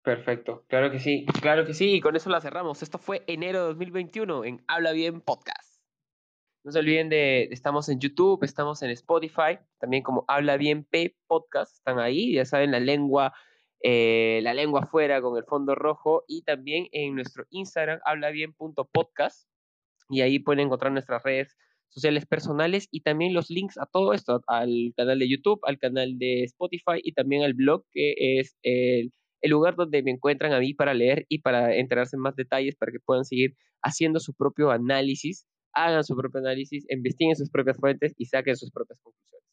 Perfecto, 0.02 0.64
claro 0.68 0.90
que 0.90 1.00
sí, 1.00 1.26
claro 1.42 1.66
que 1.66 1.74
sí, 1.74 1.96
y 1.96 2.00
con 2.00 2.16
eso 2.16 2.30
la 2.30 2.40
cerramos. 2.40 2.82
Esto 2.82 2.98
fue 2.98 3.24
enero 3.26 3.60
de 3.60 3.66
2021 3.66 4.44
en 4.44 4.64
Habla 4.68 4.92
Bien 4.92 5.20
Podcast. 5.20 5.82
No 6.64 6.72
se 6.72 6.78
olviden 6.78 7.08
de, 7.08 7.48
estamos 7.50 7.88
en 7.88 7.98
YouTube, 7.98 8.42
estamos 8.44 8.80
en 8.82 8.90
Spotify, 8.90 9.58
también 9.78 10.02
como 10.02 10.24
Habla 10.28 10.56
Bien 10.56 10.84
P 10.84 11.16
Podcast, 11.26 11.74
están 11.74 11.98
ahí, 11.98 12.34
ya 12.34 12.44
saben, 12.44 12.70
la 12.70 12.80
lengua, 12.80 13.34
eh, 13.82 14.40
la 14.42 14.54
lengua 14.54 14.80
afuera 14.82 15.20
con 15.20 15.36
el 15.36 15.44
fondo 15.44 15.74
rojo, 15.74 16.24
y 16.28 16.42
también 16.42 16.86
en 16.92 17.14
nuestro 17.14 17.44
Instagram, 17.50 18.00
hablabien.podcast, 18.04 19.48
y 20.08 20.20
ahí 20.22 20.38
pueden 20.38 20.66
encontrar 20.66 20.92
nuestras 20.92 21.22
redes 21.22 21.56
sociales 21.88 22.26
personales 22.26 22.88
y 22.90 23.00
también 23.00 23.32
los 23.34 23.50
links 23.50 23.78
a 23.78 23.86
todo 23.86 24.12
esto, 24.12 24.42
al 24.46 24.92
canal 24.96 25.18
de 25.18 25.28
YouTube, 25.28 25.60
al 25.64 25.78
canal 25.78 26.18
de 26.18 26.44
Spotify 26.44 27.00
y 27.02 27.12
también 27.12 27.42
al 27.42 27.54
blog 27.54 27.84
que 27.92 28.14
es 28.40 28.56
el 28.62 29.12
el 29.40 29.50
lugar 29.50 29.76
donde 29.76 30.02
me 30.02 30.10
encuentran 30.10 30.52
a 30.52 30.60
mí 30.60 30.74
para 30.74 30.94
leer 30.94 31.26
y 31.28 31.40
para 31.40 31.74
enterarse 31.74 32.16
en 32.16 32.22
más 32.22 32.36
detalles, 32.36 32.76
para 32.76 32.92
que 32.92 33.00
puedan 33.00 33.24
seguir 33.24 33.56
haciendo 33.82 34.20
su 34.20 34.34
propio 34.34 34.70
análisis, 34.70 35.46
hagan 35.72 36.04
su 36.04 36.16
propio 36.16 36.40
análisis, 36.40 36.84
investiguen 36.88 37.36
sus 37.36 37.50
propias 37.50 37.78
fuentes 37.78 38.14
y 38.16 38.26
saquen 38.26 38.56
sus 38.56 38.70
propias 38.70 39.00
conclusiones. 39.00 39.44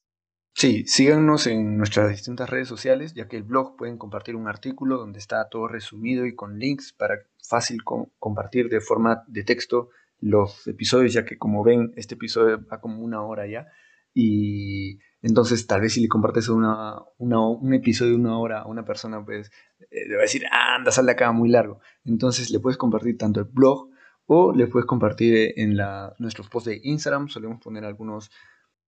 Sí, 0.58 0.86
síganos 0.88 1.48
en 1.48 1.78
nuestras 1.78 2.10
distintas 2.10 2.50
redes 2.50 2.70
sociales, 2.70 3.14
ya 3.14 3.28
que 3.28 3.36
el 3.36 3.44
blog 3.44 3.76
pueden 3.76 3.98
compartir 3.98 4.38
un 4.38 4.48
artículo 4.48 4.98
donde 4.98 5.20
está 5.20 5.50
todo 5.50 5.68
resumido 5.68 6.26
y 6.26 6.34
con 6.34 6.60
links 6.60 6.94
para 6.94 7.20
fácil 7.48 7.84
compartir 7.84 8.70
de 8.70 8.80
forma 8.80 9.24
de 9.28 9.44
texto 9.44 9.90
los 10.20 10.68
episodios, 10.68 11.14
ya 11.14 11.26
que 11.26 11.38
como 11.38 11.64
ven, 11.64 11.94
este 11.96 12.16
episodio 12.16 12.66
va 12.72 12.80
como 12.80 13.02
una 13.04 13.22
hora 13.24 13.48
ya. 13.48 13.68
Y 14.14 15.00
entonces, 15.22 15.68
tal 15.68 15.82
vez 15.82 15.94
si 15.94 16.02
le 16.02 16.08
compartes 16.08 16.48
una, 16.48 17.00
un 17.18 17.74
episodio 17.74 18.12
de 18.12 18.18
una 18.18 18.40
hora 18.40 18.62
a 18.62 18.68
una 18.68 18.86
persona, 18.86 19.24
pues 19.26 19.52
eh, 19.92 20.08
le 20.08 20.16
va 20.16 20.22
a 20.22 20.24
decir, 20.24 20.44
anda, 20.52 20.92
sal 20.92 21.06
de 21.06 21.12
acá 21.12 21.32
muy 21.32 21.50
largo. 21.50 21.80
Entonces, 22.04 22.52
le 22.52 22.60
puedes 22.60 22.78
compartir 22.78 23.18
tanto 23.18 23.42
el 23.42 23.48
blog 23.48 23.90
o 24.26 24.54
le 24.54 24.68
puedes 24.68 24.86
compartir 24.86 25.54
en 25.58 25.76
la, 25.76 26.16
nuestros 26.20 26.50
posts 26.50 26.70
de 26.70 26.80
Instagram. 26.84 27.28
Solemos 27.28 27.60
poner 27.62 27.84
algunos, 27.84 28.32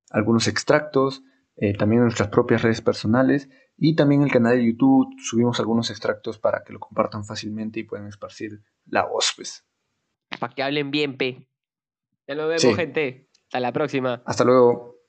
algunos 0.09 0.47
extractos, 0.47 1.23
eh, 1.57 1.73
también 1.73 1.99
en 1.99 2.05
nuestras 2.05 2.29
propias 2.29 2.61
redes 2.61 2.81
personales 2.81 3.49
y 3.77 3.95
también 3.95 4.21
en 4.21 4.27
el 4.27 4.33
canal 4.33 4.57
de 4.57 4.65
YouTube 4.65 5.07
subimos 5.19 5.59
algunos 5.59 5.89
extractos 5.89 6.39
para 6.39 6.63
que 6.63 6.73
lo 6.73 6.79
compartan 6.79 7.25
fácilmente 7.25 7.79
y 7.79 7.83
puedan 7.83 8.07
esparcir 8.07 8.61
la 8.85 9.05
voz, 9.05 9.33
pues. 9.35 9.65
Para 10.39 10.53
que 10.53 10.63
hablen 10.63 10.91
bien, 10.91 11.17
P. 11.17 11.47
Ya 12.27 12.35
lo 12.35 12.47
vemos, 12.47 12.75
gente. 12.75 13.29
Hasta 13.45 13.59
la 13.59 13.71
próxima. 13.71 14.21
Hasta 14.25 14.43
luego. 14.43 14.96